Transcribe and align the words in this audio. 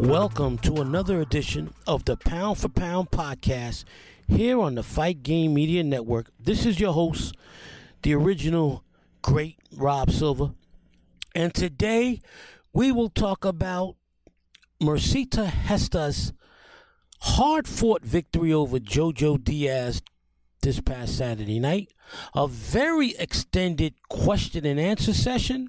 Welcome 0.00 0.56
to 0.60 0.76
another 0.76 1.20
edition 1.20 1.74
of 1.86 2.06
the 2.06 2.16
Pound 2.16 2.56
for 2.56 2.70
Pound 2.70 3.10
podcast 3.10 3.84
here 4.26 4.58
on 4.58 4.74
the 4.74 4.82
Fight 4.82 5.22
Game 5.22 5.52
Media 5.52 5.84
Network. 5.84 6.30
This 6.40 6.64
is 6.64 6.80
your 6.80 6.94
host, 6.94 7.36
the 8.00 8.14
original 8.14 8.82
great 9.20 9.58
Rob 9.76 10.10
Silva. 10.10 10.54
And 11.34 11.52
today 11.52 12.22
we 12.72 12.90
will 12.92 13.10
talk 13.10 13.44
about 13.44 13.96
Mercito 14.82 15.52
Gesta's 15.68 16.32
hard 17.20 17.68
fought 17.68 18.02
victory 18.02 18.54
over 18.54 18.78
Jojo 18.78 19.44
Diaz 19.44 20.00
this 20.62 20.80
past 20.80 21.18
Saturday 21.18 21.60
night, 21.60 21.92
a 22.34 22.48
very 22.48 23.10
extended 23.18 23.92
question 24.08 24.64
and 24.64 24.80
answer 24.80 25.12
session, 25.12 25.68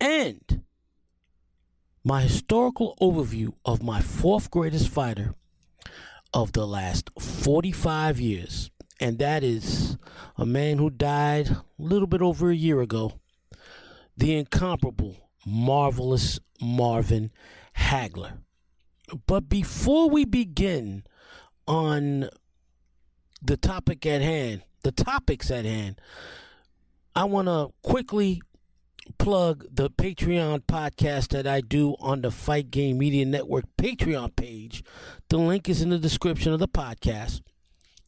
and 0.00 0.62
my 2.04 2.20
historical 2.20 2.96
overview 3.00 3.54
of 3.64 3.82
my 3.82 4.00
fourth 4.00 4.50
greatest 4.50 4.88
fighter 4.90 5.34
of 6.34 6.52
the 6.52 6.66
last 6.66 7.08
45 7.18 8.20
years. 8.20 8.70
And 9.00 9.18
that 9.18 9.42
is 9.42 9.96
a 10.36 10.44
man 10.44 10.78
who 10.78 10.90
died 10.90 11.48
a 11.48 11.64
little 11.78 12.06
bit 12.06 12.20
over 12.20 12.50
a 12.50 12.54
year 12.54 12.82
ago, 12.82 13.14
the 14.16 14.36
incomparable, 14.36 15.16
marvelous 15.46 16.38
Marvin 16.60 17.30
Hagler. 17.76 18.38
But 19.26 19.48
before 19.48 20.10
we 20.10 20.24
begin 20.24 21.04
on 21.66 22.28
the 23.42 23.56
topic 23.56 24.04
at 24.04 24.20
hand, 24.20 24.62
the 24.82 24.92
topics 24.92 25.50
at 25.50 25.64
hand, 25.64 26.00
I 27.16 27.24
want 27.24 27.48
to 27.48 27.72
quickly 27.82 28.42
plug 29.18 29.66
the 29.70 29.90
Patreon 29.90 30.64
podcast 30.66 31.28
that 31.28 31.46
I 31.46 31.60
do 31.60 31.96
on 32.00 32.22
the 32.22 32.30
Fight 32.30 32.70
Game 32.70 32.98
Media 32.98 33.24
Network 33.24 33.64
Patreon 33.76 34.34
page. 34.36 34.82
The 35.28 35.38
link 35.38 35.68
is 35.68 35.82
in 35.82 35.90
the 35.90 35.98
description 35.98 36.52
of 36.52 36.60
the 36.60 36.68
podcast. 36.68 37.40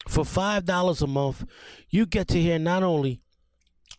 For 0.09 0.25
$5 0.25 1.03
a 1.03 1.07
month, 1.07 1.45
you 1.91 2.07
get 2.07 2.29
to 2.29 2.41
hear 2.41 2.59
not 2.59 2.83
only 2.83 3.21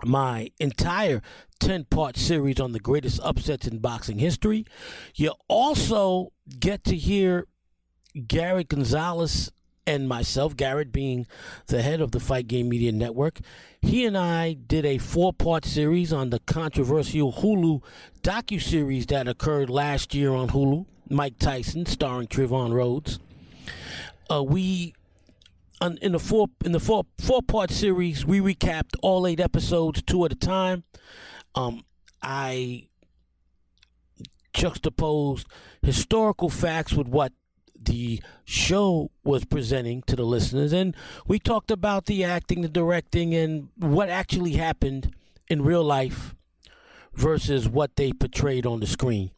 my 0.05 0.51
entire 0.59 1.21
10 1.59 1.85
part 1.85 2.17
series 2.17 2.59
on 2.59 2.71
the 2.71 2.79
greatest 2.79 3.19
upsets 3.23 3.67
in 3.67 3.79
boxing 3.79 4.19
history, 4.19 4.65
you 5.15 5.33
also 5.47 6.31
get 6.59 6.83
to 6.85 6.95
hear 6.95 7.47
Gary 8.27 8.63
Gonzalez 8.63 9.51
and 9.87 10.07
myself, 10.07 10.55
Garrett 10.55 10.91
being 10.91 11.25
the 11.67 11.81
head 11.81 12.01
of 12.01 12.11
the 12.11 12.19
Fight 12.19 12.47
Game 12.47 12.69
Media 12.69 12.91
Network, 12.91 13.39
he 13.81 14.05
and 14.05 14.17
I 14.17 14.53
did 14.53 14.85
a 14.85 14.97
four-part 14.97 15.65
series 15.65 16.11
on 16.11 16.29
the 16.29 16.39
controversial 16.39 17.33
Hulu 17.33 17.81
docu-series 18.21 19.05
that 19.07 19.27
occurred 19.27 19.69
last 19.69 20.13
year 20.13 20.33
on 20.33 20.49
Hulu, 20.49 20.85
Mike 21.09 21.39
Tyson, 21.39 21.85
starring 21.85 22.27
Trevante 22.27 22.73
Rhodes. 22.73 23.19
Uh, 24.29 24.43
we 24.43 24.93
in 26.01 26.11
the 26.11 26.19
four 26.19 26.47
in 26.65 26.71
the 26.71 26.79
four 26.79 27.05
four 27.19 27.41
part 27.41 27.71
series, 27.71 28.25
we 28.25 28.39
recapped 28.39 28.95
all 29.01 29.25
eight 29.25 29.39
episodes, 29.39 30.01
two 30.01 30.25
at 30.25 30.31
a 30.33 30.35
time. 30.35 30.83
Um, 31.55 31.85
I 32.21 32.87
juxtaposed 34.53 35.47
historical 35.81 36.49
facts 36.49 36.93
with 36.93 37.07
what 37.07 37.31
the 37.87 38.21
show 38.45 39.11
was 39.23 39.43
presenting 39.45 40.03
to 40.03 40.15
the 40.15 40.23
listeners. 40.23 40.71
And 40.71 40.95
we 41.27 41.39
talked 41.39 41.71
about 41.71 42.05
the 42.05 42.23
acting, 42.23 42.61
the 42.61 42.69
directing, 42.69 43.33
and 43.33 43.69
what 43.75 44.09
actually 44.09 44.53
happened 44.53 45.13
in 45.47 45.63
real 45.63 45.83
life 45.83 46.35
versus 47.13 47.67
what 47.67 47.95
they 47.95 48.11
portrayed 48.11 48.65
on 48.65 48.79
the 48.79 48.87
screen. 48.87 49.31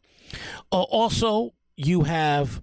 Uh, 0.70 0.82
also, 0.82 1.54
you 1.76 2.02
have 2.02 2.62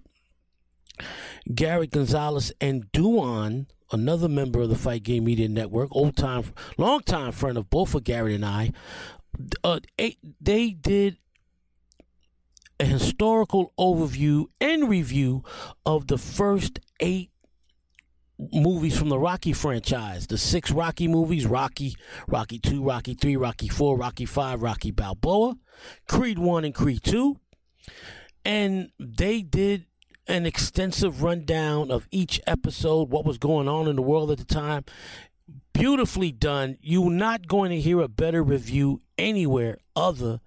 Gary 1.54 1.86
Gonzalez 1.86 2.52
and 2.60 2.90
Duan, 2.92 3.66
another 3.90 4.28
member 4.28 4.60
of 4.60 4.68
the 4.68 4.76
Fight 4.76 5.02
Game 5.02 5.24
Media 5.24 5.48
Network, 5.48 5.88
old 5.92 6.16
time, 6.16 6.44
long 6.76 7.00
time 7.00 7.32
friend 7.32 7.58
of 7.58 7.68
both 7.68 7.94
of 7.94 8.04
Gary 8.04 8.34
and 8.34 8.44
I. 8.44 8.72
Uh, 9.62 9.80
they 10.40 10.70
did 10.70 11.16
a 12.80 12.84
historical 12.84 13.72
overview 13.78 14.46
and 14.60 14.88
review 14.88 15.42
of 15.84 16.06
the 16.06 16.18
first 16.18 16.78
eight 17.00 17.30
movies 18.52 18.96
from 18.96 19.08
the 19.08 19.18
Rocky 19.18 19.52
franchise. 19.52 20.26
The 20.26 20.38
six 20.38 20.70
Rocky 20.70 21.08
movies 21.08 21.46
Rocky, 21.46 21.96
Rocky 22.28 22.58
2, 22.58 22.82
Rocky 22.82 23.14
3, 23.14 23.36
Rocky 23.36 23.68
4, 23.68 23.96
Rocky 23.96 24.26
5, 24.26 24.62
Rocky 24.62 24.90
Balboa, 24.90 25.56
Creed 26.08 26.38
1, 26.38 26.64
and 26.64 26.74
Creed 26.74 27.02
2. 27.02 27.36
And 28.44 28.90
they 28.98 29.42
did 29.42 29.86
an 30.28 30.46
extensive 30.46 31.22
rundown 31.22 31.90
of 31.90 32.06
each 32.10 32.40
episode, 32.46 33.10
what 33.10 33.24
was 33.24 33.38
going 33.38 33.66
on 33.66 33.88
in 33.88 33.96
the 33.96 34.02
world 34.02 34.30
at 34.30 34.38
the 34.38 34.44
time. 34.44 34.84
Beautifully 35.72 36.32
done. 36.32 36.76
You're 36.80 37.10
not 37.10 37.46
going 37.46 37.70
to 37.70 37.80
hear 37.80 38.00
a 38.00 38.08
better 38.08 38.42
review 38.42 39.00
anywhere 39.16 39.78
other 39.96 40.40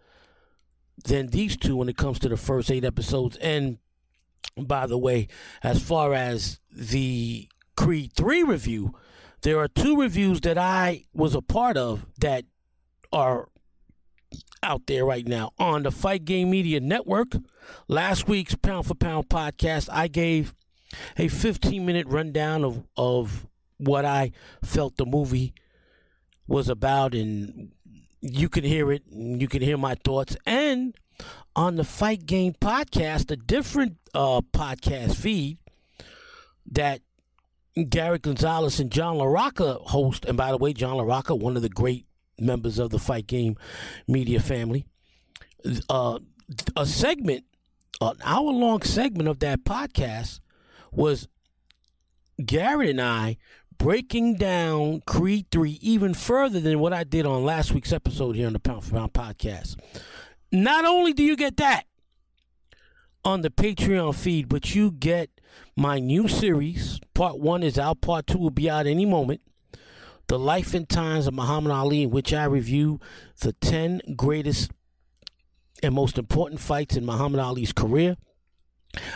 than 1.04 1.28
these 1.28 1.58
two 1.58 1.78
when 1.78 1.90
it 1.90 1.98
comes 1.98 2.20
to 2.20 2.30
the 2.30 2.38
first 2.38 2.72
eight 2.72 2.86
episodes. 2.86 3.38
And 3.38 3.78
by 4.58 4.88
the 4.88 4.98
way, 4.98 5.28
as 5.64 5.82
far 5.82 6.14
as 6.14 6.60
the 6.72 7.48
Creed 7.76 8.14
3 8.16 8.44
review, 8.44 8.94
there 9.42 9.60
are 9.60 9.68
two 9.68 10.00
reviews 10.00 10.42
that 10.42 10.58
I 10.58 11.06
was 11.14 11.34
a 11.36 11.42
part 11.42 11.78
of 11.78 12.06
that 12.20 12.46
are 13.12 13.50
out 14.64 14.86
there 14.88 15.06
right 15.06 15.28
now 15.28 15.52
on 15.58 15.84
the 15.84 15.92
Fight 15.92 16.26
Game 16.26 16.52
Media 16.52 16.80
Network. 16.80 17.34
Last 17.88 18.28
week's 18.28 18.56
Pound 18.56 18.86
for 18.86 18.96
Pound 18.96 19.30
podcast, 19.30 19.90
I 19.92 20.08
gave 20.08 20.54
a 21.18 21.28
15 21.28 21.86
minute 21.86 22.08
rundown 22.08 22.64
of, 22.64 22.84
of 22.96 23.48
what 23.78 24.06
I 24.06 24.32
felt 24.64 24.98
the 24.98 25.06
movie 25.06 25.54
was 26.48 26.70
about 26.70 27.16
and 27.16 27.72
you 28.22 28.50
can 28.50 28.64
hear 28.64 28.92
it. 28.92 29.04
You 29.12 29.48
can 29.48 29.62
hear 29.62 29.78
my 29.78 29.96
thoughts. 29.96 30.38
And 30.46 30.96
on 31.56 31.76
the 31.76 31.84
Fight 31.84 32.26
Game 32.26 32.54
podcast, 32.54 33.32
a 33.32 33.36
different 33.36 33.98
uh, 34.14 34.42
podcast 34.42 35.16
feed 35.16 35.58
that 36.72 37.02
Gary 37.90 38.20
Gonzalez 38.20 38.80
and 38.80 38.92
John 38.92 39.18
LaRocca 39.18 39.82
host. 39.88 40.26
And 40.26 40.38
by 40.38 40.52
the 40.52 40.58
way, 40.58 40.74
John 40.74 40.98
LaRocca, 40.98 41.38
one 41.38 41.56
of 41.56 41.62
the 41.62 41.70
great 41.70 42.06
members 42.40 42.80
of 42.80 42.90
the 42.92 43.00
Fight 43.00 43.28
Game 43.28 43.58
media 44.08 44.40
family. 44.40 44.86
Uh, 45.90 46.20
a 46.76 46.86
segment, 46.86 47.46
an 48.00 48.18
hour 48.24 48.52
long 48.52 48.82
segment 48.82 49.30
of 49.30 49.40
that 49.40 49.64
podcast 49.64 50.40
was 50.92 51.28
Gary 52.44 52.90
and 52.90 53.02
I 53.02 53.38
breaking 53.82 54.36
down 54.36 55.02
Creed 55.08 55.48
3 55.52 55.80
even 55.82 56.14
further 56.14 56.60
than 56.60 56.78
what 56.78 56.94
I 56.94 57.04
did 57.04 57.26
on 57.26 57.44
last 57.44 57.72
week's 57.72 57.92
episode 57.92 58.36
here 58.36 58.46
on 58.46 58.54
the 58.54 58.60
Pound 58.60 58.84
for 58.84 58.92
Pound 58.92 59.12
podcast. 59.12 59.76
Not 60.52 60.86
only 60.86 61.14
do 61.14 61.24
you 61.24 61.36
get 61.36 61.58
that 61.58 61.86
on 63.26 63.42
the 63.42 63.50
Patreon 63.50 64.14
feed, 64.14 64.50
but 64.50 64.76
you 64.76 64.92
get 64.92 65.32
my 65.76 65.98
new 65.98 66.28
series. 66.28 67.00
Part 67.16 67.40
one 67.40 67.64
is 67.64 67.80
out, 67.80 68.02
part 68.02 68.28
two 68.28 68.38
will 68.38 68.52
be 68.52 68.70
out 68.70 68.86
any 68.86 69.08
moment. 69.08 69.42
The 70.28 70.38
Life 70.38 70.76
and 70.76 70.88
Times 70.88 71.26
of 71.26 71.34
Muhammad 71.34 71.72
Ali, 71.72 72.04
in 72.04 72.12
which 72.12 72.36
I 72.36 72.44
review 72.44 73.00
the 73.40 73.54
10 73.54 74.02
greatest 74.16 74.70
and 75.82 75.96
most 75.96 76.20
important 76.20 76.62
fights 76.62 76.96
in 76.96 77.04
Muhammad 77.04 77.40
Ali's 77.40 77.74
career. 77.74 78.16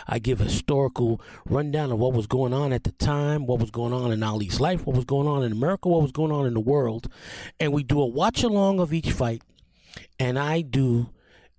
I 0.06 0.18
give 0.18 0.40
a 0.40 0.44
historical 0.44 1.20
rundown 1.44 1.92
of 1.92 1.98
what 1.98 2.12
was 2.12 2.26
going 2.26 2.52
on 2.52 2.72
at 2.72 2.84
the 2.84 2.92
time, 2.92 3.46
what 3.46 3.60
was 3.60 3.70
going 3.70 3.92
on 3.92 4.12
in 4.12 4.22
Ali's 4.22 4.60
life, 4.60 4.86
what 4.86 4.96
was 4.96 5.04
going 5.04 5.28
on 5.28 5.42
in 5.42 5.52
America, 5.52 5.88
what 5.88 6.02
was 6.02 6.12
going 6.12 6.32
on 6.32 6.46
in 6.46 6.54
the 6.54 6.60
world. 6.60 7.08
And 7.60 7.72
we 7.72 7.82
do 7.82 8.00
a 8.00 8.06
watch 8.06 8.42
along 8.42 8.80
of 8.80 8.92
each 8.92 9.12
fight. 9.12 9.42
And 10.18 10.38
I 10.38 10.62
do 10.62 11.10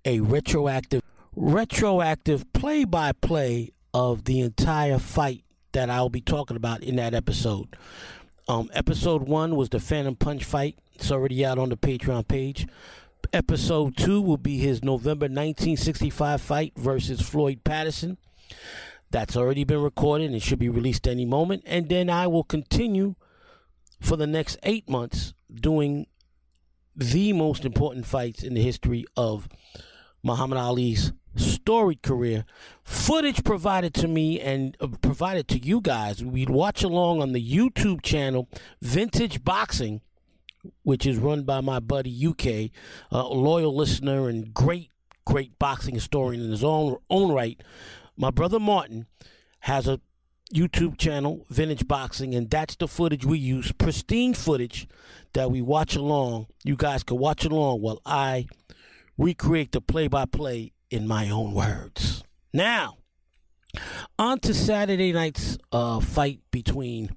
a 0.04 0.20
retroactive 0.20 1.02
retroactive 1.34 2.52
play 2.52 2.84
by 2.84 3.12
play 3.12 3.70
of 3.94 4.24
the 4.24 4.40
entire 4.40 4.98
fight 4.98 5.44
that 5.72 5.88
I'll 5.88 6.08
be 6.08 6.20
talking 6.20 6.56
about 6.56 6.82
in 6.82 6.96
that 6.96 7.14
episode. 7.14 7.76
Um, 8.48 8.70
episode 8.72 9.22
one 9.28 9.54
was 9.54 9.68
the 9.68 9.78
Phantom 9.78 10.16
Punch 10.16 10.44
fight. 10.44 10.78
It's 10.94 11.12
already 11.12 11.44
out 11.44 11.58
on 11.58 11.68
the 11.68 11.76
Patreon 11.76 12.26
page. 12.26 12.66
Episode 13.32 13.96
two 13.96 14.22
will 14.22 14.36
be 14.36 14.58
his 14.58 14.82
November 14.82 15.24
1965 15.24 16.40
fight 16.40 16.72
versus 16.76 17.20
Floyd 17.20 17.62
Patterson. 17.64 18.16
That's 19.10 19.36
already 19.36 19.64
been 19.64 19.82
recorded 19.82 20.30
and 20.30 20.42
should 20.42 20.58
be 20.58 20.68
released 20.68 21.06
any 21.06 21.24
moment. 21.24 21.62
And 21.66 21.88
then 21.88 22.10
I 22.10 22.26
will 22.26 22.44
continue 22.44 23.14
for 24.00 24.16
the 24.16 24.26
next 24.26 24.58
eight 24.62 24.88
months 24.88 25.34
doing 25.52 26.06
the 26.94 27.32
most 27.32 27.64
important 27.64 28.06
fights 28.06 28.42
in 28.42 28.54
the 28.54 28.62
history 28.62 29.04
of 29.16 29.48
Muhammad 30.22 30.58
Ali's 30.58 31.12
storied 31.36 32.02
career. 32.02 32.44
Footage 32.82 33.44
provided 33.44 33.94
to 33.94 34.08
me 34.08 34.40
and 34.40 34.76
uh, 34.80 34.88
provided 35.00 35.48
to 35.48 35.58
you 35.58 35.80
guys. 35.80 36.24
We'd 36.24 36.50
watch 36.50 36.82
along 36.82 37.22
on 37.22 37.32
the 37.32 37.42
YouTube 37.42 38.02
channel 38.02 38.48
Vintage 38.82 39.44
Boxing, 39.44 40.00
which 40.82 41.06
is 41.06 41.16
run 41.16 41.44
by 41.44 41.60
my 41.60 41.80
buddy 41.80 42.26
UK, 42.26 42.70
a 43.10 43.22
loyal 43.22 43.74
listener 43.74 44.28
and 44.28 44.52
great, 44.52 44.90
great 45.24 45.58
boxing 45.58 45.94
historian 45.94 46.42
in 46.42 46.50
his 46.50 46.64
own 46.64 46.96
own 47.10 47.32
right. 47.32 47.60
My 48.16 48.30
brother 48.30 48.58
Martin 48.58 49.06
has 49.60 49.86
a 49.86 50.00
YouTube 50.52 50.96
channel, 50.96 51.44
Vintage 51.50 51.86
Boxing, 51.86 52.34
and 52.34 52.48
that's 52.50 52.76
the 52.76 52.88
footage 52.88 53.24
we 53.24 53.38
use, 53.38 53.70
pristine 53.72 54.34
footage 54.34 54.88
that 55.34 55.50
we 55.50 55.60
watch 55.60 55.94
along. 55.94 56.46
You 56.64 56.74
guys 56.74 57.02
can 57.02 57.18
watch 57.18 57.44
along 57.44 57.82
while 57.82 58.00
I 58.06 58.46
recreate 59.18 59.72
the 59.72 59.80
play 59.80 60.08
by 60.08 60.24
play 60.24 60.72
in 60.90 61.06
my 61.06 61.28
own 61.28 61.52
words. 61.52 62.24
Now, 62.52 62.96
on 64.18 64.40
to 64.40 64.54
Saturday 64.54 65.12
night's 65.12 65.58
uh, 65.70 66.00
fight 66.00 66.40
between 66.50 67.10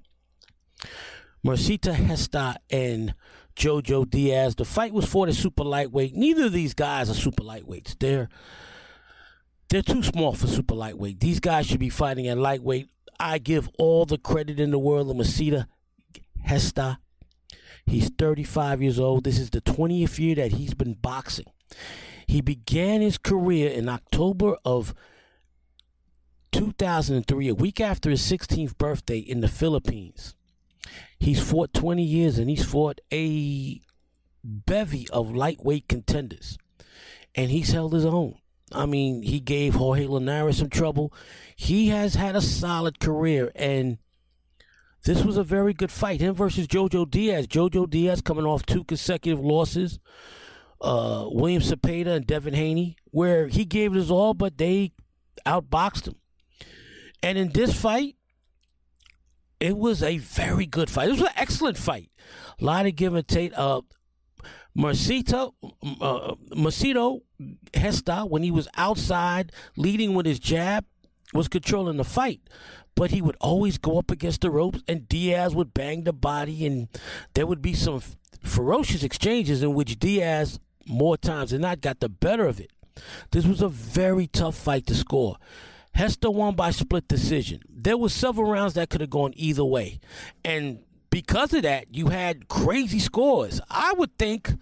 Mercito 1.44 1.94
Gesta 1.94 2.56
and 2.70 3.14
Jojo 3.56 4.08
Diaz. 4.08 4.54
The 4.54 4.64
fight 4.64 4.92
was 4.92 5.06
for 5.06 5.26
the 5.26 5.32
super 5.32 5.64
lightweight. 5.64 6.14
Neither 6.14 6.46
of 6.46 6.52
these 6.52 6.74
guys 6.74 7.10
are 7.10 7.14
super 7.14 7.42
lightweights. 7.42 7.98
They're 7.98 8.28
they're 9.68 9.82
too 9.82 10.02
small 10.02 10.34
for 10.34 10.46
super 10.46 10.74
lightweight. 10.74 11.20
These 11.20 11.40
guys 11.40 11.66
should 11.66 11.80
be 11.80 11.88
fighting 11.88 12.28
at 12.28 12.38
lightweight. 12.38 12.90
I 13.18 13.38
give 13.38 13.70
all 13.78 14.04
the 14.04 14.18
credit 14.18 14.60
in 14.60 14.70
the 14.70 14.78
world 14.78 15.08
to 15.08 15.14
Mercito 15.14 15.66
Gesta. 16.46 16.98
He's 17.86 18.10
35 18.10 18.82
years 18.82 19.00
old. 19.00 19.24
This 19.24 19.38
is 19.38 19.50
the 19.50 19.60
20th 19.60 20.18
year 20.18 20.34
that 20.36 20.52
he's 20.52 20.74
been 20.74 20.94
boxing. 20.94 21.46
He 22.26 22.40
began 22.40 23.00
his 23.00 23.18
career 23.18 23.70
in 23.70 23.88
October 23.88 24.56
of 24.64 24.94
2003, 26.52 27.48
a 27.48 27.54
week 27.54 27.80
after 27.80 28.10
his 28.10 28.20
16th 28.22 28.76
birthday 28.78 29.18
in 29.18 29.40
the 29.40 29.48
Philippines. 29.48 30.34
He's 31.18 31.40
fought 31.40 31.72
20 31.72 32.02
years 32.02 32.38
and 32.38 32.50
he's 32.50 32.64
fought 32.64 33.00
a 33.12 33.80
bevy 34.44 35.08
of 35.10 35.34
lightweight 35.34 35.88
contenders. 35.88 36.58
And 37.34 37.50
he's 37.50 37.70
held 37.72 37.92
his 37.92 38.04
own. 38.04 38.36
I 38.74 38.86
mean, 38.86 39.22
he 39.22 39.40
gave 39.40 39.74
Jorge 39.74 40.06
Linares 40.06 40.58
some 40.58 40.70
trouble. 40.70 41.12
He 41.56 41.88
has 41.88 42.14
had 42.14 42.36
a 42.36 42.40
solid 42.40 43.00
career, 43.00 43.52
and 43.54 43.98
this 45.04 45.24
was 45.24 45.36
a 45.36 45.44
very 45.44 45.72
good 45.74 45.90
fight. 45.90 46.20
Him 46.20 46.34
versus 46.34 46.66
Jojo 46.66 47.10
Diaz. 47.10 47.46
Jojo 47.46 47.88
Diaz 47.88 48.20
coming 48.20 48.46
off 48.46 48.64
two 48.64 48.84
consecutive 48.84 49.44
losses. 49.44 49.98
Uh, 50.80 51.26
William 51.30 51.62
Zepeda 51.62 52.08
and 52.08 52.26
Devin 52.26 52.54
Haney, 52.54 52.96
where 53.10 53.46
he 53.48 53.64
gave 53.64 53.92
it 53.92 53.96
his 53.96 54.10
all, 54.10 54.34
but 54.34 54.58
they 54.58 54.92
outboxed 55.46 56.08
him. 56.08 56.16
And 57.22 57.38
in 57.38 57.50
this 57.50 57.78
fight, 57.78 58.16
it 59.62 59.78
was 59.78 60.02
a 60.02 60.18
very 60.18 60.66
good 60.66 60.90
fight. 60.90 61.08
It 61.08 61.12
was 61.12 61.20
an 61.20 61.28
excellent 61.36 61.78
fight. 61.78 62.10
A 62.60 62.64
lot 62.64 62.84
of 62.84 62.96
give 62.96 63.14
and 63.14 63.26
take. 63.26 63.52
Uh, 63.56 63.82
Mercito, 64.76 65.52
uh, 66.00 66.34
Gesta, 67.72 68.26
when 68.26 68.42
he 68.42 68.50
was 68.50 68.66
outside 68.76 69.52
leading 69.76 70.14
with 70.14 70.26
his 70.26 70.40
jab, 70.40 70.84
was 71.32 71.46
controlling 71.46 71.96
the 71.96 72.04
fight. 72.04 72.40
But 72.96 73.12
he 73.12 73.22
would 73.22 73.36
always 73.40 73.78
go 73.78 73.98
up 73.98 74.10
against 74.10 74.40
the 74.40 74.50
ropes, 74.50 74.82
and 74.88 75.08
Diaz 75.08 75.54
would 75.54 75.72
bang 75.72 76.04
the 76.04 76.12
body, 76.12 76.66
and 76.66 76.88
there 77.34 77.46
would 77.46 77.62
be 77.62 77.74
some 77.74 78.02
ferocious 78.42 79.04
exchanges 79.04 79.62
in 79.62 79.74
which 79.74 79.98
Diaz, 79.98 80.58
more 80.86 81.16
times 81.16 81.52
than 81.52 81.60
not, 81.60 81.80
got 81.80 82.00
the 82.00 82.08
better 82.08 82.46
of 82.46 82.58
it. 82.58 82.72
This 83.30 83.46
was 83.46 83.62
a 83.62 83.68
very 83.68 84.26
tough 84.26 84.56
fight 84.56 84.86
to 84.88 84.94
score. 84.94 85.36
Gesta 85.96 86.30
won 86.30 86.54
by 86.54 86.70
split 86.70 87.06
decision. 87.08 87.60
There 87.68 87.96
were 87.96 88.08
several 88.08 88.50
rounds 88.50 88.74
that 88.74 88.90
could 88.90 89.00
have 89.00 89.10
gone 89.10 89.32
either 89.36 89.64
way. 89.64 90.00
And 90.44 90.80
because 91.10 91.52
of 91.52 91.62
that, 91.62 91.94
you 91.94 92.08
had 92.08 92.48
crazy 92.48 92.98
scores. 92.98 93.60
I 93.70 93.92
would 93.96 94.18
think. 94.18 94.52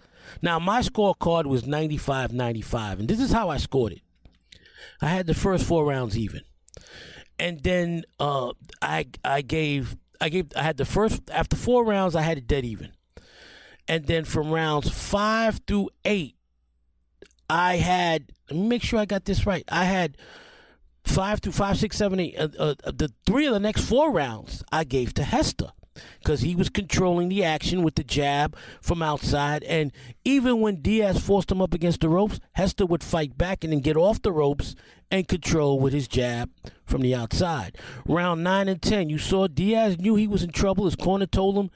Now, 0.41 0.59
my 0.59 0.81
scorecard 0.81 1.45
was 1.45 1.65
95 1.65 2.31
95, 2.31 2.99
and 2.99 3.07
this 3.07 3.19
is 3.19 3.31
how 3.31 3.49
I 3.49 3.57
scored 3.57 3.93
it. 3.93 4.01
I 5.01 5.07
had 5.07 5.25
the 5.25 5.33
first 5.33 5.65
four 5.65 5.83
rounds 5.85 6.17
even. 6.17 6.41
And 7.39 7.59
then 7.61 8.03
uh, 8.19 8.53
I 8.81 9.07
I 9.25 9.41
gave 9.41 9.97
I 10.19 10.29
gave 10.29 10.51
I 10.55 10.61
had 10.61 10.77
the 10.77 10.85
first 10.85 11.21
after 11.31 11.55
four 11.55 11.83
rounds 11.83 12.15
I 12.15 12.21
had 12.21 12.37
it 12.37 12.47
dead 12.47 12.65
even. 12.65 12.91
And 13.87 14.05
then 14.05 14.25
from 14.25 14.51
rounds 14.51 14.89
five 14.89 15.61
through 15.65 15.89
eight, 16.05 16.35
I 17.49 17.77
had 17.77 18.31
make 18.51 18.83
sure 18.83 18.99
I 18.99 19.05
got 19.05 19.25
this 19.25 19.45
right. 19.47 19.63
I 19.69 19.85
had 19.85 20.17
five 21.03 21.39
through 21.39 21.53
five, 21.53 21.77
six, 21.77 21.97
seven, 21.97 22.19
eight. 22.19 22.37
Uh, 22.37 22.49
uh, 22.57 22.75
the 22.85 23.11
three 23.25 23.45
of 23.45 23.53
the 23.53 23.59
next 23.59 23.81
four 23.81 24.11
rounds 24.11 24.63
I 24.71 24.83
gave 24.83 25.13
to 25.15 25.23
Gesta 25.23 25.73
because 26.19 26.41
he 26.41 26.55
was 26.55 26.69
controlling 26.69 27.29
the 27.29 27.43
action 27.43 27.83
with 27.83 27.95
the 27.95 28.03
jab 28.03 28.55
from 28.81 29.01
outside. 29.01 29.63
And 29.63 29.91
even 30.23 30.61
when 30.61 30.81
Diaz 30.81 31.19
forced 31.19 31.51
him 31.51 31.61
up 31.61 31.73
against 31.73 32.01
the 32.01 32.09
ropes, 32.09 32.39
Gesta 32.55 32.85
would 32.85 33.03
fight 33.03 33.37
back 33.37 33.63
and 33.63 33.73
then 33.73 33.79
get 33.79 33.97
off 33.97 34.21
the 34.21 34.31
ropes 34.31 34.75
and 35.09 35.27
control 35.27 35.79
with 35.79 35.93
his 35.93 36.07
jab 36.07 36.49
from 36.85 37.01
the 37.01 37.13
outside. 37.13 37.77
Round 38.05 38.43
9 38.43 38.69
and 38.69 38.81
10, 38.81 39.09
you 39.09 39.17
saw 39.17 39.47
Diaz 39.47 39.99
knew 39.99 40.15
he 40.15 40.27
was 40.27 40.43
in 40.43 40.51
trouble. 40.51 40.85
His 40.85 40.95
corner 40.95 41.25
told 41.25 41.57
him 41.57 41.69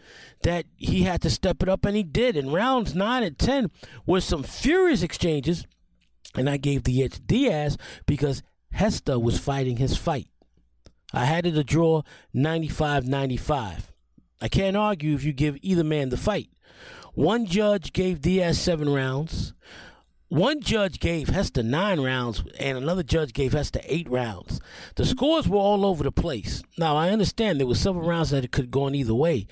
that 0.44 0.66
he 0.78 1.04
had 1.04 1.22
to 1.24 1.30
step 1.30 1.62
it 1.62 1.70
up, 1.70 1.86
and 1.86 1.96
he 1.96 2.04
did. 2.04 2.38
And 2.38 2.54
rounds 2.54 2.96
9 2.96 3.24
and 3.24 3.38
10 3.38 3.72
were 4.06 4.22
some 4.22 4.44
furious 4.44 5.04
exchanges. 5.04 5.66
And 6.34 6.50
I 6.50 6.58
gave 6.58 6.84
the 6.84 7.04
edge 7.04 7.14
to 7.14 7.22
Diaz 7.22 7.78
because 8.06 8.42
Gesta 8.78 9.18
was 9.20 9.40
fighting 9.40 9.78
his 9.78 9.98
fight. 9.98 10.28
I 11.14 11.26
had 11.26 11.46
it 11.46 11.58
a 11.58 11.64
draw 11.64 12.02
95 12.34 13.08
95. 13.08 13.94
I 14.42 14.48
can't 14.50 14.76
argue 14.76 15.16
if 15.16 15.24
you 15.24 15.34
give 15.34 15.58
either 15.62 15.84
man 15.84 16.10
the 16.10 16.18
fight. 16.18 16.50
One 17.14 17.46
judge 17.46 17.94
gave 17.94 18.22
Diaz 18.22 18.60
seven 18.60 18.90
rounds. 18.90 19.54
One 20.28 20.60
judge 20.60 21.00
gave 21.00 21.32
Gesta 21.32 21.64
nine 21.64 22.02
rounds, 22.02 22.44
and 22.60 22.78
another 22.78 23.04
judge 23.04 23.32
gave 23.32 23.54
Gesta 23.54 23.80
eight 23.86 24.10
rounds. 24.10 24.60
The 24.96 25.06
scores 25.06 25.48
were 25.48 25.58
all 25.58 25.86
over 25.86 26.04
the 26.04 26.12
place. 26.12 26.62
Now, 26.78 26.98
I 26.98 27.12
understand 27.12 27.60
there 27.60 27.68
were 27.68 27.76
several 27.76 28.06
rounds 28.06 28.32
that 28.32 28.52
could 28.52 28.66
have 28.66 28.72
gone 28.72 28.96
either 28.96 29.16
way, 29.16 29.48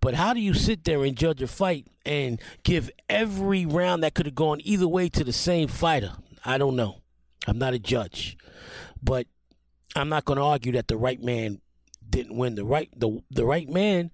but 0.00 0.14
how 0.14 0.34
do 0.34 0.40
you 0.40 0.52
sit 0.52 0.84
there 0.84 1.04
and 1.04 1.16
judge 1.16 1.40
a 1.40 1.46
fight 1.46 1.86
and 2.04 2.40
give 2.64 2.90
every 3.08 3.64
round 3.64 4.02
that 4.02 4.14
could 4.14 4.26
have 4.26 4.34
gone 4.34 4.60
either 4.64 4.86
way 4.86 5.08
to 5.08 5.24
the 5.24 5.32
same 5.32 5.68
fighter? 5.68 6.12
I 6.44 6.58
don't 6.58 6.76
know. 6.76 7.00
I'm 7.46 7.58
not 7.58 7.74
a 7.74 7.78
judge, 7.78 8.36
but 9.02 9.26
I'm 9.94 10.08
not 10.08 10.24
going 10.24 10.38
to 10.38 10.44
argue 10.44 10.72
that 10.72 10.88
the 10.88 10.96
right 10.96 11.22
man 11.22 11.60
didn't 12.08 12.36
win. 12.36 12.54
The 12.54 12.64
right 12.64 12.88
the 12.96 13.22
the 13.30 13.44
right 13.44 13.68
man 13.68 14.10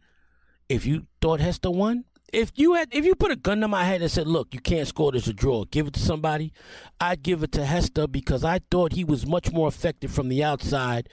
if 0.72 0.86
you 0.86 1.06
thought 1.20 1.40
Gesta 1.40 1.70
won, 1.70 2.04
if 2.32 2.50
you 2.54 2.74
had 2.74 2.88
if 2.92 3.04
you 3.04 3.14
put 3.14 3.30
a 3.30 3.36
gun 3.36 3.60
to 3.60 3.68
my 3.68 3.84
head 3.84 4.00
and 4.00 4.10
said, 4.10 4.26
"Look, 4.26 4.54
you 4.54 4.60
can't 4.60 4.88
score 4.88 5.12
this 5.12 5.26
a 5.26 5.34
draw. 5.34 5.64
Give 5.66 5.86
it 5.86 5.94
to 5.94 6.00
somebody," 6.00 6.52
I'd 6.98 7.22
give 7.22 7.42
it 7.42 7.52
to 7.52 7.60
Gesta 7.60 8.08
because 8.08 8.42
I 8.42 8.60
thought 8.70 8.92
he 8.92 9.04
was 9.04 9.26
much 9.26 9.52
more 9.52 9.68
effective 9.68 10.10
from 10.10 10.28
the 10.28 10.42
outside, 10.42 11.10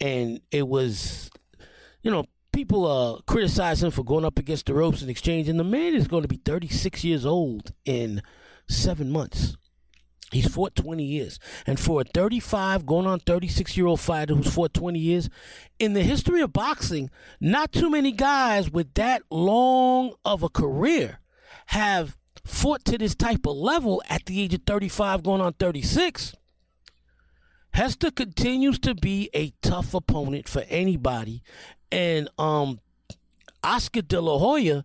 and 0.00 0.40
it 0.50 0.68
was, 0.68 1.30
you 2.02 2.10
know, 2.10 2.24
people 2.52 2.86
uh 2.86 3.20
criticize 3.26 3.82
him 3.82 3.90
for 3.90 4.04
going 4.04 4.24
up 4.24 4.38
against 4.38 4.66
the 4.66 4.74
ropes 4.74 5.02
and 5.02 5.10
exchange, 5.10 5.48
and 5.48 5.60
the 5.60 5.64
man 5.64 5.94
is 5.94 6.08
going 6.08 6.22
to 6.22 6.28
be 6.28 6.40
36 6.42 7.04
years 7.04 7.26
old 7.26 7.72
in 7.84 8.22
seven 8.68 9.10
months. 9.10 9.56
He's 10.34 10.48
fought 10.48 10.74
20 10.74 11.04
years. 11.04 11.38
And 11.64 11.78
for 11.78 12.00
a 12.00 12.04
35, 12.04 12.84
going 12.84 13.06
on 13.06 13.20
36 13.20 13.76
year 13.76 13.86
old 13.86 14.00
fighter 14.00 14.34
who's 14.34 14.52
fought 14.52 14.74
20 14.74 14.98
years, 14.98 15.30
in 15.78 15.92
the 15.92 16.02
history 16.02 16.40
of 16.40 16.52
boxing, 16.52 17.08
not 17.40 17.72
too 17.72 17.88
many 17.88 18.10
guys 18.10 18.68
with 18.68 18.92
that 18.94 19.22
long 19.30 20.14
of 20.24 20.42
a 20.42 20.48
career 20.48 21.20
have 21.66 22.16
fought 22.44 22.84
to 22.86 22.98
this 22.98 23.14
type 23.14 23.46
of 23.46 23.56
level 23.56 24.02
at 24.10 24.26
the 24.26 24.42
age 24.42 24.54
of 24.54 24.62
35, 24.66 25.22
going 25.22 25.40
on 25.40 25.52
36. 25.52 26.34
Gesta 27.76 28.10
continues 28.10 28.80
to 28.80 28.96
be 28.96 29.30
a 29.34 29.52
tough 29.62 29.94
opponent 29.94 30.48
for 30.48 30.64
anybody. 30.68 31.44
And 31.92 32.28
um, 32.38 32.80
Oscar 33.62 34.02
De 34.02 34.20
La 34.20 34.36
Hoya, 34.38 34.84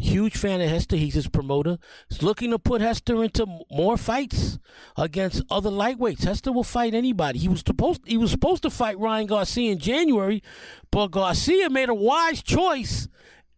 Huge 0.00 0.34
fan 0.34 0.62
of 0.62 0.70
Gesta. 0.70 0.96
He's 0.96 1.12
his 1.12 1.28
promoter. 1.28 1.78
He's 2.08 2.22
looking 2.22 2.52
to 2.52 2.58
put 2.58 2.80
Gesta 2.80 3.20
into 3.20 3.46
more 3.70 3.98
fights 3.98 4.58
against 4.96 5.42
other 5.50 5.70
lightweights. 5.70 6.24
Gesta 6.24 6.50
will 6.50 6.64
fight 6.64 6.94
anybody. 6.94 7.38
He 7.38 7.48
was 7.48 7.60
supposed 7.60 8.00
he 8.06 8.16
was 8.16 8.30
supposed 8.30 8.62
to 8.62 8.70
fight 8.70 8.98
Ryan 8.98 9.26
Garcia 9.26 9.72
in 9.72 9.78
January, 9.78 10.42
but 10.90 11.08
Garcia 11.08 11.68
made 11.68 11.90
a 11.90 11.94
wise 11.94 12.42
choice 12.42 13.08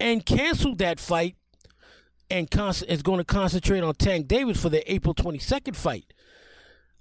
and 0.00 0.26
canceled 0.26 0.78
that 0.78 0.98
fight 0.98 1.36
and 2.28 2.50
con- 2.50 2.74
is 2.88 3.02
going 3.02 3.18
to 3.18 3.24
concentrate 3.24 3.84
on 3.84 3.94
Tank 3.94 4.26
Davis 4.26 4.60
for 4.60 4.68
the 4.68 4.92
April 4.92 5.14
22nd 5.14 5.76
fight. 5.76 6.12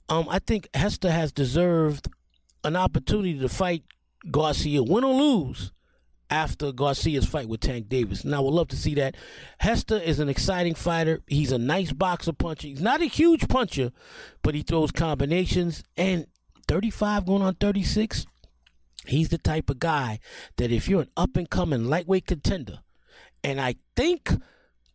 Um, 0.07 0.27
I 0.29 0.37
think 0.37 0.67
Gesta 0.75 1.09
has 1.09 1.31
deserved 1.31 2.09
an 2.63 2.75
opportunity 2.75 3.39
to 3.39 3.49
fight 3.49 3.85
Garcia, 4.29 4.83
win 4.83 5.03
or 5.03 5.15
lose 5.15 5.71
after 6.31 6.71
Garcia's 6.71 7.25
fight 7.25 7.49
with 7.49 7.59
Tank 7.59 7.89
Davis. 7.89 8.23
And 8.23 8.33
I 8.33 8.39
would 8.39 8.53
love 8.53 8.69
to 8.69 8.77
see 8.77 8.95
that. 8.95 9.15
Gesta 9.61 10.01
is 10.07 10.19
an 10.19 10.29
exciting 10.29 10.73
fighter. 10.73 11.21
He's 11.27 11.51
a 11.51 11.57
nice 11.57 11.91
boxer 11.91 12.31
puncher. 12.31 12.69
He's 12.69 12.81
not 12.81 13.01
a 13.01 13.05
huge 13.05 13.47
puncher, 13.49 13.91
but 14.41 14.55
he 14.55 14.63
throws 14.63 14.91
combinations. 14.91 15.83
And 15.97 16.25
35 16.67 17.25
going 17.25 17.41
on 17.41 17.55
36, 17.55 18.25
he's 19.05 19.29
the 19.29 19.37
type 19.37 19.69
of 19.69 19.79
guy 19.79 20.19
that 20.55 20.71
if 20.71 20.87
you're 20.87 21.01
an 21.01 21.09
up 21.17 21.35
and 21.35 21.49
coming 21.49 21.85
lightweight 21.85 22.25
contender, 22.25 22.79
and 23.43 23.59
I 23.59 23.75
think 23.95 24.31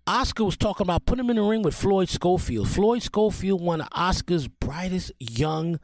Oscar 0.07 0.45
was 0.45 0.57
talking 0.57 0.87
about 0.87 1.05
putting 1.05 1.25
him 1.25 1.31
in 1.31 1.37
the 1.37 1.43
ring 1.43 1.62
with 1.62 1.75
Floyd 1.75 2.09
Schofield. 2.09 2.69
Floyd 2.69 3.02
Schofield, 3.02 3.61
one 3.61 3.83
of 3.83 3.88
Oscar's 3.93 4.49
brightest 4.49 5.12
young 5.19 5.81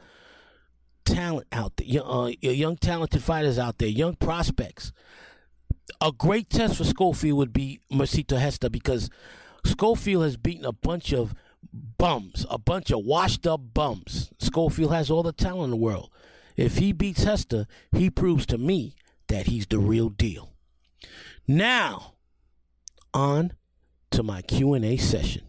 talent 1.04 1.48
out 1.52 1.76
there, 1.76 2.02
uh, 2.06 2.28
young 2.40 2.76
talented 2.76 3.22
fighters 3.22 3.58
out 3.58 3.78
there, 3.78 3.88
young 3.88 4.14
prospects 4.14 4.92
a 6.00 6.12
great 6.12 6.50
test 6.50 6.76
for 6.76 6.84
Schofield 6.84 7.38
would 7.38 7.52
be 7.52 7.80
Mercito 7.90 8.38
Gesta 8.38 8.70
because 8.70 9.10
Schofield 9.64 10.24
has 10.24 10.36
beaten 10.36 10.64
a 10.64 10.72
bunch 10.72 11.12
of 11.12 11.34
bums, 11.72 12.46
a 12.50 12.58
bunch 12.58 12.90
of 12.90 13.04
washed 13.04 13.46
up 13.46 13.60
bums. 13.74 14.30
Schofield 14.38 14.92
has 14.92 15.10
all 15.10 15.22
the 15.22 15.32
talent 15.32 15.64
in 15.64 15.70
the 15.70 15.76
world. 15.76 16.10
If 16.56 16.78
he 16.78 16.92
beats 16.92 17.24
Gesta, 17.24 17.66
he 17.92 18.10
proves 18.10 18.46
to 18.46 18.58
me 18.58 18.94
that 19.28 19.46
he's 19.46 19.66
the 19.66 19.78
real 19.78 20.08
deal. 20.08 20.52
Now, 21.46 22.14
on 23.14 23.52
to 24.10 24.22
my 24.22 24.42
Q&A 24.42 24.96
session. 24.96 25.42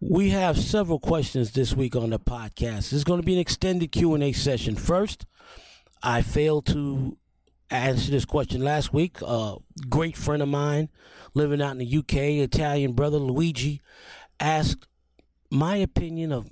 We 0.00 0.30
have 0.30 0.56
several 0.58 1.00
questions 1.00 1.50
this 1.50 1.74
week 1.74 1.96
on 1.96 2.10
the 2.10 2.20
podcast. 2.20 2.92
Is 2.92 3.02
going 3.02 3.20
to 3.20 3.26
be 3.26 3.34
an 3.34 3.40
extended 3.40 3.90
Q&A 3.90 4.32
session. 4.32 4.76
First, 4.76 5.26
I 6.02 6.22
failed 6.22 6.66
to 6.66 7.16
answer 7.70 8.10
this 8.10 8.24
question 8.24 8.62
last 8.62 8.92
week. 8.92 9.20
A 9.22 9.56
great 9.88 10.16
friend 10.16 10.42
of 10.42 10.48
mine 10.48 10.88
living 11.34 11.60
out 11.60 11.72
in 11.72 11.78
the 11.78 11.96
UK, 11.98 12.14
Italian 12.42 12.92
brother 12.92 13.18
Luigi, 13.18 13.80
asked 14.40 14.86
my 15.50 15.76
opinion 15.76 16.32
of 16.32 16.50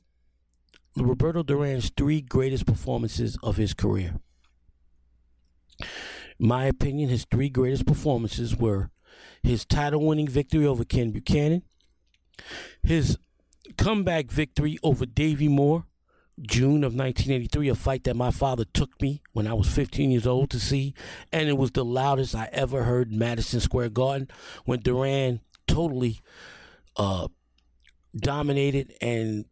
Roberto 0.96 1.42
Duran's 1.42 1.90
three 1.96 2.20
greatest 2.20 2.66
performances 2.66 3.38
of 3.42 3.56
his 3.56 3.74
career. 3.74 4.18
My 6.38 6.64
opinion, 6.66 7.08
his 7.08 7.26
three 7.30 7.48
greatest 7.48 7.86
performances 7.86 8.56
were 8.56 8.90
his 9.42 9.64
title 9.64 10.04
winning 10.04 10.28
victory 10.28 10.66
over 10.66 10.84
Ken 10.84 11.10
Buchanan, 11.10 11.62
his 12.82 13.18
comeback 13.76 14.30
victory 14.30 14.78
over 14.82 15.06
Davey 15.06 15.48
Moore, 15.48 15.84
June 16.40 16.84
of 16.84 16.92
1983, 16.94 17.68
a 17.70 17.74
fight 17.74 18.04
that 18.04 18.14
my 18.14 18.30
father 18.30 18.64
took 18.64 19.00
me 19.00 19.22
when 19.32 19.46
I 19.46 19.54
was 19.54 19.68
15 19.68 20.10
years 20.10 20.26
old 20.26 20.50
to 20.50 20.60
see, 20.60 20.94
and 21.32 21.48
it 21.48 21.56
was 21.56 21.70
the 21.70 21.84
loudest 21.84 22.34
I 22.34 22.50
ever 22.52 22.82
heard 22.82 23.10
Madison 23.10 23.60
Square 23.60 23.90
Garden 23.90 24.28
when 24.66 24.80
Duran 24.80 25.40
totally 25.66 26.20
uh, 26.96 27.28
dominated 28.14 28.92
and 29.00 29.46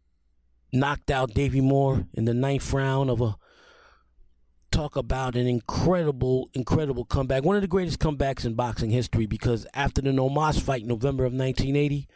knocked 0.71 1.09
out 1.09 1.33
Davey 1.33 1.61
Moore 1.61 2.05
in 2.13 2.25
the 2.25 2.35
ninth 2.35 2.71
round 2.71 3.09
of 3.09 3.19
a 3.19 3.35
talk 4.69 4.95
about 4.95 5.35
an 5.35 5.47
incredible, 5.47 6.49
incredible 6.53 7.05
comeback. 7.05 7.43
One 7.43 7.55
of 7.55 7.63
the 7.63 7.67
greatest 7.67 7.99
comebacks 7.99 8.45
in 8.45 8.53
boxing 8.53 8.91
history 8.91 9.25
because 9.25 9.65
after 9.73 10.01
the 10.01 10.11
No 10.11 10.29
Mas 10.29 10.59
fight 10.59 10.81
in 10.83 10.87
November 10.87 11.23
of 11.23 11.33
1980, 11.33 12.07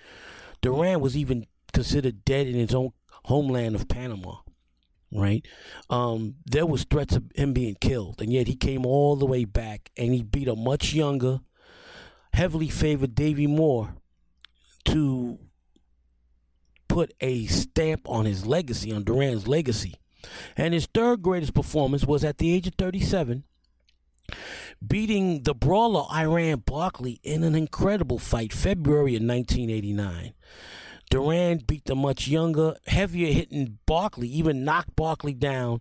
Duran 0.61 0.99
was 0.99 1.17
even 1.17 1.47
considered 1.73 2.23
dead 2.23 2.45
in 2.45 2.55
his 2.55 2.75
own 2.75 2.91
homeland 3.23 3.75
of 3.75 3.88
Panama 3.88 4.35
right? 5.12 5.46
Um, 5.89 6.36
there 6.46 6.66
was 6.66 6.84
threats 6.84 7.16
of 7.16 7.24
him 7.36 7.54
being 7.54 7.75
killed, 7.75 8.22
and 8.22 8.32
yet 8.32 8.48
he 8.48 8.56
came 8.56 8.86
all 8.86 9.16
the 9.16 9.25
way 9.25 9.46
back 9.46 9.92
and 9.98 10.13
he 10.13 10.24
beat 10.24 10.48
a 10.48 10.56
much 10.56 10.94
younger, 10.94 11.39
heavily 12.34 12.70
favored 12.70 13.16
Davey 13.16 13.48
Moore 13.48 13.96
to 14.86 15.39
put 16.88 17.13
a 17.22 17.46
stamp 17.48 18.08
on 18.10 18.25
his 18.25 18.46
legacy, 18.46 18.92
on 18.92 19.04
Duran's 19.04 19.48
legacy. 19.48 19.96
And 20.58 20.74
his 20.74 20.88
third 20.94 21.22
greatest 21.22 21.54
performance 21.54 22.06
was 22.06 22.24
at 22.24 22.39
the 22.39 22.54
age 22.54 22.68
of 22.68 22.75
37, 22.75 23.44
beating 24.86 25.44
the 25.44 25.56
brawler 25.56 26.06
Iran 26.13 26.63
Barkley 26.66 27.20
in 27.24 27.44
an 27.44 27.56
incredible 27.56 28.20
fight, 28.20 28.51
February 28.51 29.16
of 29.16 29.24
1989. 29.24 30.34
Duran 31.10 31.60
beat 31.60 31.86
the 31.86 31.96
much 31.96 32.28
younger, 32.28 32.75
heavier 32.86 33.32
hitting 33.34 33.80
Barkley, 33.86 34.28
even 34.28 34.63
knocked 34.63 34.96
Barkley 34.96 35.34
down 35.34 35.80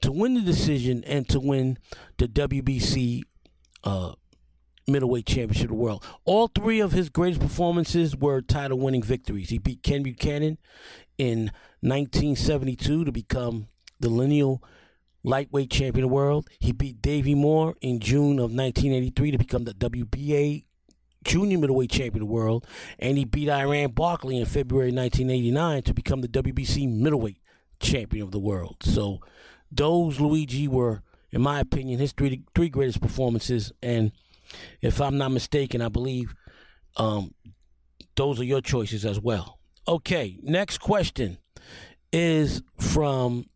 to 0.00 0.10
win 0.10 0.34
the 0.34 0.40
decision 0.40 1.04
and 1.04 1.28
to 1.28 1.38
win 1.38 1.78
the 2.18 2.26
WBC 2.26 3.22
uh, 3.84 4.12
middleweight 4.86 5.26
championship 5.26 5.64
of 5.64 5.68
the 5.70 5.74
world. 5.74 6.04
All 6.24 6.48
three 6.48 6.80
of 6.80 6.92
his 6.92 7.08
greatest 7.08 7.40
performances 7.40 8.16
were 8.16 8.40
title 8.42 8.78
winning 8.78 9.02
victories. 9.02 9.50
He 9.50 9.58
beat 9.58 9.82
Ken 9.82 10.02
Buchanan 10.02 10.58
in 11.18 11.52
1972 11.80 13.04
to 13.04 13.12
become 13.12 13.68
the 14.00 14.08
lineal 14.08 14.62
lightweight 15.22 15.70
champion 15.70 16.04
of 16.04 16.10
the 16.10 16.14
world. 16.14 16.48
He 16.58 16.72
beat 16.72 17.00
Davey 17.00 17.34
Moore 17.34 17.76
in 17.80 18.00
June 18.00 18.38
of 18.38 18.50
1983 18.52 19.30
to 19.30 19.38
become 19.38 19.64
the 19.64 19.74
WBA 19.74 20.64
junior 21.24 21.58
middleweight 21.58 21.90
champion 21.90 22.22
of 22.22 22.28
the 22.28 22.32
world, 22.32 22.66
and 22.98 23.18
he 23.18 23.24
beat 23.24 23.48
Iran 23.48 23.90
Barkley 23.90 24.38
in 24.38 24.46
February 24.46 24.92
1989 24.92 25.82
to 25.82 25.94
become 25.94 26.20
the 26.20 26.28
WBC 26.28 26.88
middleweight 26.88 27.38
champion 27.80 28.24
of 28.24 28.30
the 28.30 28.38
world. 28.38 28.76
So 28.82 29.20
those 29.70 30.20
Luigi 30.20 30.68
were, 30.68 31.02
in 31.30 31.42
my 31.42 31.60
opinion, 31.60 32.00
his 32.00 32.12
three 32.12 32.42
three 32.54 32.68
greatest 32.68 33.00
performances, 33.00 33.72
and 33.82 34.12
if 34.80 35.00
I'm 35.00 35.18
not 35.18 35.30
mistaken, 35.30 35.82
I 35.82 35.88
believe 35.88 36.34
um, 36.96 37.34
those 38.16 38.40
are 38.40 38.44
your 38.44 38.60
choices 38.60 39.04
as 39.04 39.20
well. 39.20 39.58
Okay, 39.86 40.38
next 40.42 40.78
question 40.78 41.38
is 42.12 42.62
from 42.78 43.46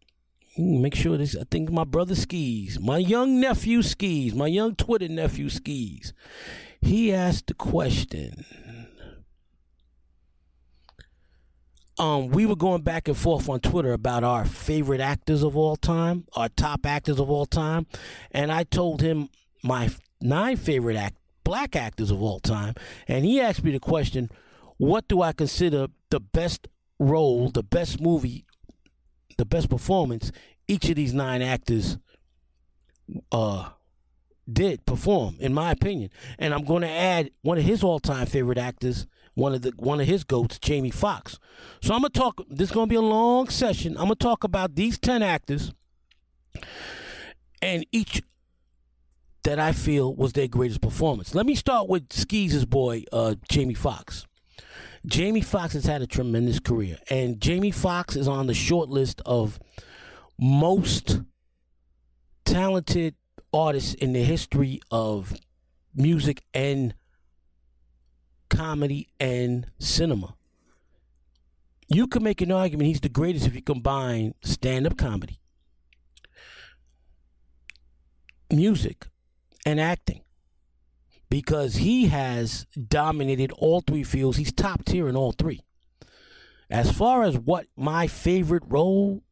make 0.59 0.95
sure 0.95 1.17
this 1.17 1.37
I 1.37 1.45
think 1.51 1.71
my 1.71 1.85
brother 1.85 2.15
skis, 2.15 2.81
my 2.81 2.99
young 2.99 3.41
nephew 3.41 3.83
skis, 3.83 4.35
my 4.35 4.49
young 4.49 4.75
Twitter 4.75 5.09
nephew 5.09 5.49
skis. 5.49 6.13
He 6.81 7.13
asked 7.13 7.49
the 7.49 7.55
question. 7.55 8.45
Um, 11.99 12.29
we 12.29 12.47
were 12.47 12.57
going 12.57 12.83
back 12.83 13.09
and 13.09 13.17
forth 13.17 13.49
on 13.49 13.59
Twitter 13.59 13.93
about 13.93 14.23
our 14.23 14.45
favorite 14.45 15.01
actors 15.01 15.43
of 15.43 15.57
all 15.57 15.75
time, 15.75 16.27
our 16.35 16.49
top 16.49 16.87
actors 16.87 17.19
of 17.19 17.29
all 17.29 17.45
time, 17.47 17.87
and 18.31 18.53
I 18.53 18.63
told 18.63 19.03
him 19.03 19.29
my 19.65 19.91
nine 20.21 20.57
favorite 20.57 20.97
act 20.97 21.17
black 21.43 21.75
actors 21.75 22.13
of 22.13 22.23
all 22.23 22.39
time, 22.39 22.75
and 23.09 23.25
he 23.25 23.41
asked 23.41 23.65
me 23.65 23.73
the 23.73 23.81
question, 23.81 24.31
"What 24.77 25.09
do 25.09 25.23
I 25.23 25.33
consider 25.33 25.89
the 26.11 26.21
best 26.21 26.69
role, 27.01 27.51
the 27.51 27.65
best 27.65 28.01
movie, 28.01 28.45
the 29.37 29.45
best 29.45 29.69
performance 29.69 30.31
each 30.69 30.89
of 30.91 30.97
these 30.97 31.15
nine 31.15 31.41
actors 31.41 31.97
uh 33.33 33.71
did 34.53 34.85
perform, 34.87 35.37
in 35.39 35.53
my 35.55 35.71
opinion. 35.71 36.11
And 36.39 36.55
I'm 36.55 36.65
going 36.65 36.83
to 36.83 36.89
add 36.89 37.31
one 37.43 37.59
of 37.59 37.65
his 37.65 37.83
all-time 37.83 38.27
favorite 38.27 38.59
actors, 38.59 39.07
one 39.35 39.55
of 39.55 39.63
the 39.63 39.73
one 39.77 40.01
of 40.01 40.07
his 40.07 40.25
goats, 40.25 40.59
Jamie 40.59 40.91
Foxx. 40.91 41.39
So 41.81 41.95
I'm 41.95 42.01
gonna 42.01 42.11
talk. 42.11 42.43
This 42.51 42.71
is 42.71 42.75
gonna 42.75 42.89
be 42.89 42.97
a 42.97 43.01
long 43.01 43.49
session. 43.49 43.97
I'm 43.97 44.05
gonna 44.05 44.17
talk 44.17 44.43
about 44.43 44.75
these 44.75 44.99
ten 44.99 45.23
actors, 45.23 45.73
and 47.63 47.87
each 47.93 48.23
that 49.45 49.61
I 49.61 49.73
feel 49.73 50.13
was 50.15 50.33
their 50.33 50.49
greatest 50.49 50.81
performance. 50.81 51.37
Let 51.37 51.47
me 51.47 51.55
start 51.55 51.89
with 51.89 52.13
Skee's 52.13 52.65
boy, 52.65 53.05
uh, 53.13 53.37
Jamie 53.49 53.75
Foxx. 53.75 54.27
Jamie 55.07 55.41
Foxx 55.41 55.75
has 55.75 55.87
had 55.87 56.03
a 56.03 56.07
tremendous 56.07 56.59
career, 56.59 56.99
and 57.09 57.41
Jamie 57.41 57.71
Foxx 57.71 58.17
is 58.17 58.27
on 58.27 58.49
the 58.49 58.55
short 58.55 58.89
list 58.89 59.23
of 59.25 59.61
most 60.39 61.21
talented 62.45 63.15
artists 63.53 63.95
in 63.95 64.13
the 64.13 64.23
history 64.25 64.81
of 64.91 65.35
music 65.95 66.43
and 66.55 66.95
comedy 68.51 69.09
and 69.21 69.67
cinema. 69.79 70.35
You 71.89 72.07
can 72.07 72.23
make 72.23 72.41
an 72.41 72.53
argument 72.53 72.89
he's 72.89 73.01
the 73.01 73.09
greatest 73.09 73.47
if 73.47 73.55
you 73.55 73.63
combine 73.63 74.35
stand 74.43 74.87
up 74.87 74.97
comedy, 74.97 75.41
music, 78.53 79.07
and 79.67 79.81
acting. 79.81 80.23
because 81.31 81.77
he 81.77 82.07
has 82.07 82.67
dominated 82.89 83.53
all 83.53 83.81
three 83.81 84.05
fields. 84.05 84.39
He's 84.39 84.53
top 84.53 84.85
tier 84.85 85.09
in 85.09 85.17
all 85.17 85.33
three. 85.33 85.61
As 86.71 86.91
far 86.91 87.23
as 87.23 87.39
what 87.39 87.67
my 87.77 88.07
favorite 88.07 88.63
role 88.67 89.23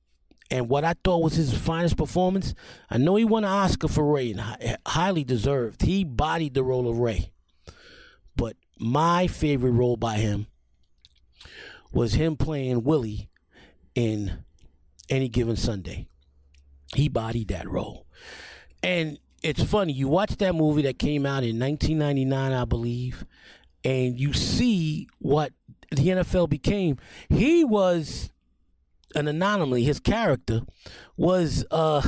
and 0.51 0.69
what 0.69 0.85
I 0.85 0.95
thought 1.05 1.23
was 1.23 1.35
his 1.35 1.57
finest 1.57 1.97
performance, 1.97 2.55
I 2.89 2.99
know 2.99 3.17
he 3.17 3.25
won 3.25 3.45
an 3.45 3.51
Oscar 3.51 3.89
for 3.89 4.05
Ray 4.05 4.33
and 4.33 4.79
highly 4.87 5.25
deserved. 5.25 5.83
He 5.83 6.05
bodied 6.05 6.55
the 6.55 6.63
role 6.63 6.89
of 6.89 6.99
Ray. 6.99 7.33
But 8.37 8.57
my 8.79 9.27
favorite 9.27 9.73
role 9.73 9.97
by 9.97 10.17
him 10.17 10.47
was 11.93 12.15
him 12.15 12.37
playing 12.37 12.85
Willie 12.85 13.29
in 13.95 14.45
Any 15.09 15.29
Given 15.29 15.57
Sunday. 15.57 16.07
He 16.95 17.09
bodied 17.09 17.49
that 17.49 17.69
role. 17.69 18.07
And 18.83 19.19
it's 19.43 19.63
funny, 19.63 19.93
you 19.93 20.09
watch 20.09 20.37
that 20.37 20.55
movie 20.55 20.83
that 20.83 20.99
came 20.99 21.27
out 21.27 21.43
in 21.43 21.59
1999, 21.59 22.53
I 22.53 22.65
believe, 22.65 23.25
and 23.85 24.19
you 24.19 24.33
see 24.33 25.09
what 25.19 25.53
the 25.91 26.09
NFL 26.09 26.49
became. 26.49 26.99
He 27.29 27.65
was 27.65 28.31
an 29.17 29.27
anomaly. 29.27 29.83
His 29.83 29.99
character 29.99 30.61
was 31.17 31.65
uh, 31.71 32.03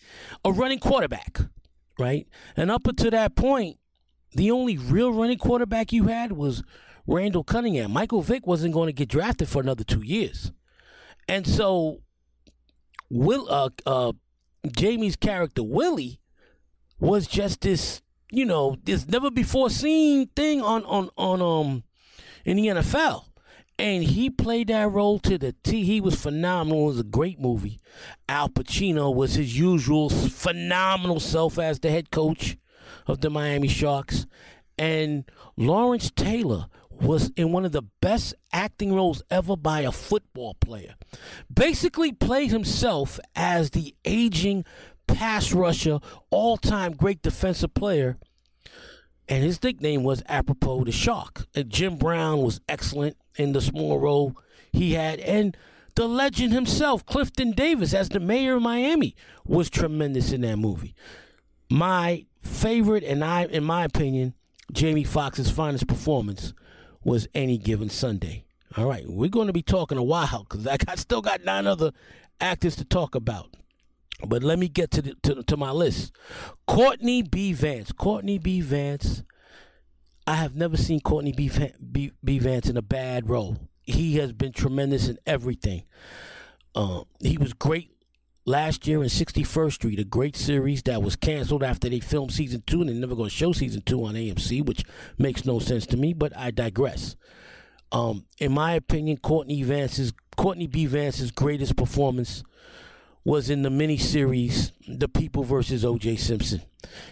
a 0.44 0.52
running 0.52 0.78
quarterback, 0.78 1.40
right? 1.98 2.26
And 2.56 2.70
up 2.70 2.86
until 2.86 3.10
that 3.10 3.34
point, 3.36 3.78
the 4.30 4.50
only 4.50 4.78
real 4.78 5.12
running 5.12 5.38
quarterback 5.38 5.92
you 5.92 6.04
had 6.06 6.32
was 6.32 6.62
Randall 7.06 7.44
Cunningham. 7.44 7.92
Michael 7.92 8.22
Vick 8.22 8.46
wasn't 8.46 8.72
going 8.72 8.86
to 8.86 8.92
get 8.92 9.08
drafted 9.08 9.48
for 9.48 9.60
another 9.60 9.84
two 9.84 10.02
years, 10.02 10.52
and 11.28 11.46
so 11.46 12.00
Will 13.10 13.46
uh, 13.50 13.70
uh, 13.84 14.12
Jamie's 14.74 15.16
character 15.16 15.62
Willie 15.62 16.20
was 16.98 17.26
just 17.26 17.62
this, 17.62 18.00
you 18.30 18.46
know, 18.46 18.76
this 18.84 19.06
never 19.08 19.30
before 19.30 19.68
seen 19.68 20.28
thing 20.28 20.62
on 20.62 20.84
on 20.84 21.10
on 21.18 21.42
um 21.42 21.84
in 22.44 22.56
the 22.56 22.68
NFL 22.68 23.24
and 23.82 24.04
he 24.04 24.30
played 24.30 24.68
that 24.68 24.92
role 24.92 25.18
to 25.18 25.36
the 25.36 25.56
T. 25.64 25.82
He 25.82 26.00
was 26.00 26.14
phenomenal. 26.14 26.84
It 26.84 26.86
was 26.86 27.00
a 27.00 27.04
great 27.04 27.40
movie. 27.40 27.80
Al 28.28 28.48
Pacino 28.48 29.12
was 29.12 29.34
his 29.34 29.58
usual 29.58 30.08
phenomenal 30.08 31.18
self 31.18 31.58
as 31.58 31.80
the 31.80 31.90
head 31.90 32.12
coach 32.12 32.56
of 33.08 33.22
the 33.22 33.28
Miami 33.28 33.66
Sharks. 33.66 34.26
And 34.78 35.24
Lawrence 35.56 36.12
Taylor 36.12 36.66
was 36.92 37.32
in 37.34 37.50
one 37.50 37.64
of 37.64 37.72
the 37.72 37.82
best 38.00 38.34
acting 38.52 38.94
roles 38.94 39.20
ever 39.32 39.56
by 39.56 39.80
a 39.80 39.90
football 39.90 40.54
player. 40.60 40.94
Basically, 41.52 42.12
played 42.12 42.52
himself 42.52 43.18
as 43.34 43.70
the 43.70 43.96
aging 44.04 44.64
pass 45.08 45.52
rusher, 45.52 45.98
all 46.30 46.56
time 46.56 46.92
great 46.92 47.20
defensive 47.20 47.74
player 47.74 48.16
and 49.32 49.42
his 49.42 49.62
nickname 49.62 50.02
was 50.02 50.22
apropos 50.28 50.84
the 50.84 50.92
shark. 50.92 51.46
And 51.54 51.70
Jim 51.70 51.96
Brown 51.96 52.42
was 52.42 52.60
excellent 52.68 53.16
in 53.36 53.54
the 53.54 53.62
small 53.62 53.98
role 53.98 54.36
he 54.74 54.92
had, 54.92 55.20
and 55.20 55.56
the 55.94 56.06
legend 56.06 56.52
himself, 56.52 57.06
Clifton 57.06 57.52
Davis, 57.52 57.94
as 57.94 58.10
the 58.10 58.20
mayor 58.20 58.56
of 58.56 58.62
Miami, 58.62 59.16
was 59.46 59.70
tremendous 59.70 60.32
in 60.32 60.42
that 60.42 60.58
movie. 60.58 60.94
My 61.70 62.26
favorite, 62.42 63.04
and 63.04 63.24
I, 63.24 63.44
in 63.46 63.64
my 63.64 63.84
opinion, 63.84 64.34
Jamie 64.70 65.02
Foxx's 65.02 65.50
finest 65.50 65.86
performance 65.86 66.52
was 67.02 67.26
Any 67.34 67.56
Given 67.56 67.88
Sunday. 67.88 68.44
All 68.76 68.86
right, 68.86 69.08
we're 69.08 69.30
going 69.30 69.46
to 69.46 69.54
be 69.54 69.62
talking 69.62 69.96
a 69.96 70.02
while 70.02 70.46
because 70.46 70.66
I 70.66 70.76
got, 70.76 70.98
still 70.98 71.22
got 71.22 71.42
nine 71.42 71.66
other 71.66 71.92
actors 72.38 72.76
to 72.76 72.84
talk 72.84 73.14
about. 73.14 73.56
But 74.26 74.42
let 74.42 74.58
me 74.58 74.68
get 74.68 74.90
to, 74.92 75.02
the, 75.02 75.14
to, 75.22 75.42
to 75.42 75.56
my 75.56 75.70
list. 75.70 76.12
Courtney 76.66 77.22
B. 77.22 77.52
Vance. 77.52 77.92
Courtney 77.92 78.38
B. 78.38 78.60
Vance. 78.60 79.22
I 80.26 80.36
have 80.36 80.54
never 80.54 80.76
seen 80.76 81.00
Courtney 81.00 81.32
B. 81.32 81.50
B. 81.90 82.12
B. 82.22 82.38
Vance 82.38 82.68
in 82.68 82.76
a 82.76 82.82
bad 82.82 83.28
role. 83.28 83.58
He 83.82 84.16
has 84.18 84.32
been 84.32 84.52
tremendous 84.52 85.08
in 85.08 85.18
everything. 85.26 85.84
Um, 86.74 87.04
he 87.20 87.36
was 87.36 87.52
great 87.52 87.90
last 88.44 88.86
year 88.86 89.02
in 89.02 89.08
61st 89.08 89.72
Street, 89.72 89.98
a 89.98 90.04
great 90.04 90.36
series 90.36 90.82
that 90.84 91.02
was 91.02 91.16
canceled 91.16 91.62
after 91.62 91.88
they 91.88 92.00
filmed 92.00 92.32
season 92.32 92.62
two, 92.66 92.80
and 92.80 92.88
they're 92.88 92.96
never 92.96 93.16
going 93.16 93.28
to 93.28 93.34
show 93.34 93.52
season 93.52 93.82
two 93.82 94.04
on 94.04 94.14
AMC, 94.14 94.64
which 94.64 94.84
makes 95.18 95.44
no 95.44 95.58
sense 95.58 95.86
to 95.86 95.96
me. 95.96 96.12
But 96.12 96.36
I 96.36 96.50
digress. 96.50 97.16
Um, 97.90 98.24
in 98.38 98.52
my 98.52 98.72
opinion, 98.72 99.18
Courtney 99.18 99.62
Vance's 99.62 100.12
Courtney 100.36 100.66
B. 100.66 100.86
Vance's 100.86 101.30
greatest 101.30 101.76
performance 101.76 102.42
was 103.24 103.50
in 103.50 103.62
the 103.62 103.68
miniseries 103.68 104.72
The 104.86 105.08
People 105.08 105.44
versus 105.44 105.84
O.J. 105.84 106.16
Simpson. 106.16 106.62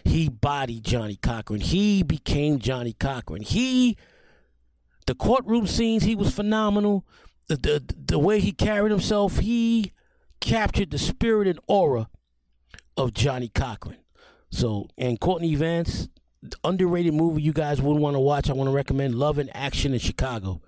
He 0.05 0.29
bodied 0.29 0.85
Johnnie 0.85 1.17
Cochran. 1.17 1.61
He 1.61 2.03
became 2.03 2.59
Johnnie 2.59 2.95
Cochran. 2.99 3.43
He, 3.43 3.97
the 5.07 5.15
courtroom 5.15 5.67
scenes, 5.67 6.03
he 6.03 6.17
was 6.17 6.35
phenomenal. 6.35 7.07
The, 7.47 7.57
the, 7.57 7.95
the 8.07 8.19
way 8.19 8.41
he 8.41 8.53
carried 8.53 8.91
himself, 8.91 9.39
he 9.39 9.93
captured 10.41 10.91
the 10.91 10.99
spirit 10.99 11.47
and 11.47 11.61
aura 11.67 12.09
of 12.97 13.15
Johnnie 13.15 13.51
Cochran. 13.55 13.99
So, 14.51 14.89
and 14.99 15.21
Courtney 15.21 15.55
Vance, 15.55 16.09
underrated 16.65 17.15
movie 17.15 17.43
you 17.43 17.53
guys 17.53 17.81
would 17.81 17.99
want 17.99 18.15
to 18.15 18.21
watch. 18.21 18.51
I 18.51 18.55
want 18.55 18.69
to 18.69 18.75
recommend 18.75 19.15
Love 19.15 19.39
and 19.39 19.55
Action 19.55 19.93
in 19.93 20.01
Chicago. 20.01 20.61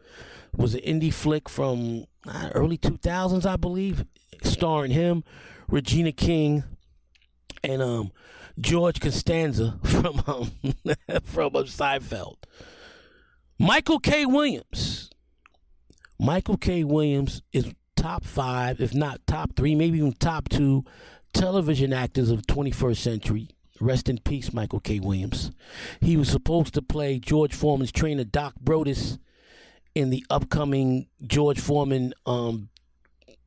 Was 0.57 0.75
an 0.75 0.81
indie 0.81 1.13
flick 1.13 1.49
from 1.49 2.05
uh, 2.27 2.51
early 2.55 2.79
2000s, 2.79 3.47
I 3.47 3.57
believe 3.57 4.05
starring 4.45 4.91
him, 4.91 5.25
Regina 5.69 6.13
King, 6.13 6.65
and 7.63 7.83
um, 7.83 8.13
George 8.61 9.01
Costanza 9.01 9.79
from 9.85 10.23
um, 10.27 10.53
from 11.23 11.57
um, 11.57 11.65
Seinfeld. 11.65 12.37
Michael 13.59 14.01
K. 14.01 14.27
Williams. 14.27 15.11
Michael 16.19 16.57
K. 16.57 16.85
Williams 16.85 17.43
is 17.53 17.73
top 17.97 18.25
five, 18.25 18.81
if 18.81 18.95
not 18.95 19.21
top 19.27 19.57
three, 19.57 19.75
maybe 19.75 19.99
even 19.99 20.13
top 20.13 20.49
two 20.49 20.85
television 21.33 21.93
actors 21.93 22.31
of 22.31 22.43
21st 22.43 22.97
century. 22.97 23.49
Rest 23.81 24.09
in 24.09 24.19
peace, 24.19 24.53
Michael 24.53 24.81
K. 24.81 25.01
Williams. 25.01 25.51
He 26.01 26.17
was 26.17 26.29
supposed 26.29 26.75
to 26.75 26.83
play 26.83 27.19
George 27.19 27.55
Foreman's 27.55 27.91
trainer, 27.91 28.25
Doc 28.25 28.55
Broadus, 28.61 29.19
in 29.95 30.11
the 30.11 30.25
upcoming 30.31 31.07
George 31.27 31.59
Foreman 31.59 32.15
um, 32.27 32.69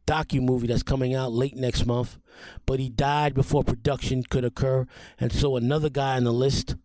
docu 0.06 0.42
movie 0.42 0.68
that's 0.68 0.84
coming 0.84 1.14
out 1.14 1.32
late 1.32 1.56
next 1.56 1.86
month, 1.86 2.18
but 2.66 2.80
he 2.80 2.90
died 2.90 3.34
before 3.34 3.64
production 3.64 4.24
could 4.24 4.46
occur, 4.46 4.86
and 5.20 5.32
so 5.32 5.56
another 5.56 5.90
guy 5.90 6.16
on 6.16 6.24
the 6.24 6.34
list 6.34 6.76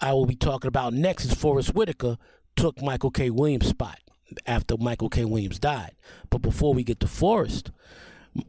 I 0.00 0.12
will 0.12 0.26
be 0.26 0.36
talking 0.36 0.68
about 0.68 0.92
next 0.92 1.24
is 1.24 1.34
Forest 1.34 1.74
Whitaker 1.74 2.18
took 2.56 2.82
Michael 2.82 3.10
K. 3.10 3.30
Williams' 3.30 3.68
spot 3.68 3.98
after 4.46 4.76
Michael 4.76 5.08
K. 5.08 5.24
Williams 5.24 5.58
died. 5.58 5.92
But 6.30 6.38
before 6.38 6.74
we 6.74 6.84
get 6.84 7.00
to 7.00 7.06
Forest, 7.06 7.70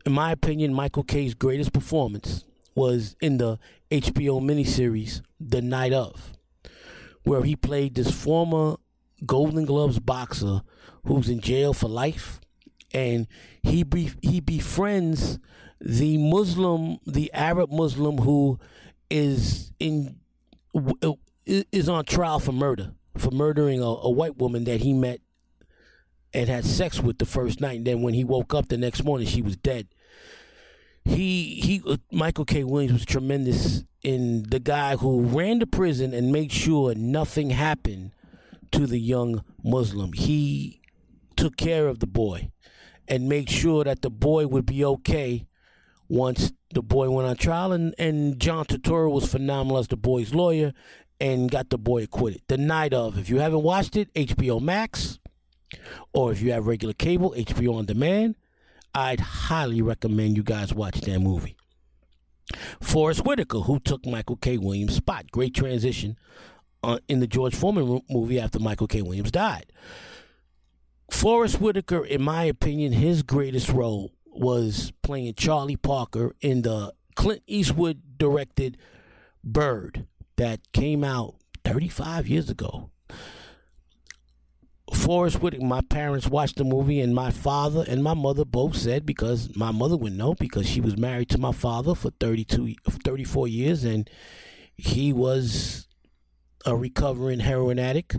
in 0.06 0.12
my 0.12 0.32
opinion, 0.32 0.74
Michael 0.74 1.04
K.'s 1.04 1.34
greatest 1.34 1.74
performance 1.74 2.44
was 2.74 3.16
in 3.22 3.38
the 3.38 3.60
HBO 3.92 4.42
miniseries 4.42 5.22
The 5.40 5.62
Night 5.62 5.94
of, 5.94 6.34
where 7.24 7.44
he 7.44 7.56
played 7.56 7.96
this 7.96 8.12
former 8.12 8.78
Golden 9.26 9.66
Gloves 9.66 10.00
boxer 10.00 10.62
who's 11.06 11.30
in 11.30 11.40
jail 11.40 11.74
for 11.74 11.88
life 11.88 12.42
and 12.96 13.28
he 13.62 13.84
be, 13.84 14.12
he 14.22 14.40
befriends 14.40 15.38
the 15.82 16.18
Muslim, 16.18 16.98
the 17.06 17.32
Arab 17.34 17.70
Muslim 17.72 18.18
who 18.20 18.58
is 19.10 19.72
in 19.80 20.16
is 21.46 21.90
on 21.90 22.06
trial 22.06 22.40
for 22.40 22.54
murder 22.54 22.92
for 23.18 23.32
murdering 23.32 23.82
a, 23.82 23.86
a 23.86 24.10
white 24.10 24.38
woman 24.38 24.64
that 24.64 24.82
he 24.82 24.94
met 24.94 25.20
and 26.34 26.50
had 26.50 26.66
sex 26.66 27.00
with 27.00 27.18
the 27.18 27.26
first 27.26 27.62
night. 27.62 27.78
And 27.78 27.88
then 27.88 28.02
when 28.02 28.14
he 28.14 28.24
woke 28.24 28.54
up 28.54 28.68
the 28.68 28.78
next 28.78 29.04
morning, 29.04 29.28
she 29.28 29.42
was 29.42 29.58
dead. 29.58 29.88
He 31.04 31.62
he 31.62 31.82
uh, 31.86 31.98
Michael 32.12 32.46
K. 32.46 32.64
Williams 32.64 32.94
was 32.94 33.06
tremendous 33.06 33.84
in 34.04 34.44
the 34.44 34.60
guy 34.60 34.96
who 34.96 35.22
ran 35.22 35.60
the 35.60 35.68
prison 35.68 36.14
and 36.14 36.32
made 36.32 36.52
sure 36.52 36.96
nothing 36.96 37.50
happened 37.52 38.12
to 38.72 38.88
the 38.88 39.00
young 39.00 39.44
Muslim. 39.64 40.14
He 40.14 40.82
took 41.36 41.58
care 41.58 41.88
of 41.88 42.00
the 42.00 42.08
boy 42.08 42.50
and 43.08 43.30
make 43.30 43.50
sure 43.50 43.84
that 43.84 44.02
the 44.02 44.10
boy 44.10 44.48
would 44.48 44.66
be 44.66 44.84
okay 44.86 45.48
once 46.08 46.52
the 46.74 46.82
boy 46.82 47.10
went 47.10 47.28
on 47.28 47.36
trial. 47.36 47.72
And, 47.72 47.94
and 47.98 48.40
John 48.40 48.66
Turturro 48.66 49.12
was 49.12 49.32
phenomenal 49.32 49.78
as 49.78 49.88
the 49.88 49.98
boy's 49.98 50.34
lawyer 50.34 50.74
and 51.20 51.50
got 51.50 51.70
the 51.70 51.78
boy 51.78 52.04
acquitted. 52.04 52.42
The 52.48 52.58
night 52.58 52.94
of, 52.94 53.18
if 53.18 53.30
you 53.30 53.40
haven't 53.40 53.64
watched 53.64 53.96
it, 53.96 54.14
HBO 54.14 54.62
Max, 54.62 55.20
or 56.14 56.32
if 56.32 56.42
you 56.42 56.52
have 56.52 56.68
regular 56.68 56.94
cable, 56.94 57.34
HBO 57.38 57.78
On 57.78 57.86
Demand, 57.86 58.36
I'd 58.94 59.20
highly 59.20 59.82
recommend 59.82 60.38
you 60.38 60.44
guys 60.44 60.74
watch 60.74 61.02
that 61.02 61.20
movie. 61.20 61.56
Forest 62.82 63.26
Whitaker, 63.26 63.60
who 63.60 63.80
took 63.80 64.06
Michael 64.06 64.38
K. 64.38 64.58
Williams' 64.58 64.96
spot. 64.96 65.32
Great 65.32 65.56
transition 65.56 66.18
uh, 66.84 67.00
in 67.08 67.20
the 67.20 67.28
George 67.28 67.56
Foreman 67.56 68.02
movie 68.10 68.40
after 68.40 68.60
Michael 68.60 68.88
K. 68.88 69.02
Williams 69.02 69.32
died. 69.32 69.66
Forest 71.10 71.62
Whitaker, 71.62 72.06
in 72.06 72.22
my 72.22 72.44
opinion, 72.44 72.94
his 72.94 73.24
greatest 73.24 73.70
role 73.70 74.12
was 74.26 74.92
playing 75.02 75.34
Charlie 75.36 75.78
Parker 75.78 76.36
in 76.42 76.64
the 76.64 76.94
Clint 77.16 77.44
Eastwood 77.48 78.18
directed 78.18 78.78
Bird 79.44 80.08
that 80.38 80.60
came 80.74 81.04
out 81.04 81.36
35 81.64 82.28
years 82.28 82.50
ago. 82.50 82.90
Forest 84.94 85.42
Whitaker, 85.42 85.64
my 85.64 85.82
parents 85.82 86.28
watched 86.28 86.58
the 86.58 86.64
movie, 86.64 87.00
and 87.00 87.16
my 87.16 87.32
father 87.32 87.84
and 87.88 88.04
my 88.04 88.14
mother 88.14 88.46
both 88.46 88.76
said 88.76 89.06
because 89.06 89.56
my 89.56 89.72
mother 89.72 89.98
would 89.98 90.14
know 90.14 90.36
because 90.36 90.68
she 90.68 90.82
was 90.82 90.98
married 90.98 91.30
to 91.30 91.38
my 91.38 91.52
father 91.52 91.96
for 91.96 92.12
32, 92.20 92.76
34 93.04 93.48
years, 93.48 93.84
and 93.84 94.10
he 94.76 95.12
was 95.12 95.88
a 96.66 96.76
recovering 96.76 97.40
heroin 97.40 97.80
addict. 97.80 98.18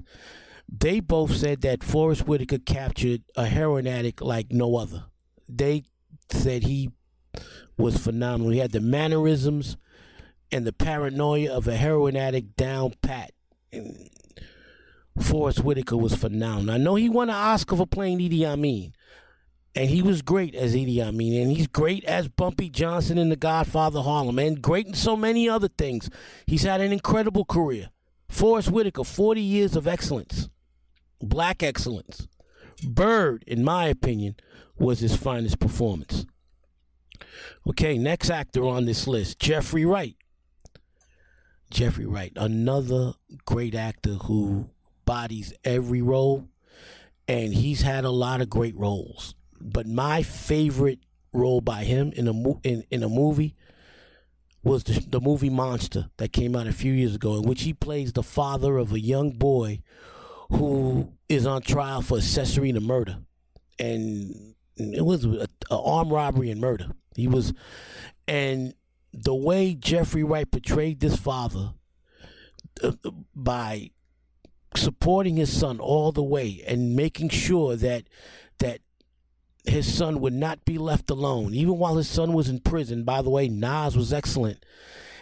They 0.68 1.00
both 1.00 1.34
said 1.34 1.60
that 1.62 1.84
Forest 1.84 2.26
Whitaker 2.26 2.58
captured 2.58 3.22
a 3.36 3.46
heroin 3.46 3.86
addict 3.86 4.20
like 4.20 4.50
no 4.50 4.76
other. 4.76 5.04
They 5.48 5.84
said 6.30 6.64
he 6.64 6.90
was 7.78 7.96
phenomenal. 7.98 8.52
He 8.52 8.58
had 8.58 8.72
the 8.72 8.80
mannerisms 8.80 9.76
and 10.50 10.66
the 10.66 10.72
paranoia 10.72 11.52
of 11.52 11.68
a 11.68 11.76
heroin 11.76 12.16
addict 12.16 12.56
down 12.56 12.94
pat. 13.02 13.32
And 13.72 14.10
Forest 15.20 15.60
Whitaker 15.60 15.96
was 15.96 16.14
phenomenal. 16.14 16.74
I 16.74 16.78
know 16.78 16.94
he 16.94 17.08
won 17.08 17.30
an 17.30 17.36
Oscar 17.36 17.76
for 17.76 17.86
playing 17.86 18.18
Idi 18.18 18.44
Amin, 18.44 18.92
and 19.74 19.88
he 19.88 20.02
was 20.02 20.22
great 20.22 20.54
as 20.54 20.74
Idi 20.74 21.00
Amin, 21.00 21.42
and 21.42 21.56
he's 21.56 21.66
great 21.66 22.04
as 22.04 22.28
Bumpy 22.28 22.68
Johnson 22.68 23.18
in 23.18 23.28
The 23.28 23.36
Godfather 23.36 24.02
Harlem, 24.02 24.38
and 24.38 24.60
great 24.60 24.86
in 24.86 24.94
so 24.94 25.16
many 25.16 25.48
other 25.48 25.68
things. 25.68 26.10
He's 26.46 26.62
had 26.64 26.80
an 26.80 26.92
incredible 26.92 27.44
career. 27.44 27.90
Forest 28.28 28.70
Whitaker, 28.70 29.04
40 29.04 29.40
years 29.40 29.76
of 29.76 29.86
excellence, 29.86 30.48
black 31.20 31.62
excellence. 31.62 32.28
Bird, 32.84 33.44
in 33.46 33.64
my 33.64 33.86
opinion, 33.86 34.36
was 34.78 35.00
his 35.00 35.16
finest 35.16 35.58
performance. 35.58 36.26
Okay, 37.66 37.98
next 37.98 38.30
actor 38.30 38.66
on 38.66 38.84
this 38.84 39.06
list, 39.06 39.38
Jeffrey 39.38 39.84
Wright. 39.84 40.16
Jeffrey 41.70 42.06
Wright, 42.06 42.32
another 42.36 43.14
great 43.44 43.74
actor 43.74 44.14
who 44.14 44.70
bodies 45.04 45.52
every 45.64 46.00
role, 46.00 46.48
and 47.26 47.54
he's 47.54 47.82
had 47.82 48.04
a 48.04 48.10
lot 48.10 48.40
of 48.40 48.50
great 48.50 48.76
roles. 48.76 49.34
But 49.60 49.86
my 49.86 50.22
favorite 50.22 51.00
role 51.32 51.60
by 51.60 51.84
him 51.84 52.12
in 52.14 52.28
a 52.28 52.32
in, 52.60 52.84
in 52.90 53.02
a 53.02 53.08
movie 53.08 53.56
was 54.62 54.84
the, 54.84 55.04
the 55.08 55.20
movie 55.20 55.50
Monster 55.50 56.10
that 56.18 56.32
came 56.32 56.54
out 56.54 56.66
a 56.66 56.72
few 56.72 56.92
years 56.92 57.14
ago, 57.14 57.36
in 57.36 57.42
which 57.42 57.62
he 57.62 57.72
plays 57.72 58.12
the 58.12 58.22
father 58.22 58.78
of 58.78 58.92
a 58.92 59.00
young 59.00 59.32
boy 59.32 59.80
who 60.50 61.12
is 61.28 61.46
on 61.46 61.62
trial 61.62 62.02
for 62.02 62.18
accessory 62.18 62.72
to 62.72 62.80
murder, 62.80 63.18
and 63.78 64.54
it 64.76 65.04
was 65.04 65.24
an 65.24 65.46
armed 65.70 66.12
robbery 66.12 66.50
and 66.50 66.60
murder. 66.60 66.88
He 67.14 67.28
was, 67.28 67.52
and 68.28 68.74
the 69.12 69.34
way 69.34 69.74
Jeffrey 69.74 70.22
Wright 70.22 70.50
portrayed 70.50 71.00
this 71.00 71.16
father 71.16 71.72
uh, 72.82 72.92
by 73.34 73.90
supporting 74.74 75.36
his 75.36 75.56
son 75.56 75.80
all 75.80 76.12
the 76.12 76.22
way 76.22 76.62
and 76.66 76.94
making 76.94 77.30
sure 77.30 77.76
that 77.76 78.04
that 78.58 78.80
his 79.64 79.92
son 79.92 80.20
would 80.20 80.32
not 80.32 80.64
be 80.64 80.78
left 80.78 81.10
alone, 81.10 81.52
even 81.54 81.76
while 81.76 81.96
his 81.96 82.08
son 82.08 82.32
was 82.32 82.48
in 82.48 82.60
prison. 82.60 83.02
By 83.02 83.22
the 83.22 83.30
way, 83.30 83.48
Nas 83.48 83.96
was 83.96 84.12
excellent. 84.12 84.64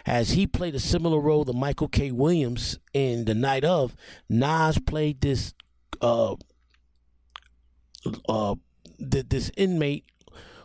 As 0.05 0.31
he 0.31 0.45
played 0.45 0.75
a 0.75 0.79
similar 0.79 1.19
role 1.19 1.45
to 1.45 1.53
Michael 1.53 1.87
K. 1.87 2.11
Williams 2.11 2.77
in 2.93 3.25
The 3.25 3.33
Night 3.33 3.63
of, 3.63 3.95
Nas 4.29 4.77
played 4.77 5.21
this 5.21 5.53
uh, 6.01 6.35
uh, 8.29 8.55
th- 9.11 9.29
this 9.29 9.51
inmate 9.57 10.05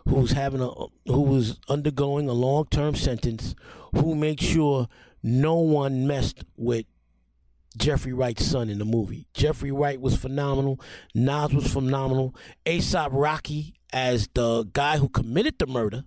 who's 0.09 0.33
having 0.33 0.61
a 0.61 0.70
who 1.07 1.22
was 1.22 1.59
undergoing 1.68 2.29
a 2.29 2.33
long 2.33 2.66
term 2.66 2.94
sentence, 2.94 3.55
who 3.94 4.14
made 4.14 4.40
sure 4.40 4.88
no 5.22 5.57
one 5.57 6.07
messed 6.07 6.44
with 6.57 6.87
Jeffrey 7.76 8.12
Wright's 8.12 8.44
son 8.44 8.68
in 8.68 8.79
the 8.79 8.85
movie. 8.85 9.26
Jeffrey 9.33 9.70
Wright 9.70 10.00
was 10.00 10.16
phenomenal. 10.16 10.81
Nas 11.14 11.53
was 11.53 11.72
phenomenal. 11.72 12.35
A$AP 12.66 13.12
Rocky 13.12 13.74
as 13.92 14.29
the 14.35 14.64
guy 14.72 14.98
who 14.98 15.09
committed 15.09 15.59
the 15.59 15.66
murder 15.66 16.05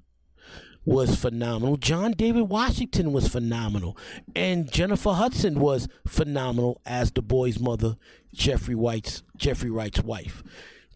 was 0.85 1.15
phenomenal. 1.15 1.77
John 1.77 2.11
David 2.11 2.43
Washington 2.43 3.13
was 3.13 3.27
phenomenal. 3.27 3.97
And 4.35 4.71
Jennifer 4.71 5.11
Hudson 5.11 5.59
was 5.59 5.87
phenomenal 6.07 6.81
as 6.85 7.11
the 7.11 7.21
boy's 7.21 7.59
mother, 7.59 7.95
Jeffrey 8.33 8.75
Wright's 8.75 9.23
Jeffrey 9.37 9.69
Wright's 9.69 10.01
wife. 10.01 10.43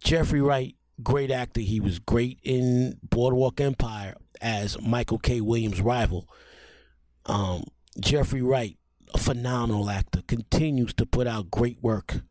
Jeffrey 0.04 0.42
Wright, 0.42 0.76
great 1.02 1.32
actor. 1.32 1.62
He 1.62 1.80
was 1.80 2.00
great 2.00 2.40
in 2.44 3.00
Boardwalk 3.04 3.60
Empire 3.62 4.16
as 4.42 4.80
Michael 4.82 5.20
K. 5.20 5.42
Williams' 5.42 5.82
rival. 5.82 6.28
Um, 7.26 7.64
Jeffrey 8.00 8.42
Wright, 8.42 8.78
a 9.14 9.18
phenomenal 9.18 9.90
actor, 9.90 10.22
continues 10.28 10.94
to 10.96 11.06
put 11.06 11.28
out 11.28 11.52
great 11.52 11.82
work 11.82 12.22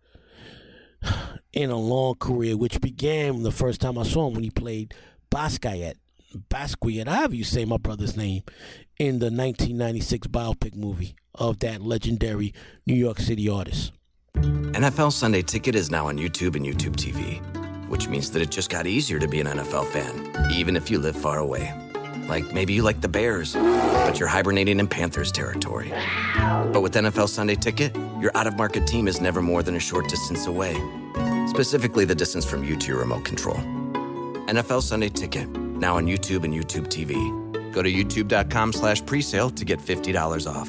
in 1.52 1.70
a 1.70 1.76
long 1.76 2.14
career, 2.16 2.56
which 2.56 2.80
began 2.80 3.42
the 3.42 3.50
first 3.50 3.80
time 3.80 3.98
I 3.98 4.04
saw 4.04 4.28
him 4.28 4.34
when 4.34 4.44
he 4.44 4.50
played 4.50 4.94
Basquiat, 5.30 5.94
Basquiat, 6.36 7.32
you 7.32 7.44
say 7.44 7.64
my 7.64 7.76
brother's 7.76 8.16
name, 8.16 8.42
in 8.98 9.18
the 9.18 9.26
1996 9.26 10.28
biopic 10.28 10.74
movie 10.74 11.16
of 11.34 11.58
that 11.60 11.82
legendary 11.82 12.54
New 12.86 12.94
York 12.94 13.18
City 13.18 13.48
artist. 13.48 13.92
NFL 14.36 15.12
Sunday 15.12 15.42
Ticket 15.42 15.74
is 15.74 15.90
now 15.90 16.06
on 16.08 16.18
YouTube 16.18 16.56
and 16.56 16.64
YouTube 16.64 16.96
TV, 16.96 17.40
which 17.88 18.08
means 18.08 18.30
that 18.32 18.42
it 18.42 18.50
just 18.50 18.70
got 18.70 18.86
easier 18.86 19.18
to 19.18 19.28
be 19.28 19.40
an 19.40 19.46
NFL 19.46 19.86
fan, 19.86 20.50
even 20.52 20.76
if 20.76 20.90
you 20.90 20.98
live 20.98 21.16
far 21.16 21.38
away. 21.38 21.72
Like 22.28 22.52
maybe 22.52 22.72
you 22.72 22.82
like 22.82 23.00
the 23.00 23.08
Bears, 23.08 23.54
but 23.54 24.18
you're 24.18 24.28
hibernating 24.28 24.80
in 24.80 24.88
Panthers 24.88 25.32
territory. 25.32 25.92
But 26.72 26.82
with 26.82 26.92
NFL 26.94 27.28
Sunday 27.28 27.54
Ticket, 27.54 27.96
your 28.20 28.30
out 28.36 28.46
of 28.46 28.56
market 28.56 28.86
team 28.86 29.08
is 29.08 29.20
never 29.20 29.40
more 29.40 29.62
than 29.62 29.76
a 29.76 29.80
short 29.80 30.08
distance 30.08 30.46
away. 30.46 30.74
Specifically, 31.46 32.04
the 32.04 32.14
distance 32.14 32.44
from 32.44 32.64
you 32.64 32.76
to 32.76 32.88
your 32.88 32.98
remote 32.98 33.24
control. 33.24 33.56
NFL 34.46 34.82
Sunday 34.82 35.08
Ticket, 35.08 35.48
now 35.80 35.96
on 35.96 36.06
YouTube 36.06 36.44
and 36.44 36.54
YouTube 36.54 36.88
TV. 36.88 37.14
Go 37.72 37.82
to 37.82 37.90
youtube.com 37.90 38.72
slash 38.72 39.02
presale 39.02 39.54
to 39.54 39.64
get 39.64 39.78
$50 39.78 40.50
off. 40.50 40.68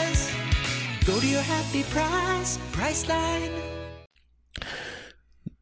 Go 1.11 1.19
to 1.19 1.27
your 1.27 1.41
happy 1.41 1.83
price, 1.83 2.57
Priceline. 2.71 3.51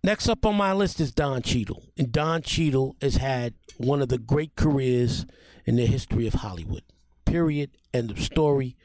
Next 0.03 0.29
up 0.29 0.45
on 0.45 0.55
my 0.55 0.73
list 0.73 0.99
is 0.99 1.11
Don 1.11 1.41
Cheadle. 1.41 1.85
And 1.97 2.11
Don 2.11 2.43
Cheadle 2.43 2.95
has 3.01 3.15
had 3.15 3.55
one 3.77 4.03
of 4.03 4.09
the 4.09 4.19
great 4.19 4.55
careers 4.55 5.25
in 5.65 5.75
the 5.75 5.87
history 5.87 6.27
of 6.27 6.35
Hollywood. 6.35 6.83
Period. 7.25 7.71
End 7.95 8.11
of 8.11 8.19
story. 8.21 8.75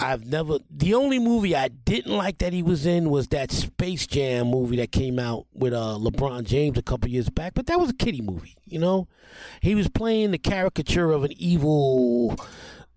I've 0.00 0.26
never. 0.26 0.58
The 0.68 0.94
only 0.94 1.20
movie 1.20 1.54
I 1.54 1.68
didn't 1.68 2.16
like 2.16 2.38
that 2.38 2.52
he 2.52 2.64
was 2.64 2.86
in 2.86 3.10
was 3.10 3.28
that 3.28 3.52
Space 3.52 4.04
Jam 4.08 4.48
movie 4.48 4.78
that 4.78 4.90
came 4.90 5.20
out 5.20 5.46
with 5.54 5.72
uh, 5.72 5.96
LeBron 6.00 6.42
James 6.42 6.76
a 6.76 6.82
couple 6.82 7.08
years 7.08 7.30
back. 7.30 7.54
But 7.54 7.66
that 7.66 7.78
was 7.78 7.90
a 7.90 7.94
kiddie 7.94 8.20
movie, 8.20 8.56
you 8.64 8.80
know. 8.80 9.06
He 9.62 9.76
was 9.76 9.88
playing 9.88 10.32
the 10.32 10.38
caricature 10.38 11.12
of 11.12 11.22
an 11.22 11.32
evil, 11.36 12.36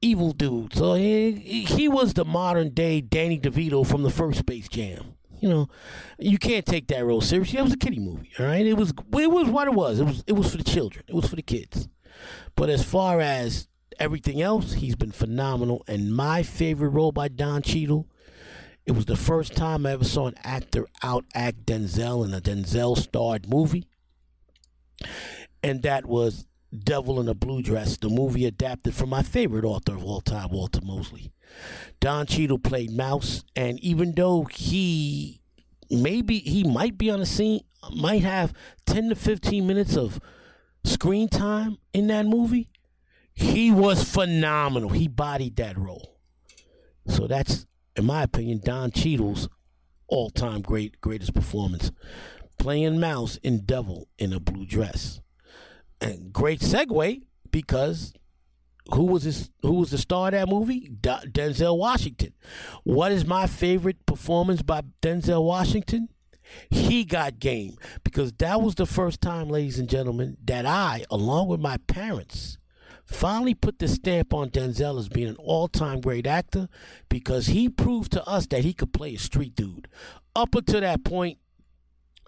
evil 0.02 0.32
dude. 0.32 0.74
So 0.74 0.94
he 0.96 1.32
he 1.66 1.88
was 1.88 2.14
the 2.14 2.26
modern 2.26 2.74
day 2.74 3.02
Danny 3.02 3.40
DeVito 3.40 3.86
from 3.86 4.04
the 4.04 4.10
first 4.10 4.40
Space 4.40 4.68
Jam. 4.68 5.14
You 5.40 5.50
know, 5.50 5.70
you 6.18 6.40
can't 6.40 6.66
take 6.66 6.88
that 6.88 7.06
role 7.06 7.22
seriously. 7.22 7.60
It 7.60 7.64
was 7.64 7.74
a 7.74 7.78
kiddie 7.78 8.00
movie, 8.00 8.32
all 8.40 8.46
right. 8.46 8.66
It 8.66 8.74
was 8.74 8.90
it 8.90 9.32
was 9.32 9.50
what 9.50 9.68
it 9.68 9.74
was. 9.74 10.00
It 10.00 10.06
was 10.06 10.24
it 10.28 10.34
was 10.34 10.52
for 10.52 10.58
the 10.58 10.64
children. 10.64 11.06
It 11.08 11.14
was 11.14 11.28
for 11.28 11.36
the 11.36 11.42
kids. 11.42 11.88
But 12.56 12.70
as 12.70 12.84
far 12.84 13.20
as 13.22 13.68
everything 14.00 14.42
else, 14.42 14.74
he's 14.74 14.96
been 14.96 15.12
phenomenal. 15.12 15.84
And 15.88 16.16
my 16.16 16.44
favorite 16.44 16.90
role 16.90 17.12
by 17.12 17.28
Don 17.28 17.62
Cheadle, 17.62 18.08
it 18.86 18.94
was 18.94 19.06
the 19.06 19.16
first 19.16 19.56
time 19.56 19.86
I 19.86 19.92
ever 19.92 20.04
saw 20.04 20.28
an 20.28 20.36
actor 20.44 20.88
out 21.04 21.26
act 21.36 21.66
Denzel 21.66 22.26
in 22.26 22.34
a 22.34 22.42
Denzel 22.42 22.98
starred 22.98 23.50
movie. 23.50 23.88
And 25.62 25.84
that 25.84 26.06
was 26.06 26.48
Devil 26.78 27.20
in 27.22 27.30
a 27.30 27.34
Blue 27.34 27.62
Dress, 27.62 27.98
the 27.98 28.10
movie 28.10 28.46
adapted 28.46 28.94
from 28.94 29.10
my 29.10 29.24
favorite 29.24 29.66
author 29.66 29.96
of 29.96 30.04
all 30.04 30.22
time, 30.22 30.50
Walter 30.52 30.82
Mosley. 30.82 31.32
Don 32.00 32.26
Cheadle 32.26 32.60
played 32.60 32.92
Mouse, 32.92 33.44
and 33.56 33.80
even 33.80 34.14
though 34.14 34.44
he 34.44 35.42
maybe 35.90 36.40
he 36.40 36.64
might 36.64 36.98
be 36.98 37.10
on 37.10 37.20
the 37.20 37.26
scene, 37.26 37.62
might 37.96 38.24
have 38.24 38.54
10 38.86 39.10
to 39.10 39.16
15 39.16 39.66
minutes 39.66 39.96
of 39.96 40.20
screen 40.84 41.30
time 41.30 41.78
in 41.94 42.08
that 42.08 42.26
movie, 42.26 42.70
he 43.34 43.72
was 43.72 44.04
phenomenal. 44.04 44.90
He 44.90 45.08
bodied 45.08 45.56
that 45.56 45.78
role. 45.78 46.20
So 47.08 47.28
that's 47.28 47.66
in 47.96 48.06
my 48.06 48.24
opinion, 48.24 48.62
Don 48.64 48.92
Cheadle's 48.92 49.48
all-time 50.08 50.62
great 50.62 51.02
greatest 51.02 51.34
performance, 51.34 51.92
playing 52.60 53.00
Mouse 53.00 53.38
in 53.38 53.66
Devil 53.66 54.08
in 54.18 54.34
a 54.34 54.40
blue 54.40 54.66
dress. 54.66 55.22
And 56.02 56.32
great 56.32 56.60
segue 56.62 57.24
because 57.52 58.14
who 58.94 59.06
was 59.06 59.24
this, 59.24 59.50
who 59.62 59.74
was 59.74 59.92
the 59.92 59.98
star 59.98 60.28
of 60.28 60.32
that 60.34 60.48
movie? 60.48 60.90
Denzel 61.02 61.78
Washington. 61.78 62.34
What 62.84 63.12
is 63.12 63.26
my 63.26 63.48
favorite 63.48 64.06
performance 64.06 64.62
by 64.62 64.82
Denzel 65.02 65.44
Washington? 65.44 66.10
He 66.70 67.04
got 67.04 67.40
game 67.40 67.78
because 68.04 68.32
that 68.34 68.62
was 68.62 68.76
the 68.76 68.86
first 68.86 69.20
time, 69.22 69.50
ladies 69.50 69.80
and 69.80 69.90
gentlemen, 69.90 70.38
that 70.46 70.66
I, 70.66 71.04
along 71.12 71.50
with 71.50 71.60
my 71.60 71.78
parents, 71.88 72.58
finally 73.04 73.54
put 73.54 73.80
the 73.80 73.88
stamp 73.88 74.34
on 74.34 74.50
Denzel 74.50 74.98
as 74.98 75.10
being 75.10 75.28
an 75.28 75.36
all-time 75.38 76.00
great 76.00 76.26
actor 76.26 76.70
because 77.10 77.48
he 77.48 77.68
proved 77.68 78.14
to 78.14 78.26
us 78.26 78.48
that 78.48 78.64
he 78.64 78.74
could 78.74 78.94
play 78.94 79.16
a 79.16 79.20
street 79.20 79.56
dude. 79.56 79.90
Up 80.36 80.56
until 80.56 80.82
that 80.82 81.04
point, 81.04 81.38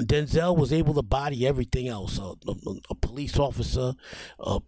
Denzel 0.01 0.57
was 0.57 0.71
able 0.71 0.93
to 0.93 1.01
body 1.01 1.45
everything 1.45 1.87
else 1.87 2.17
a, 2.19 2.33
a, 2.47 2.55
a 2.89 2.95
police 2.95 3.37
officer, 3.37 3.93
a, 4.39 4.59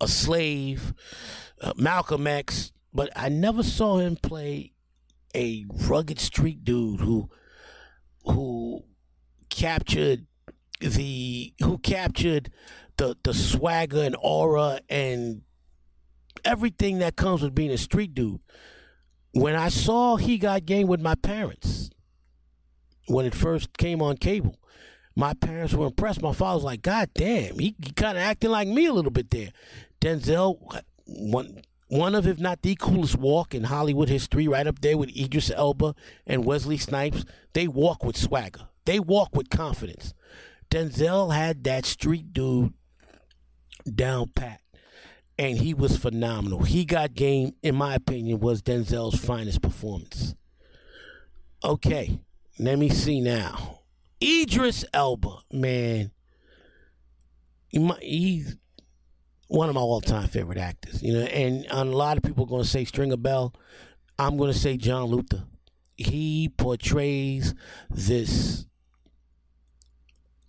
a 0.00 0.08
slave, 0.08 0.94
uh, 1.60 1.72
Malcolm 1.76 2.26
X, 2.26 2.72
but 2.92 3.10
I 3.16 3.28
never 3.28 3.62
saw 3.62 3.98
him 3.98 4.16
play 4.16 4.72
a 5.34 5.66
rugged 5.88 6.20
street 6.20 6.64
dude 6.64 7.00
who 7.00 7.28
who 8.24 8.84
captured 9.50 10.26
the 10.80 11.52
who 11.60 11.78
captured 11.78 12.50
the 12.96 13.16
the 13.24 13.34
swagger 13.34 14.02
and 14.02 14.16
aura 14.20 14.80
and 14.88 15.42
everything 16.44 16.98
that 16.98 17.16
comes 17.16 17.42
with 17.42 17.54
being 17.54 17.70
a 17.70 17.78
street 17.78 18.14
dude. 18.14 18.40
When 19.32 19.54
I 19.54 19.68
saw 19.68 20.16
he 20.16 20.38
got 20.38 20.64
game 20.64 20.86
with 20.86 21.00
my 21.00 21.14
parents 21.14 21.90
when 23.08 23.26
it 23.26 23.34
first 23.34 23.76
came 23.76 24.00
on 24.00 24.16
cable, 24.16 24.56
my 25.16 25.34
parents 25.34 25.74
were 25.74 25.86
impressed. 25.86 26.22
My 26.22 26.32
father 26.32 26.56
was 26.56 26.64
like, 26.64 26.82
God 26.82 27.10
damn, 27.14 27.58
he, 27.58 27.74
he 27.82 27.92
kind 27.92 28.16
of 28.16 28.22
acting 28.22 28.50
like 28.50 28.68
me 28.68 28.86
a 28.86 28.92
little 28.92 29.10
bit 29.10 29.30
there. 29.30 29.50
Denzel, 30.00 30.58
one 31.06 31.62
one 31.88 32.14
of, 32.14 32.26
if 32.26 32.38
not 32.38 32.60
the 32.60 32.76
coolest 32.76 33.16
walk 33.16 33.54
in 33.54 33.64
Hollywood 33.64 34.10
history, 34.10 34.46
right 34.46 34.66
up 34.66 34.80
there 34.80 34.98
with 34.98 35.16
Idris 35.16 35.50
Elba 35.50 35.94
and 36.26 36.44
Wesley 36.44 36.76
Snipes. 36.76 37.24
They 37.54 37.66
walk 37.66 38.04
with 38.04 38.16
swagger. 38.16 38.68
They 38.84 39.00
walk 39.00 39.34
with 39.34 39.48
confidence. 39.48 40.12
Denzel 40.70 41.34
had 41.34 41.64
that 41.64 41.86
street 41.86 42.34
dude 42.34 42.74
down 43.92 44.28
pat, 44.34 44.60
and 45.38 45.56
he 45.56 45.72
was 45.72 45.96
phenomenal. 45.96 46.62
He 46.62 46.84
got 46.84 47.14
game, 47.14 47.54
in 47.62 47.74
my 47.74 47.94
opinion, 47.94 48.40
was 48.40 48.60
Denzel's 48.60 49.18
finest 49.18 49.62
performance. 49.62 50.34
Okay, 51.64 52.20
let 52.58 52.78
me 52.78 52.88
see 52.88 53.20
now. 53.20 53.80
Idris 54.22 54.84
Elba, 54.92 55.38
man, 55.52 56.10
he, 57.68 57.90
he's 58.00 58.56
one 59.46 59.68
of 59.68 59.74
my 59.74 59.80
all-time 59.80 60.28
favorite 60.28 60.58
actors. 60.58 61.02
You 61.02 61.14
know, 61.14 61.20
and, 61.20 61.64
and 61.66 61.92
a 61.92 61.96
lot 61.96 62.16
of 62.16 62.22
people 62.22 62.44
are 62.44 62.48
going 62.48 62.62
to 62.62 62.68
say 62.68 62.84
Stringer 62.84 63.16
Bell. 63.16 63.54
I'm 64.18 64.36
going 64.36 64.52
to 64.52 64.58
say 64.58 64.76
John 64.76 65.04
Luther. 65.04 65.44
He 65.96 66.48
portrays 66.56 67.54
this 67.90 68.66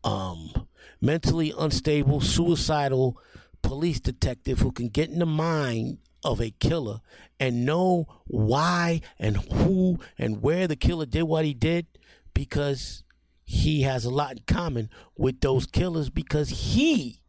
um, 0.03 0.67
mentally 1.01 1.53
unstable, 1.57 2.21
suicidal 2.21 3.17
police 3.61 3.99
detective 3.99 4.59
who 4.59 4.71
can 4.71 4.89
get 4.89 5.09
in 5.09 5.19
the 5.19 5.25
mind 5.25 5.97
of 6.23 6.41
a 6.41 6.51
killer 6.51 7.01
and 7.39 7.65
know 7.65 8.05
why 8.25 9.01
and 9.17 9.37
who 9.37 9.99
and 10.17 10.41
where 10.41 10.67
the 10.67 10.75
killer 10.75 11.05
did 11.05 11.23
what 11.23 11.45
he 11.45 11.53
did 11.53 11.85
because 12.33 13.03
he 13.43 13.81
has 13.81 14.05
a 14.05 14.09
lot 14.09 14.33
in 14.33 14.43
common 14.45 14.89
with 15.17 15.41
those 15.41 15.65
killers 15.65 16.09
because 16.09 16.49
he 16.49 17.21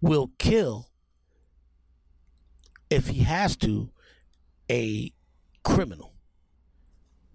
will 0.00 0.30
kill, 0.38 0.88
if 2.88 3.08
he 3.08 3.24
has 3.24 3.56
to, 3.56 3.90
a 4.70 5.12
criminal. 5.64 6.12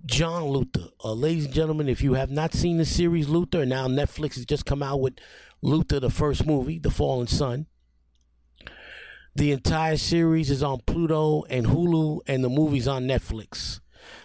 John 0.05 0.45
Luther. 0.45 0.87
Uh, 1.03 1.11
ladies 1.11 1.45
and 1.45 1.53
gentlemen, 1.53 1.89
if 1.89 2.01
you 2.01 2.13
have 2.13 2.31
not 2.31 2.53
seen 2.53 2.77
the 2.77 2.85
series 2.85 3.27
Luther, 3.27 3.65
now 3.65 3.87
Netflix 3.87 4.35
has 4.35 4.45
just 4.45 4.65
come 4.65 4.81
out 4.81 5.01
with 5.01 5.15
Luther, 5.61 5.99
the 5.99 6.09
first 6.09 6.45
movie, 6.45 6.79
The 6.79 6.89
Fallen 6.89 7.27
Son. 7.27 7.67
The 9.35 9.51
entire 9.51 9.97
series 9.97 10.49
is 10.49 10.63
on 10.63 10.79
Pluto 10.85 11.43
and 11.49 11.67
Hulu, 11.67 12.21
and 12.25 12.41
the 12.41 12.49
movie's 12.49 12.87
on 12.87 13.03
Netflix. 13.03 13.80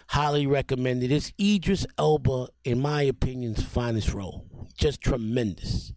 Highly 0.09 0.47
recommended. 0.47 1.11
It's 1.11 1.33
Idris 1.39 1.85
Elba, 1.97 2.47
in 2.63 2.79
my 2.79 3.01
opinion's 3.03 3.61
finest 3.61 4.13
role. 4.13 4.45
Just 4.77 5.01
tremendous. 5.01 5.93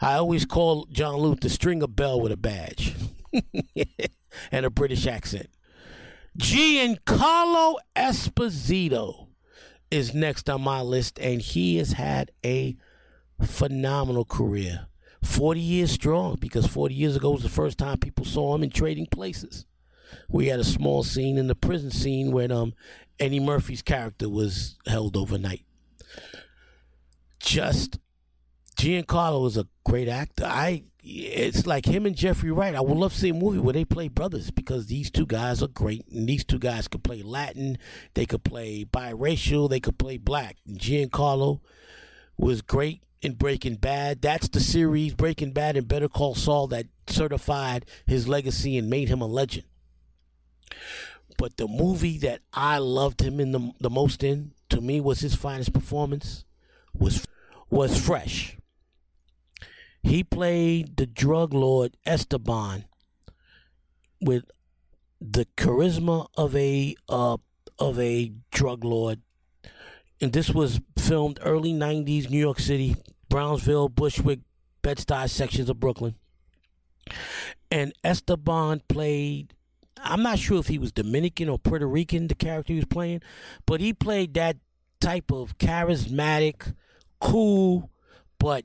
I 0.00 0.14
always 0.14 0.44
call 0.44 0.86
John 0.86 1.16
Luther 1.16 1.48
Stringer 1.48 1.86
Bell 1.86 2.20
with 2.20 2.32
a 2.32 2.36
badge 2.36 2.94
and 4.52 4.66
a 4.66 4.70
British 4.70 5.06
accent. 5.06 5.48
Giancarlo 6.38 7.76
Esposito 7.96 9.28
is 9.90 10.14
next 10.14 10.50
on 10.50 10.62
my 10.62 10.80
list, 10.82 11.18
and 11.18 11.40
he 11.40 11.78
has 11.78 11.92
had 11.92 12.30
a 12.44 12.76
phenomenal 13.42 14.24
career. 14.24 14.86
40 15.22 15.60
years 15.60 15.90
strong, 15.90 16.36
because 16.40 16.66
40 16.66 16.94
years 16.94 17.16
ago 17.16 17.30
was 17.30 17.42
the 17.42 17.48
first 17.48 17.78
time 17.78 17.98
people 17.98 18.24
saw 18.24 18.54
him 18.54 18.62
in 18.62 18.70
trading 18.70 19.06
places. 19.06 19.64
We 20.28 20.46
had 20.46 20.60
a 20.60 20.64
small 20.64 21.02
scene 21.02 21.38
in 21.38 21.46
the 21.46 21.54
prison 21.54 21.90
scene 21.90 22.32
where 22.32 22.52
um, 22.52 22.74
Eddie 23.18 23.40
Murphy's 23.40 23.82
character 23.82 24.28
was 24.28 24.76
held 24.86 25.16
overnight. 25.16 25.64
Just 27.40 27.98
Giancarlo 28.78 29.46
is 29.46 29.56
a 29.56 29.66
great 29.84 30.08
actor. 30.08 30.44
I 30.44 30.84
it's 31.02 31.66
like 31.66 31.86
him 31.86 32.04
and 32.04 32.14
Jeffrey 32.14 32.50
Wright. 32.50 32.74
I 32.74 32.80
would 32.80 32.96
love 32.96 33.12
to 33.14 33.18
see 33.18 33.30
a 33.30 33.34
movie 33.34 33.58
where 33.58 33.72
they 33.72 33.84
play 33.84 34.08
brothers 34.08 34.50
because 34.50 34.86
these 34.86 35.10
two 35.10 35.26
guys 35.26 35.62
are 35.62 35.68
great, 35.68 36.06
and 36.08 36.28
these 36.28 36.44
two 36.44 36.58
guys 36.58 36.86
could 36.86 37.02
play 37.02 37.22
Latin, 37.22 37.78
they 38.14 38.26
could 38.26 38.44
play 38.44 38.84
biracial, 38.84 39.70
they 39.70 39.80
could 39.80 39.98
play 39.98 40.18
black. 40.18 40.56
Giancarlo 40.68 41.60
was 42.36 42.60
great 42.62 43.02
in 43.22 43.34
Breaking 43.34 43.76
Bad. 43.76 44.20
That's 44.20 44.48
the 44.48 44.60
series 44.60 45.14
Breaking 45.14 45.52
Bad 45.52 45.76
and 45.76 45.88
Better 45.88 46.08
Call 46.08 46.34
Saul 46.34 46.66
that 46.68 46.86
certified 47.06 47.86
his 48.06 48.28
legacy 48.28 48.76
and 48.76 48.90
made 48.90 49.08
him 49.08 49.20
a 49.20 49.26
legend. 49.26 49.64
But 51.36 51.56
the 51.56 51.68
movie 51.68 52.18
that 52.18 52.40
I 52.52 52.78
loved 52.78 53.22
him 53.22 53.40
in 53.40 53.52
the 53.52 53.72
the 53.80 53.90
most 53.90 54.22
in, 54.22 54.52
to 54.70 54.80
me, 54.80 55.00
was 55.00 55.20
his 55.20 55.34
finest 55.34 55.72
performance, 55.72 56.44
was 56.92 57.24
was 57.70 57.98
Fresh 58.00 58.58
he 60.02 60.24
played 60.24 60.96
the 60.96 61.06
drug 61.06 61.52
lord 61.52 61.96
Esteban 62.06 62.84
with 64.20 64.44
the 65.20 65.46
charisma 65.56 66.28
of 66.36 66.54
a 66.56 66.94
uh, 67.08 67.36
of 67.78 67.98
a 67.98 68.32
drug 68.50 68.84
lord. 68.84 69.20
And 70.20 70.32
this 70.32 70.50
was 70.50 70.80
filmed 70.98 71.38
early 71.42 71.72
90s 71.72 72.28
New 72.28 72.38
York 72.38 72.58
City, 72.58 72.96
Brownsville, 73.28 73.88
Bushwick, 73.88 74.40
Bed-Stuy 74.82 75.30
sections 75.30 75.70
of 75.70 75.78
Brooklyn. 75.78 76.16
And 77.70 77.92
Esteban 78.02 78.82
played 78.88 79.54
I'm 80.02 80.22
not 80.22 80.38
sure 80.38 80.58
if 80.58 80.68
he 80.68 80.78
was 80.78 80.92
Dominican 80.92 81.48
or 81.48 81.58
Puerto 81.58 81.86
Rican, 81.86 82.28
the 82.28 82.34
character 82.34 82.72
he 82.72 82.78
was 82.78 82.86
playing, 82.86 83.22
but 83.66 83.80
he 83.80 83.92
played 83.92 84.34
that 84.34 84.56
type 85.00 85.30
of 85.30 85.58
charismatic, 85.58 86.74
cool, 87.20 87.90
but 88.38 88.64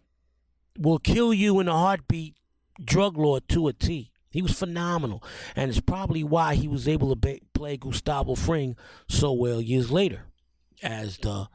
will 0.77 0.99
kill 0.99 1.33
you 1.33 1.59
in 1.59 1.67
a 1.67 1.73
heartbeat 1.73 2.35
drug 2.83 3.17
lord 3.17 3.47
to 3.49 3.67
a 3.67 3.73
T. 3.73 4.11
He 4.31 4.41
was 4.41 4.57
phenomenal, 4.57 5.23
and 5.55 5.69
it's 5.69 5.79
probably 5.79 6.23
why 6.23 6.55
he 6.55 6.67
was 6.67 6.87
able 6.87 7.09
to 7.09 7.15
be, 7.15 7.41
play 7.53 7.77
Gustavo 7.77 8.33
Fring 8.33 8.75
so 9.07 9.31
well 9.31 9.61
years 9.61 9.91
later 9.91 10.25
as 10.81 11.17
the 11.19 11.47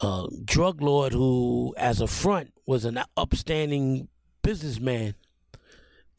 uh, 0.00 0.26
drug 0.44 0.80
lord 0.80 1.12
who, 1.12 1.74
as 1.76 2.00
a 2.00 2.06
front, 2.06 2.54
was 2.66 2.86
an 2.86 3.00
upstanding 3.16 4.08
businessman 4.42 5.14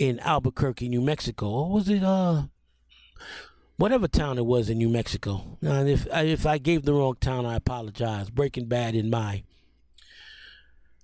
in 0.02 0.20
Albuquerque, 0.22 0.90
New 0.90 1.00
Mexico. 1.00 1.48
Or 1.48 1.72
was 1.72 1.88
it 1.88 2.04
uh 2.04 2.44
whatever 3.78 4.08
town 4.08 4.40
it 4.40 4.46
was 4.48 4.68
in 4.68 4.80
New 4.80 4.90
Mexico? 4.90 5.58
Now, 5.62 5.86
if 5.86 6.08
if 6.12 6.48
I 6.48 6.58
gave 6.58 6.84
the 6.84 6.94
wrong 6.94 7.18
town, 7.22 7.46
I 7.46 7.56
apologize. 7.56 8.32
Breaking 8.32 8.66
Bad 8.66 8.96
in 8.96 9.12
my 9.12 9.44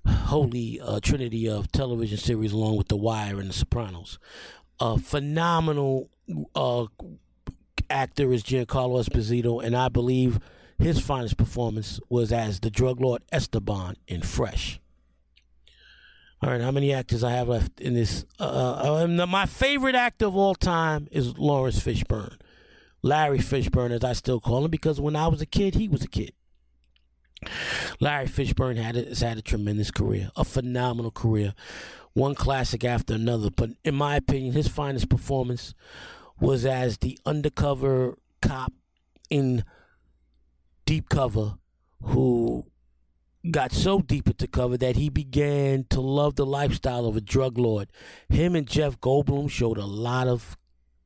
holy 0.08 0.82
uh, 0.82 1.00
trinity 1.00 1.48
of 1.48 1.72
television 1.72 2.18
series 2.18 2.54
along 2.54 2.78
with 2.78 2.88
The 2.88 2.98
Wire 2.98 3.40
and 3.40 3.50
The 3.50 3.54
Sopranos. 3.54 4.18
A 4.80 4.98
phenomenal 4.98 6.10
uh, 6.56 6.86
actor 7.92 8.34
is 8.34 8.44
Giancarlo 8.44 9.04
Esposito, 9.06 9.64
and 9.64 9.76
I 9.76 9.90
believe 9.90 10.40
his 10.80 11.00
finest 11.00 11.38
performance 11.38 12.00
was 12.10 12.32
as 12.32 12.62
the 12.62 12.72
drug 12.72 13.00
lord 13.00 13.22
Esteban 13.32 13.96
in 14.08 14.22
Fresh. 14.22 14.80
All 16.40 16.52
right, 16.52 16.62
how 16.62 16.70
many 16.70 16.94
actors 16.94 17.24
I 17.24 17.32
have 17.32 17.48
left 17.48 17.82
in 17.82 17.96
this? 17.96 18.24
Uh, 18.40 19.04
uh, 19.10 19.26
my 19.26 19.48
favorite 19.48 19.96
actor 19.96 20.28
of 20.28 20.36
all 20.36 20.54
time 20.54 21.08
is 21.12 21.36
Laurence 21.36 21.80
Fishburne, 21.80 22.38
Larry 23.02 23.40
Fishburne, 23.40 23.92
as 23.92 24.04
I 24.04 24.14
still 24.14 24.40
call 24.40 24.64
him, 24.64 24.70
because 24.70 25.02
when 25.02 25.16
I 25.16 25.28
was 25.28 25.42
a 25.42 25.48
kid, 25.48 25.74
he 25.74 25.88
was 25.88 26.04
a 26.04 26.08
kid. 26.08 26.34
Larry 28.00 28.28
Fishburne 28.28 28.78
had 28.78 28.96
a, 28.96 29.06
has 29.06 29.22
had 29.22 29.38
a 29.40 29.42
tremendous 29.42 29.90
career, 29.90 30.30
a 30.36 30.46
phenomenal 30.46 31.10
career, 31.10 31.56
one 32.14 32.36
classic 32.36 32.84
after 32.84 33.16
another. 33.16 33.50
But 33.50 33.72
in 33.84 33.96
my 33.96 34.16
opinion, 34.16 34.54
his 34.54 34.68
finest 34.68 35.10
performance 35.10 35.74
was 36.40 36.68
as 36.68 37.00
the 37.00 37.18
undercover 37.26 38.18
cop 38.44 38.74
in 39.32 39.64
Deep 40.86 41.10
Cover, 41.10 41.56
who 42.04 42.66
got 43.48 43.72
so 43.72 44.02
deep 44.02 44.28
into 44.28 44.48
cover 44.48 44.78
that 44.78 44.96
he 44.96 45.10
began 45.10 45.86
to 45.90 46.02
love 46.02 46.36
the 46.36 46.46
lifestyle 46.46 47.06
of 47.06 47.16
a 47.16 47.22
drug 47.22 47.58
lord. 47.58 47.90
Him 48.30 48.56
and 48.56 48.68
Jeff 48.68 49.00
Goldblum 49.00 49.50
showed 49.50 49.78
a 49.78 49.86
lot 49.86 50.28
of 50.28 50.58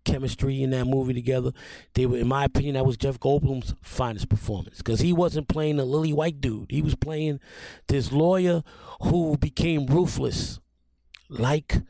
chemistry 0.03 0.61
in 0.61 0.71
that 0.71 0.85
movie 0.85 1.13
together. 1.13 1.51
They 1.93 2.05
were, 2.05 2.17
in 2.17 2.27
my 2.27 2.45
opinion, 2.45 2.75
that 2.75 2.85
was 2.85 2.97
Jeff 2.97 3.19
Goldblum's 3.19 3.75
finest 3.81 4.29
performance 4.29 4.77
because 4.77 4.99
he 4.99 5.13
wasn't 5.13 5.47
playing 5.47 5.79
a 5.79 5.85
lily 5.85 6.13
white 6.13 6.41
dude. 6.41 6.71
He 6.71 6.81
was 6.81 6.95
playing 6.95 7.39
this 7.87 8.11
lawyer 8.11 8.63
who 9.01 9.37
became 9.37 9.85
ruthless, 9.85 10.59
like 11.29 11.81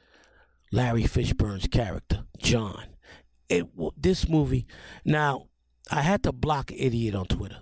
Larry 0.72 1.04
Fishburne's 1.04 1.68
character, 1.68 2.24
John. 2.38 2.86
It 3.50 3.68
this 3.98 4.30
movie. 4.30 4.66
Now, 5.04 5.48
I 5.90 6.02
had 6.02 6.24
to 6.24 6.32
block 6.32 6.72
idiot 6.72 7.16
on 7.16 7.26
Twitter 7.26 7.58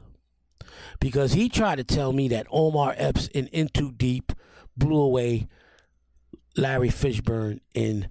because 1.00 1.34
he 1.34 1.50
tried 1.50 1.78
to 1.78 1.84
tell 1.84 2.14
me 2.14 2.28
that 2.30 2.48
Omar 2.52 2.94
Epps 2.98 3.28
in 3.28 3.48
In 3.48 3.70
Too 3.70 3.92
Deep 3.92 4.34
blew 4.76 5.00
away 5.00 5.48
Larry 6.56 6.90
Fishburne 6.90 7.60
in 7.74 8.10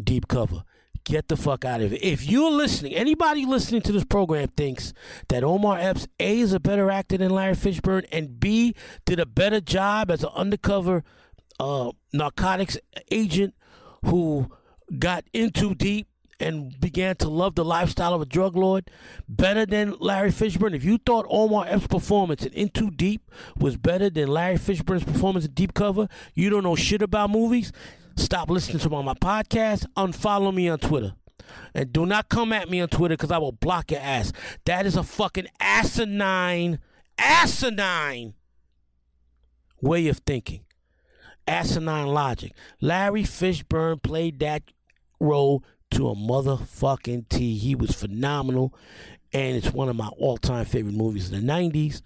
Deep 0.00 0.28
Cover. 0.28 0.64
Get 1.04 1.28
the 1.28 1.36
fuck 1.36 1.64
out 1.64 1.80
of 1.80 1.92
it. 1.92 2.02
If 2.02 2.28
you're 2.28 2.50
listening, 2.50 2.94
anybody 2.94 3.46
listening 3.46 3.80
to 3.82 3.92
this 3.92 4.04
program 4.04 4.48
thinks 4.48 4.92
that 5.28 5.42
Omar 5.42 5.78
Epps 5.78 6.06
A 6.20 6.40
is 6.40 6.52
a 6.52 6.60
better 6.60 6.90
actor 6.90 7.16
than 7.16 7.30
Larry 7.30 7.54
Fishburne 7.54 8.04
and 8.12 8.38
B 8.38 8.74
did 9.06 9.18
a 9.18 9.24
better 9.24 9.60
job 9.60 10.10
as 10.10 10.22
an 10.22 10.30
undercover 10.34 11.04
uh, 11.58 11.92
narcotics 12.12 12.76
agent 13.10 13.54
who 14.04 14.50
got 14.98 15.24
into 15.32 15.74
deep 15.74 16.07
and 16.40 16.78
began 16.80 17.16
to 17.16 17.28
love 17.28 17.54
the 17.54 17.64
lifestyle 17.64 18.14
of 18.14 18.20
a 18.22 18.26
drug 18.26 18.56
lord 18.56 18.90
better 19.28 19.66
than 19.66 19.94
Larry 19.98 20.30
Fishburne. 20.30 20.74
If 20.74 20.84
you 20.84 20.98
thought 20.98 21.26
Omar 21.28 21.66
Epps' 21.68 21.86
performance 21.86 22.44
in 22.44 22.52
In 22.52 22.68
Too 22.68 22.90
Deep 22.90 23.30
was 23.56 23.76
better 23.76 24.08
than 24.08 24.28
Larry 24.28 24.56
Fishburne's 24.56 25.04
performance 25.04 25.44
in 25.44 25.52
Deep 25.52 25.74
Cover, 25.74 26.08
you 26.34 26.50
don't 26.50 26.62
know 26.62 26.76
shit 26.76 27.02
about 27.02 27.30
movies. 27.30 27.72
Stop 28.16 28.50
listening 28.50 28.78
to 28.80 28.88
my 28.90 29.14
podcast. 29.14 29.86
Unfollow 29.96 30.52
me 30.52 30.68
on 30.68 30.78
Twitter. 30.78 31.14
And 31.74 31.92
do 31.92 32.04
not 32.04 32.28
come 32.28 32.52
at 32.52 32.68
me 32.68 32.80
on 32.80 32.88
Twitter 32.88 33.16
because 33.16 33.30
I 33.30 33.38
will 33.38 33.52
block 33.52 33.90
your 33.90 34.00
ass. 34.00 34.32
That 34.64 34.86
is 34.86 34.96
a 34.96 35.02
fucking 35.02 35.46
asinine, 35.60 36.78
asinine 37.16 38.34
way 39.80 40.08
of 40.08 40.18
thinking. 40.18 40.64
Asinine 41.46 42.08
logic. 42.08 42.52
Larry 42.80 43.22
Fishburne 43.22 44.02
played 44.02 44.40
that 44.40 44.62
role 45.20 45.64
to 45.90 46.08
a 46.08 46.14
motherfucking 46.14 47.28
T. 47.28 47.56
He 47.56 47.74
was 47.74 47.92
phenomenal, 47.92 48.74
and 49.32 49.56
it's 49.56 49.72
one 49.72 49.88
of 49.88 49.96
my 49.96 50.08
all 50.18 50.36
time 50.36 50.64
favorite 50.64 50.94
movies 50.94 51.30
in 51.30 51.46
the 51.46 51.52
90s, 51.52 52.02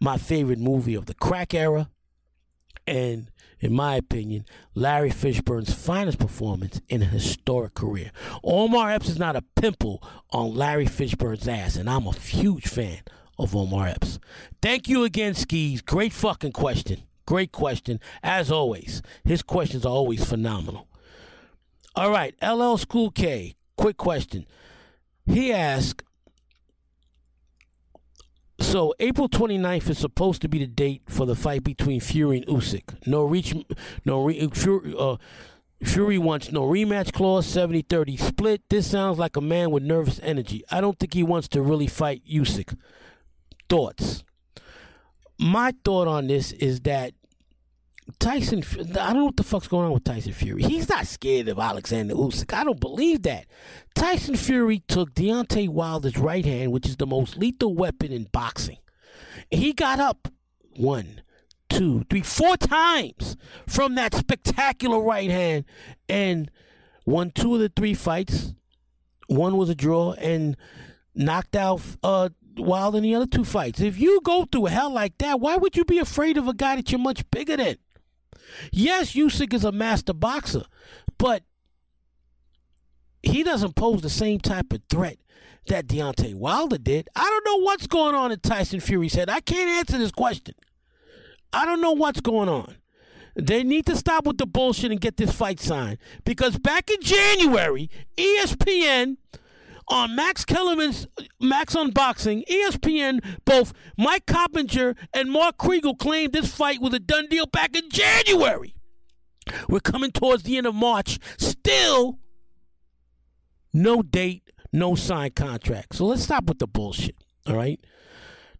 my 0.00 0.16
favorite 0.16 0.58
movie 0.58 0.94
of 0.94 1.06
the 1.06 1.14
crack 1.14 1.54
era, 1.54 1.88
and 2.86 3.30
in 3.60 3.72
my 3.72 3.94
opinion, 3.94 4.44
Larry 4.74 5.10
Fishburne's 5.10 5.72
finest 5.72 6.18
performance 6.18 6.80
in 6.88 7.00
a 7.00 7.06
historic 7.06 7.74
career. 7.74 8.10
Omar 8.42 8.90
Epps 8.90 9.08
is 9.08 9.18
not 9.18 9.36
a 9.36 9.44
pimple 9.54 10.02
on 10.30 10.54
Larry 10.54 10.86
Fishburne's 10.86 11.46
ass, 11.46 11.76
and 11.76 11.88
I'm 11.88 12.08
a 12.08 12.12
huge 12.12 12.66
fan 12.66 13.02
of 13.38 13.54
Omar 13.54 13.86
Epps. 13.86 14.18
Thank 14.60 14.88
you 14.88 15.04
again, 15.04 15.34
Skis. 15.34 15.80
Great 15.80 16.12
fucking 16.12 16.52
question. 16.52 17.02
Great 17.24 17.52
question. 17.52 18.00
As 18.22 18.50
always, 18.50 19.00
his 19.24 19.42
questions 19.42 19.86
are 19.86 19.92
always 19.92 20.24
phenomenal. 20.24 20.88
All 21.94 22.10
right, 22.10 22.34
LL 22.42 22.76
School 22.76 23.10
K. 23.10 23.54
Quick 23.76 23.96
question. 23.96 24.46
He 25.26 25.52
asked, 25.52 26.02
so 28.60 28.94
April 28.98 29.28
29th 29.28 29.90
is 29.90 29.98
supposed 29.98 30.40
to 30.42 30.48
be 30.48 30.58
the 30.58 30.66
date 30.66 31.02
for 31.06 31.26
the 31.26 31.34
fight 31.34 31.64
between 31.64 32.00
Fury 32.00 32.38
and 32.38 32.46
Usyk. 32.46 32.96
No 33.06 33.24
reach, 33.24 33.54
no 34.04 34.24
re, 34.24 34.48
Fury, 34.48 34.94
uh, 34.98 35.16
Fury 35.82 36.16
wants 36.16 36.50
no 36.50 36.62
rematch 36.62 37.12
clause, 37.12 37.46
70-30 37.46 38.18
split. 38.18 38.62
This 38.70 38.90
sounds 38.90 39.18
like 39.18 39.36
a 39.36 39.40
man 39.40 39.70
with 39.70 39.82
nervous 39.82 40.20
energy. 40.22 40.64
I 40.70 40.80
don't 40.80 40.98
think 40.98 41.12
he 41.12 41.22
wants 41.22 41.48
to 41.48 41.62
really 41.62 41.88
fight 41.88 42.22
Usyk. 42.26 42.76
Thoughts? 43.68 44.24
My 45.38 45.74
thought 45.84 46.08
on 46.08 46.28
this 46.28 46.52
is 46.52 46.80
that 46.80 47.14
Tyson, 48.22 48.62
I 48.78 48.84
don't 48.84 49.16
know 49.16 49.24
what 49.24 49.36
the 49.36 49.42
fuck's 49.42 49.66
going 49.66 49.86
on 49.86 49.92
with 49.92 50.04
Tyson 50.04 50.32
Fury. 50.32 50.62
He's 50.62 50.88
not 50.88 51.08
scared 51.08 51.48
of 51.48 51.58
Alexander 51.58 52.14
Usyk. 52.14 52.54
I 52.54 52.62
don't 52.62 52.78
believe 52.78 53.22
that. 53.22 53.46
Tyson 53.96 54.36
Fury 54.36 54.78
took 54.86 55.12
Deontay 55.12 55.68
Wilder's 55.68 56.16
right 56.16 56.44
hand, 56.44 56.70
which 56.70 56.86
is 56.86 56.96
the 56.96 57.06
most 57.06 57.36
lethal 57.36 57.74
weapon 57.74 58.12
in 58.12 58.28
boxing. 58.30 58.78
He 59.50 59.72
got 59.72 59.98
up 59.98 60.28
one, 60.76 61.22
two, 61.68 62.04
three, 62.08 62.22
four 62.22 62.56
times 62.56 63.36
from 63.66 63.96
that 63.96 64.14
spectacular 64.14 65.00
right 65.00 65.28
hand 65.28 65.64
and 66.08 66.48
won 67.04 67.32
two 67.32 67.54
of 67.54 67.60
the 67.60 67.72
three 67.74 67.94
fights. 67.94 68.54
One 69.26 69.56
was 69.56 69.68
a 69.68 69.74
draw 69.74 70.12
and 70.12 70.56
knocked 71.12 71.56
out 71.56 71.80
uh, 72.04 72.28
Wilder 72.56 72.98
in 72.98 73.02
the 73.02 73.16
other 73.16 73.26
two 73.26 73.44
fights. 73.44 73.80
If 73.80 73.98
you 73.98 74.20
go 74.22 74.44
through 74.44 74.66
hell 74.66 74.92
like 74.92 75.18
that, 75.18 75.40
why 75.40 75.56
would 75.56 75.76
you 75.76 75.84
be 75.84 75.98
afraid 75.98 76.36
of 76.36 76.46
a 76.46 76.54
guy 76.54 76.76
that 76.76 76.92
you're 76.92 77.00
much 77.00 77.28
bigger 77.32 77.56
than? 77.56 77.78
Yes, 78.70 79.12
Usyk 79.14 79.52
is 79.54 79.64
a 79.64 79.72
master 79.72 80.12
boxer, 80.12 80.64
but 81.18 81.42
he 83.22 83.42
doesn't 83.42 83.76
pose 83.76 84.02
the 84.02 84.10
same 84.10 84.40
type 84.40 84.72
of 84.72 84.82
threat 84.88 85.18
that 85.68 85.86
Deontay 85.86 86.34
Wilder 86.34 86.78
did. 86.78 87.08
I 87.14 87.22
don't 87.22 87.46
know 87.46 87.64
what's 87.64 87.86
going 87.86 88.14
on 88.14 88.32
in 88.32 88.40
Tyson 88.40 88.80
Fury's 88.80 89.14
head. 89.14 89.30
I 89.30 89.40
can't 89.40 89.70
answer 89.70 89.98
this 89.98 90.10
question. 90.10 90.54
I 91.52 91.64
don't 91.64 91.80
know 91.80 91.92
what's 91.92 92.20
going 92.20 92.48
on. 92.48 92.76
They 93.34 93.62
need 93.62 93.86
to 93.86 93.96
stop 93.96 94.26
with 94.26 94.38
the 94.38 94.46
bullshit 94.46 94.90
and 94.90 95.00
get 95.00 95.16
this 95.16 95.32
fight 95.32 95.60
signed. 95.60 95.98
Because 96.24 96.58
back 96.58 96.90
in 96.90 97.00
January, 97.00 97.88
ESPN 98.16 99.16
on 99.88 100.14
Max 100.14 100.44
Kellerman's 100.44 101.06
Max 101.40 101.74
on 101.74 101.90
Boxing, 101.90 102.44
ESPN, 102.50 103.24
both 103.44 103.72
Mike 103.98 104.26
Coppinger 104.26 104.94
and 105.12 105.30
Mark 105.30 105.58
Kriegel 105.58 105.98
claimed 105.98 106.32
this 106.32 106.54
fight 106.54 106.80
was 106.80 106.94
a 106.94 106.98
done 106.98 107.26
deal 107.28 107.46
back 107.46 107.76
in 107.76 107.88
January. 107.90 108.74
We're 109.68 109.80
coming 109.80 110.12
towards 110.12 110.44
the 110.44 110.56
end 110.56 110.66
of 110.66 110.74
March. 110.74 111.18
Still, 111.36 112.18
no 113.72 114.02
date, 114.02 114.50
no 114.72 114.94
signed 114.94 115.34
contract. 115.34 115.96
So 115.96 116.06
let's 116.06 116.22
stop 116.22 116.44
with 116.44 116.58
the 116.58 116.66
bullshit. 116.66 117.16
All 117.46 117.56
right. 117.56 117.80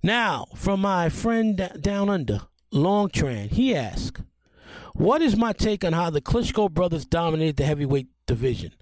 Now, 0.02 0.46
from 0.56 0.80
my 0.80 1.08
friend 1.08 1.70
down 1.80 2.10
under, 2.10 2.42
Long 2.72 3.08
Tran, 3.10 3.50
he 3.52 3.76
asked, 3.76 4.22
"What 4.94 5.22
is 5.22 5.36
my 5.36 5.52
take 5.52 5.84
on 5.84 5.92
how 5.92 6.10
the 6.10 6.20
Klitschko 6.20 6.72
brothers 6.72 7.04
dominated 7.04 7.56
the 7.56 7.64
heavyweight 7.64 8.08
division? 8.26 8.72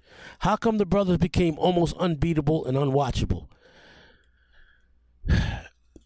How 0.41 0.57
come 0.57 0.79
the 0.79 0.87
brothers 0.87 1.19
became 1.19 1.59
almost 1.59 1.97
unbeatable 1.99 2.65
and 2.67 2.77
unwatchable? 2.77 3.49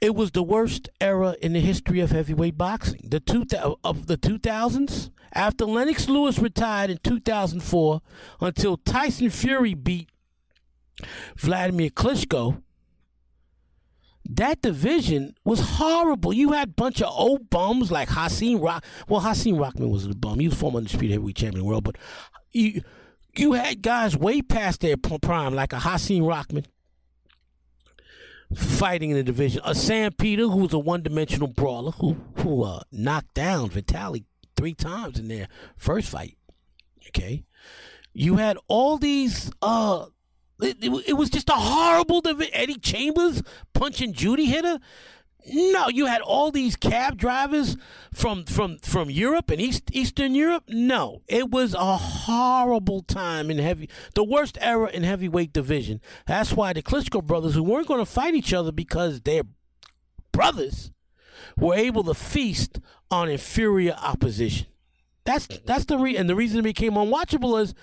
It 0.01 0.15
was 0.15 0.33
the 0.33 0.43
worst 0.43 0.91
era 1.01 1.35
in 1.41 1.55
the 1.55 1.61
history 1.61 2.01
of 2.01 2.11
heavyweight 2.11 2.59
boxing. 2.59 3.09
The 3.09 3.21
two 3.21 3.47
of 3.83 4.07
the 4.07 4.19
2000s, 4.19 5.09
after 5.33 5.65
Lennox 5.65 6.11
Lewis 6.11 6.39
retired 6.39 6.91
in 6.91 6.99
2004, 6.99 8.03
until 8.43 8.77
Tyson 8.77 9.31
Fury 9.31 9.73
beat 9.73 10.11
Vladimir 11.37 11.89
Klitschko, 11.89 12.63
that 14.29 14.63
division 14.63 15.35
was 15.45 15.61
horrible. 15.61 16.33
You 16.33 16.53
had 16.53 16.69
a 16.69 16.73
bunch 16.73 17.03
of 17.03 17.13
old 17.13 17.51
bums 17.51 17.91
like 17.91 18.09
Hasim 18.09 18.61
Rock. 18.61 18.85
Well, 19.09 19.21
Hasim 19.21 19.59
Rahman 19.59 19.91
was 19.91 20.07
a 20.07 20.15
bum. 20.15 20.39
He 20.39 20.49
was 20.49 20.59
former 20.59 20.79
undisputed 20.79 21.13
heavyweight 21.13 21.37
champion 21.37 21.61
of 21.61 21.65
the 21.65 21.69
world, 21.69 21.85
but 21.85 21.97
you 22.53 22.83
you 23.39 23.53
had 23.53 23.83
guys 23.83 24.17
way 24.17 24.43
past 24.43 24.81
their 24.81 24.97
prime, 24.97 25.55
like 25.55 25.73
a 25.73 25.79
Hasim 25.79 26.27
Rahman 26.27 26.67
fighting 28.55 29.11
in 29.11 29.17
the 29.17 29.23
division. 29.23 29.61
A 29.65 29.75
Sam 29.75 30.13
Peter, 30.13 30.45
who 30.45 30.59
was 30.59 30.73
a 30.73 30.79
one-dimensional 30.79 31.49
brawler, 31.49 31.93
who 31.93 32.17
who 32.39 32.63
uh, 32.63 32.83
knocked 32.93 33.35
down 33.35 33.71
Vitali 33.71 34.25
three 34.57 34.75
times 34.75 35.19
in 35.19 35.29
their 35.29 35.49
first 35.77 36.09
fight. 36.09 36.37
Okay, 37.09 37.45
you 38.13 38.37
had 38.37 38.59
all 38.69 38.99
these. 38.99 39.51
Uh, 39.63 40.07
it, 40.61 40.77
it, 40.81 41.09
it 41.09 41.13
was 41.15 41.31
just 41.31 41.49
a 41.49 41.55
horrible 41.55 42.21
division. 42.21 42.55
Eddie 42.55 42.79
Chambers 42.79 43.43
punching 43.73 44.13
Judy 44.13 44.47
Hitter. 44.47 44.79
No, 45.47 45.89
you 45.89 46.07
had 46.07 46.23
all 46.23 46.51
these 46.51 46.75
cab 46.75 47.19
drivers 47.19 47.77
from 48.13 48.45
from 48.47 48.79
from 48.79 49.11
Europe 49.11 49.51
and 49.51 49.61
East 49.61 49.91
Eastern 49.93 50.35
Europe. 50.35 50.65
No, 50.69 51.23
it 51.29 51.51
was 51.51 51.75
a 51.75 51.97
horrible 51.97 53.03
time 53.03 53.51
in 53.51 53.59
heavy, 53.59 53.91
the 54.15 54.25
worst 54.25 54.57
era 54.61 54.89
in 54.91 55.03
heavyweight 55.03 55.53
division. 55.53 56.01
That's 56.27 56.53
why 56.53 56.73
the 56.73 56.83
Klitschko 56.83 57.25
brothers, 57.25 57.55
who 57.55 57.63
weren't 57.63 57.89
going 57.89 58.01
to 58.01 58.07
fight 58.07 58.35
each 58.35 58.55
other 58.55 58.73
because 58.73 59.21
they're 59.21 59.43
brothers, 60.33 60.91
were 61.59 61.75
able 61.75 62.05
to 62.05 62.15
feast 62.15 62.81
on 63.11 63.29
inferior 63.29 63.97
opposition. 64.01 64.67
That's 65.25 65.47
that's 65.67 65.85
the 65.85 65.99
re- 65.99 66.17
and 66.17 66.29
the 66.29 66.35
reason 66.35 66.61
it 66.61 66.63
became 66.63 66.93
unwatchable 66.95 67.61
is 67.61 67.75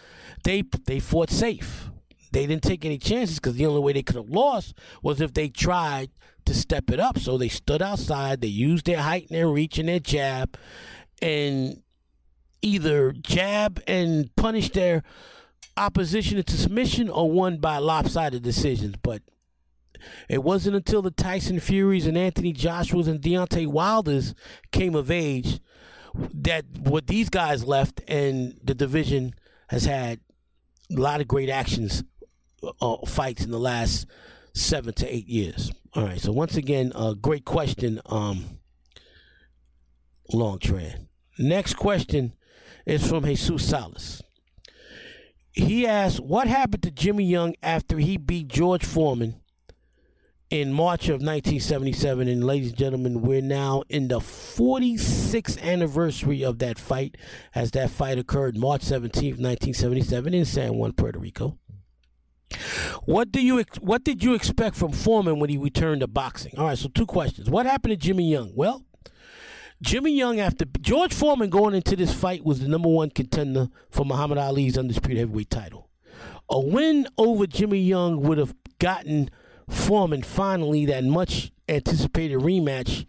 they 0.43 0.63
they 0.85 0.99
fought 0.99 1.29
safe. 1.29 1.89
They 2.31 2.47
didn't 2.47 2.63
take 2.63 2.85
any 2.85 2.97
chances 2.97 3.35
because 3.35 3.55
the 3.55 3.65
only 3.65 3.81
way 3.81 3.93
they 3.93 4.03
could 4.03 4.15
have 4.15 4.29
lost 4.29 4.73
was 5.03 5.19
if 5.21 5.33
they 5.33 5.49
tried 5.49 6.09
to 6.45 6.53
step 6.53 6.89
it 6.89 6.99
up. 6.99 7.19
So 7.19 7.37
they 7.37 7.49
stood 7.49 7.81
outside, 7.81 8.41
they 8.41 8.47
used 8.47 8.85
their 8.85 9.01
height 9.01 9.27
and 9.29 9.37
their 9.37 9.47
reach 9.47 9.77
and 9.77 9.89
their 9.89 9.99
jab, 9.99 10.57
and 11.21 11.81
either 12.61 13.11
jab 13.11 13.81
and 13.87 14.33
punish 14.35 14.71
their 14.71 15.03
opposition 15.77 16.37
into 16.37 16.57
submission 16.57 17.09
or 17.09 17.31
won 17.31 17.57
by 17.57 17.77
lopsided 17.77 18.43
decisions. 18.43 18.95
But 19.01 19.21
it 20.29 20.43
wasn't 20.43 20.75
until 20.75 21.01
the 21.01 21.11
Tyson 21.11 21.59
Furies 21.59 22.07
and 22.07 22.17
Anthony 22.17 22.53
Joshua's 22.53 23.07
and 23.07 23.21
Deontay 23.21 23.67
Wilders 23.67 24.33
came 24.71 24.95
of 24.95 25.11
age 25.11 25.59
that 26.33 26.65
what 26.79 27.07
these 27.07 27.29
guys 27.29 27.63
left 27.63 28.01
and 28.07 28.59
the 28.63 28.75
division 28.75 29.33
has 29.69 29.85
had 29.85 30.19
a 30.91 30.99
lot 30.99 31.21
of 31.21 31.27
great 31.27 31.49
actions 31.49 32.03
uh, 32.81 32.97
fights 33.05 33.43
in 33.43 33.51
the 33.51 33.59
last 33.59 34.05
seven 34.53 34.93
to 34.93 35.07
eight 35.07 35.27
years. 35.27 35.71
All 35.93 36.03
right. 36.05 36.19
So 36.19 36.31
once 36.31 36.55
again, 36.55 36.93
a 36.95 36.99
uh, 36.99 37.13
great 37.13 37.43
question, 37.43 37.99
um, 38.05 38.59
Long 40.31 40.57
Tran. 40.57 41.07
Next 41.37 41.73
question 41.73 42.33
is 42.85 43.05
from 43.05 43.25
Jesus 43.25 43.67
Salas. 43.67 44.21
He 45.51 45.85
asks, 45.85 46.19
"What 46.21 46.47
happened 46.47 46.83
to 46.83 46.91
Jimmy 46.91 47.25
Young 47.25 47.55
after 47.61 47.97
he 47.97 48.15
beat 48.15 48.47
George 48.47 48.85
Foreman 48.85 49.41
in 50.49 50.71
March 50.71 51.09
of 51.09 51.21
1977?" 51.21 52.29
And 52.29 52.45
ladies 52.45 52.69
and 52.69 52.77
gentlemen, 52.77 53.21
we're 53.21 53.41
now 53.41 53.83
in 53.89 54.07
the 54.07 54.21
46th 54.21 55.61
anniversary 55.61 56.41
of 56.41 56.59
that 56.59 56.79
fight, 56.79 57.17
as 57.53 57.71
that 57.71 57.89
fight 57.89 58.17
occurred 58.17 58.57
March 58.57 58.81
17th, 58.81 59.39
1977, 59.39 60.33
in 60.33 60.45
San 60.45 60.75
Juan, 60.75 60.93
Puerto 60.93 61.19
Rico. 61.19 61.57
What 63.05 63.31
do 63.31 63.41
you 63.41 63.63
what 63.79 64.03
did 64.03 64.23
you 64.23 64.33
expect 64.33 64.75
from 64.75 64.91
Foreman 64.91 65.39
when 65.39 65.49
he 65.49 65.57
returned 65.57 66.01
to 66.01 66.07
boxing? 66.07 66.53
All 66.57 66.65
right, 66.65 66.77
so 66.77 66.89
two 66.89 67.05
questions. 67.05 67.49
What 67.49 67.65
happened 67.65 67.91
to 67.91 67.97
Jimmy 67.97 68.29
Young? 68.29 68.51
Well, 68.55 68.83
Jimmy 69.81 70.11
Young 70.11 70.39
after 70.39 70.65
George 70.79 71.13
Foreman 71.13 71.49
going 71.49 71.73
into 71.73 71.95
this 71.95 72.13
fight 72.13 72.45
was 72.45 72.59
the 72.59 72.67
number 72.67 72.89
one 72.89 73.09
contender 73.09 73.67
for 73.89 74.05
Muhammad 74.05 74.37
Ali's 74.37 74.77
undisputed 74.77 75.17
heavyweight 75.17 75.49
title. 75.49 75.89
A 76.49 76.59
win 76.59 77.07
over 77.17 77.47
Jimmy 77.47 77.79
Young 77.79 78.21
would 78.21 78.37
have 78.37 78.53
gotten 78.79 79.29
Foreman 79.69 80.21
finally 80.21 80.85
that 80.85 81.03
much 81.03 81.51
anticipated 81.67 82.39
rematch 82.39 83.05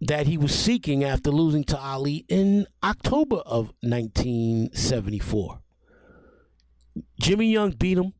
that 0.00 0.26
he 0.26 0.36
was 0.36 0.54
seeking 0.54 1.02
after 1.02 1.30
losing 1.30 1.64
to 1.64 1.78
Ali 1.78 2.26
in 2.28 2.66
October 2.82 3.36
of 3.36 3.72
1974. 3.80 5.60
Jimmy 7.20 7.46
Young 7.46 7.70
beat 7.70 7.96
him 7.96 8.12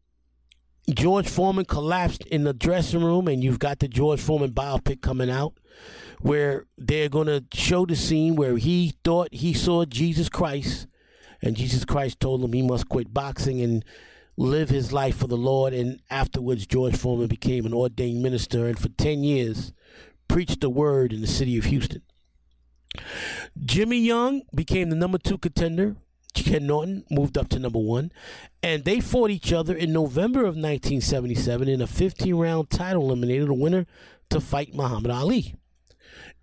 George 0.93 1.28
Foreman 1.28 1.64
collapsed 1.64 2.24
in 2.26 2.45
the 2.45 2.53
dressing 2.53 3.03
room, 3.03 3.26
and 3.28 3.43
you've 3.43 3.59
got 3.59 3.78
the 3.78 3.89
George 3.89 4.20
Foreman 4.20 4.53
biopic 4.53 5.01
coming 5.01 5.30
out 5.30 5.55
where 6.20 6.66
they're 6.78 7.09
going 7.09 7.26
to 7.26 7.45
show 7.53 7.85
the 7.87 7.97
scene 7.97 8.37
where 8.37 8.57
he 8.57 8.95
thought 9.05 9.28
he 9.32 9.53
saw 9.53 9.85
Jesus 9.85 10.28
Christ, 10.28 10.87
and 11.43 11.57
Jesus 11.57 11.85
Christ 11.85 12.20
told 12.20 12.43
him 12.43 12.53
he 12.53 12.62
must 12.62 12.89
quit 12.89 13.12
boxing 13.12 13.61
and 13.61 13.85
live 14.37 14.68
his 14.68 14.93
life 14.93 15.16
for 15.16 15.26
the 15.26 15.37
Lord. 15.37 15.72
And 15.72 16.01
afterwards, 16.11 16.66
George 16.66 16.97
Foreman 16.97 17.28
became 17.28 17.66
an 17.66 17.74
ordained 17.74 18.22
minister, 18.22 18.66
and 18.66 18.78
for 18.78 18.89
10 18.89 19.22
years, 19.22 19.72
preached 20.28 20.61
the 20.61 20.70
word 20.70 21.12
in 21.12 21.20
the 21.20 21.26
city 21.26 21.59
of 21.59 21.64
Houston. 21.66 22.03
Jimmy 23.62 23.99
Young 23.99 24.43
became 24.55 24.91
the 24.91 24.97
number 24.97 25.18
two 25.18 25.39
contender 25.39 25.97
Ken 26.35 26.66
Norton 26.66 27.05
moved 27.11 27.39
up 27.39 27.49
to 27.51 27.59
number 27.59 27.78
one, 27.78 28.12
and 28.62 28.85
they 28.85 29.01
fought 29.01 29.30
each 29.30 29.53
other 29.53 29.74
in 29.74 29.93
November 29.93 30.41
of 30.41 30.57
1977 30.57 31.68
in 31.68 31.80
a 31.80 31.87
15 31.87 32.35
round 32.35 32.70
title 32.70 33.09
eliminator, 33.09 33.47
the 33.47 33.55
winner 33.55 33.87
to 34.30 34.41
fight 34.41 34.74
Muhammad 34.74 35.11
Ali. 35.11 35.55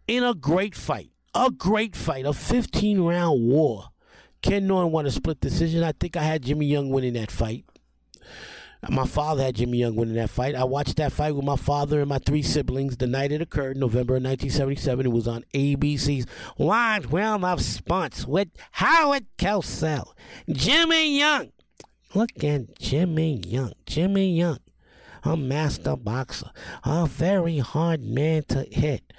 In 0.08 0.24
a 0.24 0.34
great 0.34 0.76
fight, 0.76 1.12
a 1.36 1.52
great 1.52 1.96
fight, 1.96 2.26
a 2.26 2.34
15 2.34 3.02
round 3.02 3.44
war. 3.44 3.90
Ken 4.42 4.66
Norton 4.66 4.92
won 4.92 5.06
a 5.06 5.12
split 5.12 5.40
decision. 5.40 5.84
I 5.84 5.92
think 5.92 6.16
I 6.16 6.24
had 6.24 6.44
Jimmy 6.44 6.66
Young 6.66 6.90
winning 6.90 7.14
that 7.14 7.30
fight. 7.30 7.66
My 8.90 9.06
father 9.06 9.44
had 9.44 9.56
Jimmy 9.56 9.78
Young 9.78 9.96
winning 9.96 10.16
that 10.16 10.32
fight. 10.32 10.56
I 10.56 10.64
watched 10.64 10.96
that 10.98 11.12
fight 11.12 11.36
with 11.36 11.46
my 11.46 11.56
father 11.56 12.00
and 12.00 12.10
my 12.10 12.18
three 12.18 12.42
siblings 12.42 12.98
the 12.98 13.06
night 13.06 13.32
it 13.32 13.42
occurred, 13.42 13.78
November 13.78 14.14
1977. 14.14 15.06
It 15.06 15.10
was 15.10 15.28
on 15.28 15.46
ABC's 15.54 16.26
Wide 16.58 17.08
World 17.08 17.44
of 17.44 17.62
Sports 17.62 18.26
with 18.26 18.48
Howard 18.72 19.28
Cosell. 19.38 20.14
Jimmy 20.52 21.20
Young. 21.20 21.52
Look 22.16 22.44
at 22.44 22.80
Jimmy 22.80 23.42
Young. 23.46 23.74
Jimmy 23.86 24.36
Young, 24.36 24.60
a 25.24 25.38
master 25.38 25.96
boxer, 25.96 26.50
a 26.84 27.06
very 27.06 27.60
hard 27.60 28.04
man 28.04 28.44
to 28.50 28.64
hit. 28.64 29.14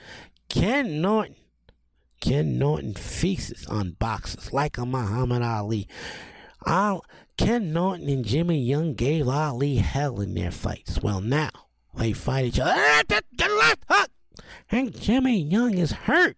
Ken 0.49 1.01
Norton. 1.01 1.37
Ken 2.21 2.59
Norton 2.59 2.95
feasts 2.95 3.67
on 3.67 3.93
boxers 3.93 4.53
like 4.53 4.77
a 4.77 4.85
Muhammad 4.85 5.43
Ali. 5.43 5.89
I'll, 6.67 7.05
Ken 7.43 7.73
Norton 7.73 8.09
and 8.09 8.25
Jimmy 8.25 8.63
Young 8.63 8.95
gave 8.95 9.27
Ali 9.27 9.75
hell 9.75 10.21
in 10.21 10.35
their 10.35 10.53
fights. 10.53 11.03
Well, 11.03 11.21
now 11.21 11.51
they 11.93 12.13
fight 12.13 12.45
each 12.45 12.61
other. 12.61 12.81
And 14.71 14.97
Jimmy 14.99 15.43
Young 15.43 15.77
is 15.77 15.91
hurt. 15.91 16.37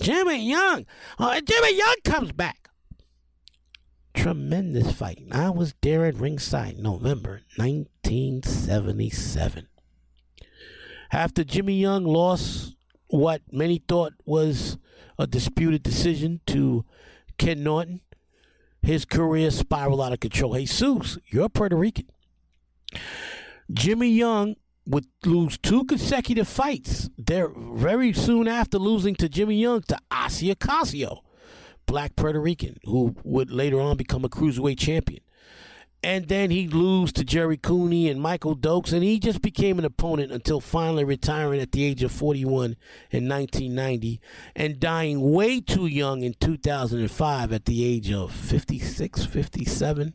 Jimmy 0.00 0.48
Young, 0.48 0.86
uh, 1.18 1.40
Jimmy 1.40 1.76
Young 1.76 1.96
comes 2.04 2.30
back. 2.30 2.68
Tremendous 4.14 4.92
fight. 4.92 5.24
I 5.32 5.50
was 5.50 5.74
there 5.80 6.06
at 6.06 6.14
ringside, 6.14 6.78
November 6.78 7.40
1977. 7.56 9.66
After 11.10 11.42
Jimmy 11.42 11.80
Young 11.80 12.04
lost 12.04 12.76
what 13.08 13.42
many 13.50 13.82
thought 13.88 14.12
was 14.24 14.78
a 15.18 15.26
disputed 15.26 15.82
decision 15.82 16.40
to 16.46 16.84
Ken 17.38 17.64
Norton, 17.64 18.02
his 18.84 19.04
career 19.04 19.50
spiraled 19.50 20.00
out 20.00 20.12
of 20.12 20.20
control. 20.20 20.52
Hey, 20.52 20.66
Jesus, 20.66 21.18
you're 21.26 21.48
Puerto 21.48 21.76
Rican. 21.76 22.06
Jimmy 23.72 24.08
Young 24.10 24.56
would 24.86 25.06
lose 25.24 25.56
two 25.56 25.84
consecutive 25.84 26.46
fights 26.46 27.08
there 27.16 27.48
very 27.48 28.12
soon 28.12 28.46
after 28.46 28.78
losing 28.78 29.14
to 29.16 29.28
Jimmy 29.28 29.56
Young 29.56 29.82
to 29.82 29.98
Ossie 30.10 30.54
Ocasio, 30.54 31.20
black 31.86 32.14
Puerto 32.14 32.38
Rican, 32.38 32.78
who 32.84 33.16
would 33.24 33.50
later 33.50 33.80
on 33.80 33.96
become 33.96 34.24
a 34.24 34.28
cruiserweight 34.28 34.78
champion 34.78 35.23
and 36.04 36.28
then 36.28 36.50
he'd 36.50 36.74
lose 36.74 37.14
to 37.14 37.24
Jerry 37.24 37.56
Cooney 37.56 38.10
and 38.10 38.20
Michael 38.20 38.54
Dokes, 38.54 38.92
and 38.92 39.02
he 39.02 39.18
just 39.18 39.40
became 39.40 39.78
an 39.78 39.86
opponent 39.86 40.32
until 40.32 40.60
finally 40.60 41.02
retiring 41.02 41.62
at 41.62 41.72
the 41.72 41.82
age 41.82 42.02
of 42.02 42.12
41 42.12 42.76
in 43.10 43.26
1990 43.26 44.20
and 44.54 44.78
dying 44.78 45.32
way 45.32 45.62
too 45.62 45.86
young 45.86 46.22
in 46.22 46.34
2005 46.34 47.52
at 47.54 47.64
the 47.64 47.84
age 47.86 48.12
of 48.12 48.30
56, 48.32 49.24
57. 49.24 50.14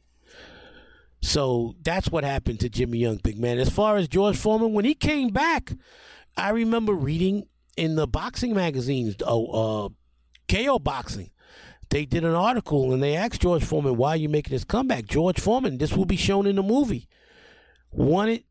So 1.23 1.75
that's 1.81 2.11
what 2.11 2.23
happened 2.23 2.59
to 2.59 2.69
Jimmy 2.69 2.99
Young, 2.99 3.17
big 3.17 3.39
man. 3.39 3.57
As 3.57 3.71
far 3.71 3.97
as 3.97 4.07
George 4.07 4.37
Foreman, 4.37 4.73
when 4.73 4.85
he 4.85 4.93
came 4.93 5.29
back, 5.29 5.73
I 6.37 6.51
remember 6.51 6.93
reading 6.93 7.47
in 7.75 7.95
the 7.95 8.05
boxing 8.05 8.53
magazines, 8.53 9.15
uh, 9.25 9.43
uh, 9.43 9.89
KO 10.47 10.77
Boxing, 10.77 11.31
they 11.89 12.05
did 12.05 12.23
an 12.23 12.35
article 12.35 12.93
and 12.93 13.01
they 13.01 13.15
asked 13.15 13.41
George 13.41 13.63
Foreman, 13.63 13.97
why 13.97 14.11
are 14.11 14.17
you 14.17 14.29
making 14.29 14.51
this 14.51 14.63
comeback? 14.63 15.05
George 15.05 15.39
Foreman, 15.39 15.77
this 15.77 15.93
will 15.93 16.05
be 16.05 16.15
shown 16.15 16.45
in 16.45 16.55
the 16.55 16.63
movie, 16.63 17.07
wanted 17.91 18.43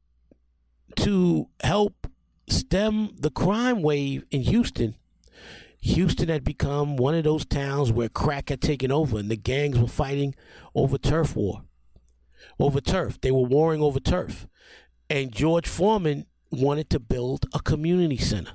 to 0.97 1.49
help 1.63 2.09
stem 2.49 3.15
the 3.19 3.31
crime 3.31 3.83
wave 3.83 4.25
in 4.31 4.43
Houston. 4.43 4.97
Houston 5.81 6.29
had 6.29 6.43
become 6.43 6.97
one 6.97 7.15
of 7.15 7.23
those 7.25 7.47
towns 7.47 7.93
where 7.93 8.09
crack 8.09 8.49
had 8.49 8.61
taken 8.61 8.91
over 8.91 9.19
and 9.19 9.31
the 9.31 9.37
gangs 9.37 9.79
were 9.79 9.87
fighting 9.87 10.35
over 10.75 10.99
turf 10.99 11.37
war. 11.37 11.63
Over 12.59 12.81
turf. 12.81 13.21
They 13.21 13.31
were 13.31 13.43
warring 13.43 13.81
over 13.81 14.01
turf. 14.01 14.49
And 15.09 15.33
George 15.33 15.69
Foreman 15.69 16.27
wanted 16.51 16.91
to 16.91 16.99
build 16.99 17.47
a 17.55 17.61
community 17.61 18.17
center 18.17 18.53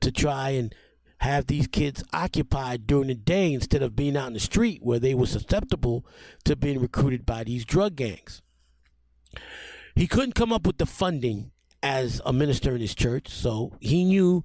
to 0.00 0.12
try 0.12 0.50
and 0.50 0.72
have 1.18 1.46
these 1.46 1.66
kids 1.66 2.02
occupied 2.12 2.86
during 2.86 3.08
the 3.08 3.14
day 3.14 3.52
instead 3.52 3.82
of 3.82 3.96
being 3.96 4.16
out 4.16 4.28
in 4.28 4.34
the 4.34 4.40
street 4.40 4.80
where 4.82 4.98
they 4.98 5.14
were 5.14 5.26
susceptible 5.26 6.04
to 6.44 6.56
being 6.56 6.80
recruited 6.80 7.24
by 7.24 7.44
these 7.44 7.64
drug 7.64 7.96
gangs. 7.96 8.42
He 9.94 10.06
couldn't 10.06 10.34
come 10.34 10.52
up 10.52 10.66
with 10.66 10.78
the 10.78 10.86
funding 10.86 11.52
as 11.82 12.20
a 12.24 12.32
minister 12.32 12.74
in 12.74 12.80
his 12.80 12.94
church, 12.94 13.28
so 13.28 13.76
he 13.80 14.04
knew 14.04 14.42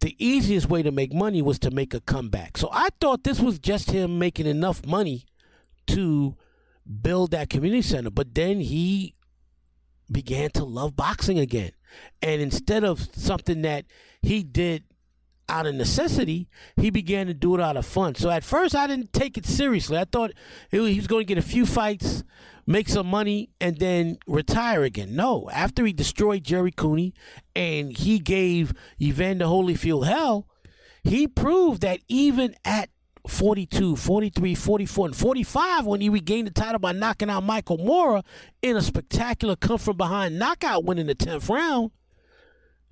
the 0.00 0.16
easiest 0.24 0.68
way 0.68 0.82
to 0.82 0.90
make 0.90 1.12
money 1.12 1.42
was 1.42 1.58
to 1.60 1.70
make 1.70 1.94
a 1.94 2.00
comeback. 2.00 2.56
So 2.56 2.68
I 2.72 2.88
thought 3.00 3.24
this 3.24 3.40
was 3.40 3.58
just 3.58 3.90
him 3.90 4.18
making 4.18 4.46
enough 4.46 4.86
money 4.86 5.26
to 5.88 6.36
build 7.02 7.30
that 7.30 7.50
community 7.50 7.82
center. 7.82 8.10
But 8.10 8.34
then 8.34 8.60
he 8.60 9.14
began 10.10 10.50
to 10.50 10.64
love 10.64 10.96
boxing 10.96 11.38
again. 11.38 11.72
And 12.22 12.40
instead 12.40 12.84
of 12.84 13.08
something 13.14 13.62
that 13.62 13.86
he 14.22 14.42
did 14.42 14.84
out 15.48 15.66
of 15.66 15.74
necessity, 15.74 16.48
he 16.76 16.90
began 16.90 17.26
to 17.26 17.34
do 17.34 17.54
it 17.54 17.60
out 17.60 17.76
of 17.76 17.86
fun. 17.86 18.14
So 18.14 18.30
at 18.30 18.44
first, 18.44 18.74
I 18.74 18.86
didn't 18.86 19.12
take 19.12 19.38
it 19.38 19.46
seriously. 19.46 19.98
I 19.98 20.04
thought 20.04 20.32
he 20.70 20.78
was 20.78 21.06
going 21.06 21.26
to 21.26 21.34
get 21.34 21.38
a 21.38 21.46
few 21.46 21.66
fights, 21.66 22.24
make 22.66 22.88
some 22.88 23.06
money, 23.06 23.50
and 23.60 23.78
then 23.78 24.18
retire 24.26 24.82
again. 24.82 25.14
No, 25.14 25.48
after 25.52 25.84
he 25.84 25.92
destroyed 25.92 26.44
Jerry 26.44 26.72
Cooney 26.72 27.14
and 27.54 27.96
he 27.96 28.18
gave 28.18 28.72
Evander 29.00 29.46
Holyfield 29.46 30.06
hell, 30.06 30.48
he 31.02 31.28
proved 31.28 31.82
that 31.82 32.00
even 32.08 32.54
at 32.64 32.90
42, 33.28 33.96
43, 33.96 34.54
44, 34.54 35.06
and 35.06 35.16
45 35.16 35.86
when 35.86 36.00
he 36.00 36.08
regained 36.08 36.46
the 36.46 36.52
title 36.52 36.78
by 36.78 36.92
knocking 36.92 37.30
out 37.30 37.42
Michael 37.42 37.78
Moorer 37.78 38.22
in 38.62 38.76
a 38.76 38.82
spectacular 38.82 39.56
come 39.56 39.78
from 39.78 39.96
behind 39.96 40.38
knockout 40.38 40.84
win 40.84 40.98
in 40.98 41.06
the 41.06 41.14
10th 41.14 41.48
round. 41.48 41.90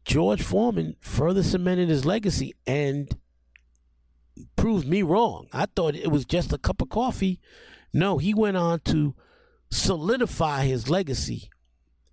George 0.05 0.43
Foreman 0.43 0.97
further 1.01 1.43
cemented 1.43 1.89
his 1.89 2.05
legacy 2.05 2.55
and 2.67 3.17
proved 4.57 4.87
me 4.87 5.03
wrong. 5.03 5.47
I 5.53 5.67
thought 5.67 5.95
it 5.95 6.11
was 6.11 6.25
just 6.25 6.53
a 6.53 6.59
cup 6.59 6.83
of 6.83 6.91
coffee. 6.91 7.41
No, 7.93 8.19
he 8.19 8.35
went 8.35 8.57
on 8.57 8.81
to 8.81 9.15
solidify 9.71 10.65
his 10.65 10.91
legacy. 10.91 11.51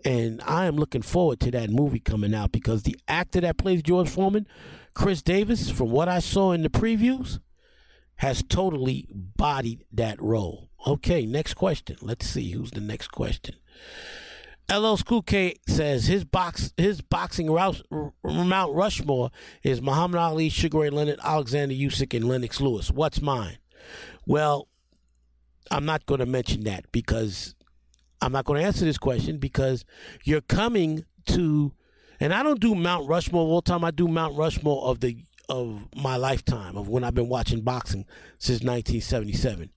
And 0.03 0.41
I 0.43 0.65
am 0.65 0.77
looking 0.77 1.01
forward 1.01 1.39
to 1.41 1.51
that 1.51 1.69
movie 1.69 1.99
coming 1.99 2.33
out 2.33 2.51
because 2.51 2.83
the 2.83 2.97
actor 3.07 3.41
that 3.41 3.57
plays 3.57 3.83
George 3.83 4.09
Foreman, 4.09 4.47
Khris 4.93 5.21
Davis, 5.21 5.69
from 5.69 5.91
what 5.91 6.07
I 6.07 6.19
saw 6.19 6.53
in 6.53 6.63
the 6.63 6.69
previews, 6.69 7.39
has 8.15 8.43
totally 8.43 9.07
bodied 9.11 9.85
that 9.91 10.21
role. 10.21 10.69
Okay, 10.87 11.25
next 11.25 11.53
question. 11.53 11.97
Let's 12.01 12.27
see 12.27 12.51
who's 12.51 12.71
the 12.71 12.81
next 12.81 13.09
question. 13.09 13.55
LL 14.71 14.95
School 14.95 15.21
K 15.21 15.55
says 15.67 16.05
his 16.05 16.23
box 16.23 16.73
his 16.77 17.01
boxing 17.01 17.51
route, 17.51 17.81
Mount 18.23 18.73
Rushmore 18.73 19.29
is 19.63 19.81
Muhammad 19.81 20.19
Ali, 20.19 20.47
Sugar 20.47 20.79
Ray 20.79 20.89
Leonard, 20.89 21.19
Alexander 21.21 21.75
Usyk, 21.75 22.15
and 22.15 22.27
Lennox 22.27 22.61
Lewis. 22.61 22.89
What's 22.89 23.21
mine? 23.21 23.57
Well, 24.25 24.69
I'm 25.69 25.83
not 25.83 26.05
going 26.05 26.19
to 26.19 26.25
mention 26.25 26.63
that 26.63 26.89
because 26.93 27.53
I'm 28.21 28.31
not 28.31 28.45
going 28.45 28.61
to 28.61 28.65
answer 28.65 28.85
this 28.85 28.97
question 28.97 29.39
because 29.39 29.83
you're 30.23 30.41
coming 30.41 31.03
to, 31.27 31.73
and 32.21 32.33
I 32.33 32.41
don't 32.41 32.61
do 32.61 32.73
Mount 32.73 33.09
Rushmore 33.09 33.45
all 33.45 33.61
the 33.61 33.69
time. 33.69 33.83
I 33.83 33.91
do 33.91 34.07
Mount 34.07 34.37
Rushmore 34.37 34.85
of 34.85 35.01
the 35.01 35.17
of 35.51 35.89
my 35.93 36.15
lifetime 36.15 36.77
of 36.77 36.87
when 36.87 37.03
I've 37.03 37.13
been 37.13 37.27
watching 37.27 37.59
boxing 37.59 38.05
since 38.39 38.61
1977. 38.61 39.69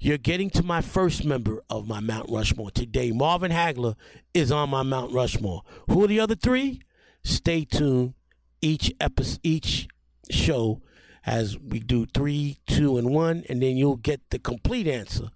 You're 0.00 0.18
getting 0.18 0.50
to 0.50 0.64
my 0.64 0.80
first 0.80 1.24
member 1.24 1.62
of 1.70 1.86
my 1.86 2.00
Mount 2.00 2.28
Rushmore 2.28 2.72
today. 2.72 3.12
Marvin 3.12 3.52
Hagler 3.52 3.94
is 4.34 4.50
on 4.50 4.70
my 4.70 4.82
Mount 4.82 5.12
Rushmore. 5.12 5.62
Who 5.88 6.02
are 6.02 6.08
the 6.08 6.18
other 6.18 6.34
three? 6.34 6.82
Stay 7.22 7.64
tuned. 7.64 8.14
Each 8.60 8.92
episode, 9.00 9.38
each 9.44 9.86
show, 10.30 10.82
as 11.24 11.56
we 11.56 11.78
do 11.78 12.06
three, 12.06 12.58
two, 12.66 12.98
and 12.98 13.14
one, 13.14 13.44
and 13.48 13.62
then 13.62 13.76
you'll 13.76 13.96
get 13.96 14.20
the 14.30 14.38
complete 14.40 14.88
answer 14.88 15.28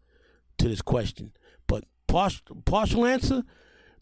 to 0.59 0.69
this 0.69 0.83
question. 0.83 1.33
But 1.69 1.85
partial, 2.09 2.63
partial 2.65 3.07
answer. 3.07 3.45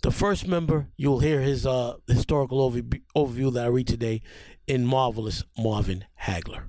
The 0.03 0.11
first 0.11 0.49
member, 0.49 0.89
you'll 0.97 1.21
hear 1.21 1.41
his 1.41 1.65
uh, 1.65 1.95
historical 2.09 2.71
overview, 3.17 3.53
that 3.55 3.65
I 3.65 3.69
read 3.69 3.87
today 3.87 4.21
in 4.67 4.85
Marvelous 4.85 5.45
Marvin 5.57 6.05
Hagler. 6.23 6.65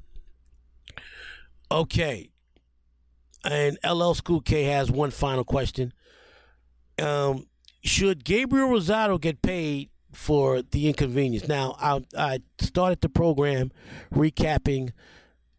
Okay. 1.72 2.30
And 3.44 3.80
LL 3.84 4.14
School 4.14 4.40
K 4.40 4.64
has 4.66 4.92
one 4.92 5.10
final 5.10 5.44
question. 5.44 5.94
Um, 7.02 7.48
should 7.84 8.24
Gabriel 8.24 8.70
Rosado 8.70 9.20
get 9.20 9.42
paid 9.42 9.90
for 10.12 10.62
the 10.62 10.88
inconvenience? 10.88 11.48
Now, 11.48 11.76
I, 11.80 12.06
I 12.16 12.40
started 12.60 13.02
the 13.02 13.10
program 13.10 13.72
recapping 14.14 14.92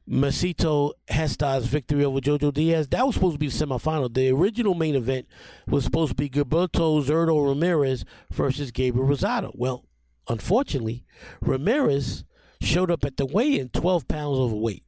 Mercito 0.08 0.92
Gesta's 1.08 1.66
victory 1.66 2.04
over 2.04 2.20
Jojo 2.20 2.52
Diaz. 2.52 2.88
That 2.88 3.06
was 3.06 3.14
supposed 3.14 3.34
to 3.34 3.38
be 3.38 3.48
the 3.48 3.66
semifinal. 3.66 4.12
The 4.12 4.30
original 4.30 4.74
main 4.74 4.94
event 4.94 5.26
was 5.66 5.84
supposed 5.84 6.10
to 6.10 6.14
be 6.16 6.28
Gilberto 6.28 7.02
Zurdo 7.02 7.48
Ramirez 7.48 8.04
versus 8.30 8.70
Gabriel 8.70 9.08
Rosado. 9.08 9.50
Well, 9.54 9.86
unfortunately, 10.28 11.04
Ramirez 11.40 12.24
showed 12.60 12.90
up 12.90 13.04
at 13.04 13.16
the 13.16 13.26
weigh-in 13.26 13.70
12 13.70 14.06
pounds 14.06 14.38
overweight. 14.38 14.84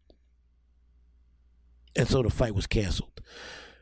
And 1.94 2.06
so 2.06 2.22
the 2.22 2.30
fight 2.30 2.54
was 2.54 2.66
canceled. 2.66 3.20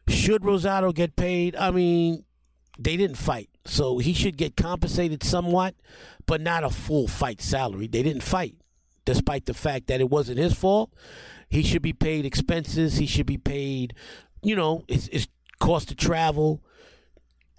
Should 0.09 0.43
Rosado 0.43 0.95
get 0.95 1.16
paid? 1.16 1.57
I 1.57 1.72
mean, 1.72 2.24
they 2.78 2.97
didn't 2.97 3.16
fight. 3.16 3.51
So 3.64 3.99
he 3.99 4.12
should 4.12 4.37
get 4.37 4.57
compensated 4.57 5.22
somewhat, 5.22 5.74
but 6.26 6.41
not 6.41 6.64
a 6.64 6.70
full 6.70 7.09
fight 7.09 7.41
salary. 7.41 7.89
They 7.89 8.03
didn't 8.03 8.22
fight, 8.22 8.55
despite 9.05 9.46
the 9.46 9.55
fact 9.55 9.86
that 9.88 10.00
it 10.00 10.11
wasn't 10.11 10.38
his 10.38 10.55
fault. 10.55 10.92
He 11.48 11.62
should 11.62 11.82
be 11.82 11.92
paid 11.92 12.24
expenses. 12.24 12.96
He 12.96 13.07
should 13.07 13.26
be 13.26 13.38
paid, 13.38 13.94
you 14.42 14.57
know, 14.57 14.84
it's, 14.88 15.09
it's 15.09 15.28
cost 15.61 15.90
of 15.90 15.96
travel, 15.96 16.62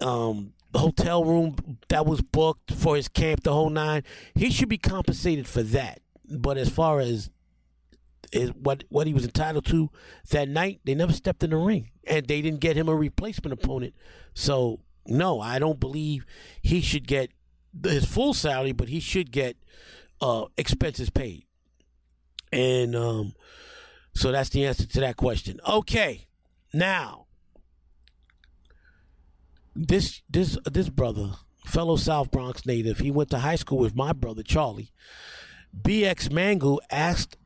um, 0.00 0.52
hotel 0.74 1.24
room 1.24 1.56
that 1.88 2.06
was 2.06 2.20
booked 2.20 2.72
for 2.72 2.96
his 2.96 3.08
camp, 3.08 3.42
the 3.42 3.52
whole 3.52 3.70
nine. 3.70 4.02
He 4.34 4.50
should 4.50 4.68
be 4.68 4.78
compensated 4.78 5.46
for 5.46 5.62
that. 5.62 6.00
But 6.28 6.58
as 6.58 6.68
far 6.68 7.00
as 7.00 7.30
is 8.32 8.50
what 8.54 8.84
what 8.88 9.06
he 9.06 9.14
was 9.14 9.24
entitled 9.24 9.64
to 9.66 9.90
that 10.30 10.48
night, 10.48 10.80
they 10.84 10.94
never 10.94 11.12
stepped 11.12 11.42
in 11.42 11.50
the 11.50 11.56
ring, 11.56 11.90
and 12.06 12.26
they 12.26 12.42
didn't 12.42 12.60
get 12.60 12.76
him 12.76 12.88
a 12.88 12.94
replacement 12.94 13.52
opponent. 13.52 13.94
So 14.34 14.80
no, 15.06 15.40
I 15.40 15.58
don't 15.58 15.80
believe 15.80 16.26
he 16.60 16.80
should 16.80 17.06
get 17.06 17.30
his 17.84 18.04
full 18.04 18.34
salary, 18.34 18.72
but 18.72 18.88
he 18.88 19.00
should 19.00 19.30
get 19.30 19.56
uh, 20.20 20.46
expenses 20.56 21.10
paid. 21.10 21.44
And 22.52 22.94
um, 22.94 23.34
so 24.14 24.32
that's 24.32 24.50
the 24.50 24.66
answer 24.66 24.86
to 24.86 25.00
that 25.00 25.16
question. 25.16 25.60
Okay, 25.68 26.26
now 26.72 27.26
this 29.74 30.22
this 30.30 30.56
this 30.64 30.88
brother, 30.88 31.32
fellow 31.64 31.96
South 31.96 32.30
Bronx 32.30 32.64
native, 32.66 32.98
he 32.98 33.10
went 33.10 33.30
to 33.30 33.38
high 33.38 33.56
school 33.56 33.78
with 33.78 33.94
my 33.94 34.12
brother 34.12 34.42
Charlie. 34.42 34.92
BX 35.78 36.30
Mangu 36.30 36.78
asked 36.90 37.36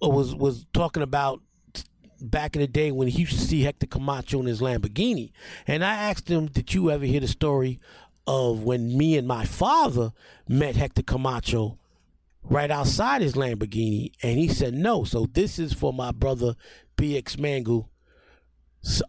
was 0.00 0.34
was 0.34 0.66
talking 0.72 1.02
about 1.02 1.40
back 2.20 2.54
in 2.54 2.60
the 2.60 2.68
day 2.68 2.92
when 2.92 3.08
he 3.08 3.20
used 3.20 3.32
to 3.32 3.44
see 3.44 3.62
Hector 3.62 3.86
Camacho 3.86 4.40
in 4.40 4.46
his 4.46 4.60
Lamborghini. 4.60 5.32
And 5.66 5.84
I 5.84 5.94
asked 5.94 6.28
him, 6.28 6.46
Did 6.46 6.72
you 6.72 6.90
ever 6.90 7.04
hear 7.04 7.20
the 7.20 7.28
story 7.28 7.80
of 8.26 8.62
when 8.62 8.96
me 8.96 9.16
and 9.16 9.26
my 9.26 9.44
father 9.44 10.12
met 10.48 10.76
Hector 10.76 11.02
Camacho 11.02 11.78
right 12.42 12.70
outside 12.70 13.22
his 13.22 13.34
Lamborghini? 13.34 14.12
And 14.22 14.38
he 14.38 14.48
said, 14.48 14.74
No. 14.74 15.04
So 15.04 15.26
this 15.26 15.58
is 15.58 15.72
for 15.72 15.92
my 15.92 16.12
brother 16.12 16.54
BX 16.96 17.36
Mangu, 17.36 17.88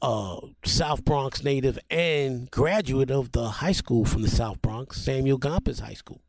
uh, 0.02 0.40
South 0.66 1.04
Bronx 1.04 1.44
native 1.44 1.80
and 1.90 2.50
graduate 2.52 3.12
of 3.12 3.32
the 3.32 3.50
high 3.50 3.72
school 3.72 4.06
from 4.06 4.22
the 4.22 4.30
South 4.30 4.62
Bronx, 4.62 5.02
Samuel 5.02 5.40
Gompers 5.40 5.80
High 5.80 5.94
School 5.94 6.22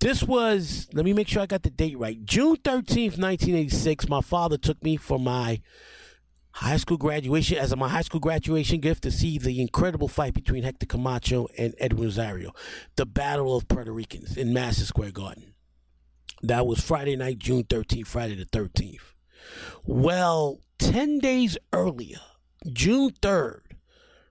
this 0.00 0.22
was 0.22 0.88
let 0.92 1.04
me 1.04 1.12
make 1.12 1.28
sure 1.28 1.42
I 1.42 1.46
got 1.46 1.62
the 1.62 1.70
date 1.70 1.98
right. 1.98 2.24
June 2.24 2.56
13th, 2.56 3.18
1986, 3.18 4.08
my 4.08 4.20
father 4.20 4.58
took 4.58 4.82
me 4.82 4.96
for 4.96 5.18
my 5.18 5.60
high 6.56 6.78
school 6.78 6.96
graduation 6.96 7.58
as 7.58 7.76
my 7.76 7.86
high 7.86 8.00
school 8.00 8.18
graduation 8.18 8.80
gift 8.80 9.02
to 9.02 9.10
see 9.10 9.36
the 9.36 9.60
incredible 9.60 10.08
fight 10.08 10.32
between 10.32 10.62
Hector 10.64 10.86
Camacho 10.86 11.48
and 11.58 11.74
Edwin 11.78 12.04
Rosario, 12.04 12.52
the 12.96 13.04
Battle 13.04 13.54
of 13.54 13.68
Puerto 13.68 13.92
Ricans 13.92 14.38
in 14.38 14.54
Madison 14.54 14.86
Square 14.86 15.10
Garden. 15.12 15.52
That 16.42 16.66
was 16.66 16.80
Friday 16.80 17.14
night, 17.14 17.38
June 17.38 17.64
13th, 17.64 18.06
Friday 18.06 18.36
the 18.36 18.46
13th. 18.46 19.12
Well, 19.84 20.60
10 20.78 21.18
days 21.18 21.58
earlier, 21.74 22.20
June 22.72 23.10
3rd, 23.20 23.60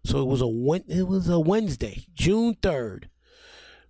so 0.03 0.19
it 0.19 0.26
was 0.26 0.41
a 0.41 0.91
it 0.91 1.07
was 1.07 1.30
a 1.30 1.39
Wednesday, 1.39 2.07
June 2.15 2.55
3rd, 2.55 3.05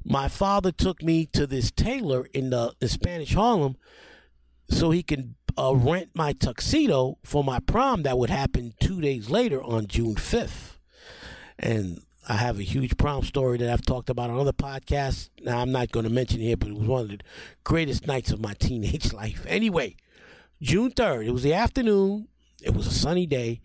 my 0.04 0.28
father 0.28 0.74
took 0.74 1.02
me 1.02 1.26
to 1.28 1.48
this 1.48 1.72
tailor 1.72 2.28
in 2.34 2.50
the 2.50 2.74
in 2.82 2.90
Spanish 2.90 3.34
Harlem 3.34 3.78
so 4.70 4.92
he 4.92 5.04
can 5.04 5.36
uh, 5.58 5.74
rent 5.76 6.10
my 6.14 6.34
tuxedo 6.34 7.18
for 7.24 7.44
my 7.44 7.60
prom 7.60 8.04
that 8.04 8.18
would 8.18 8.30
happen 8.30 8.74
two 8.80 9.02
days 9.02 9.30
later 9.30 9.64
on 9.64 9.88
June 9.88 10.16
5th. 10.16 10.78
And 11.58 12.02
I 12.28 12.38
have 12.38 12.60
a 12.60 12.64
huge 12.64 12.98
prom 12.98 13.24
story 13.24 13.58
that 13.60 13.72
I've 13.72 13.86
talked 13.86 14.10
about 14.10 14.30
on 14.30 14.40
other 14.40 14.52
podcasts. 14.52 15.30
Now, 15.42 15.60
I'm 15.60 15.72
not 15.72 15.92
going 15.92 16.06
to 16.06 16.12
mention 16.12 16.40
here, 16.40 16.58
but 16.58 16.70
it 16.70 16.78
was 16.78 16.88
one 16.88 17.02
of 17.04 17.10
the 17.10 17.20
greatest 17.64 18.08
nights 18.08 18.32
of 18.32 18.42
my 18.42 18.54
teenage 18.60 19.14
life. 19.14 19.46
Anyway, 19.48 19.96
June 20.62 20.92
3rd, 20.92 21.28
it 21.28 21.32
was 21.32 21.44
the 21.44 21.54
afternoon, 21.54 22.28
it 22.64 22.74
was 22.74 22.88
a 22.88 22.92
sunny 22.92 23.26
day, 23.26 23.62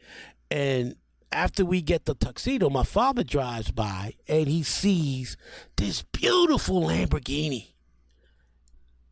and 0.50 0.96
after 1.32 1.64
we 1.64 1.80
get 1.80 2.04
the 2.04 2.14
tuxedo, 2.14 2.68
my 2.68 2.82
father 2.82 3.22
drives 3.22 3.70
by 3.70 4.14
and 4.28 4.48
he 4.48 4.62
sees 4.62 5.36
this 5.76 6.02
beautiful 6.02 6.82
Lamborghini. 6.82 7.68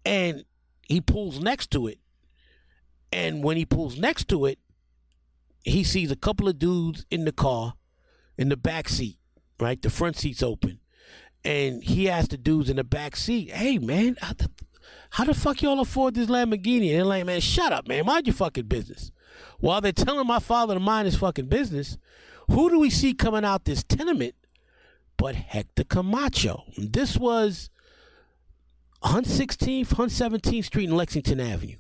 And 0.05 0.45
he 0.89 1.01
pulls 1.01 1.39
next 1.41 1.71
to 1.73 1.87
it. 1.87 1.99
And 3.13 3.45
when 3.45 3.57
he 3.57 3.65
pulls 3.65 3.99
next 3.99 4.29
to 4.29 4.47
it, 4.47 4.59
he 5.63 5.85
sees 5.85 6.11
a 6.11 6.17
couple 6.17 6.49
of 6.49 6.59
dudes 6.59 7.05
in 7.11 7.25
the 7.25 7.33
car 7.33 7.75
in 8.37 8.49
the 8.49 8.57
back 8.57 8.89
seat, 8.89 9.19
right? 9.61 9.81
The 9.81 9.91
front 9.91 10.17
seat's 10.17 10.43
open. 10.43 10.81
And 11.45 11.83
he 11.83 12.09
asked 12.09 12.31
the 12.31 12.39
dudes 12.39 12.71
in 12.71 12.77
the 12.77 12.85
back 12.85 13.17
seat, 13.17 13.51
hey, 13.51 13.79
man, 13.79 14.17
how 14.21 14.33
the, 14.33 14.51
how 15.11 15.25
the 15.25 15.35
fuck 15.35 15.63
y'all 15.63 15.81
afford 15.81 16.15
this 16.15 16.29
Lamborghini? 16.29 16.91
And 16.91 16.99
they're 16.99 17.05
like, 17.05 17.27
man, 17.27 17.41
shut 17.41 17.73
up, 17.73 17.87
man. 17.87 18.07
Mind 18.07 18.27
your 18.27 18.35
fucking 18.35 18.67
business. 18.67 19.11
While 19.61 19.81
they're 19.81 19.93
telling 19.93 20.27
my 20.27 20.39
father 20.39 20.75
to 20.75 20.81
mind 20.81 21.07
his 21.07 21.17
fucking 21.17 21.47
business, 21.47 21.99
who 22.51 22.71
do 22.71 22.79
we 22.79 22.91
see 22.91 23.13
coming 23.13 23.45
out 23.45 23.65
this 23.65 23.83
tenement 23.85 24.35
but 25.17 25.35
Hector 25.35 25.85
Camacho? 25.85 26.65
This 26.77 27.17
was 27.17 27.71
116th, 29.03 29.89
117th 29.89 30.65
Street 30.65 30.89
and 30.89 30.97
Lexington 30.97 31.41
Avenue. 31.41 31.77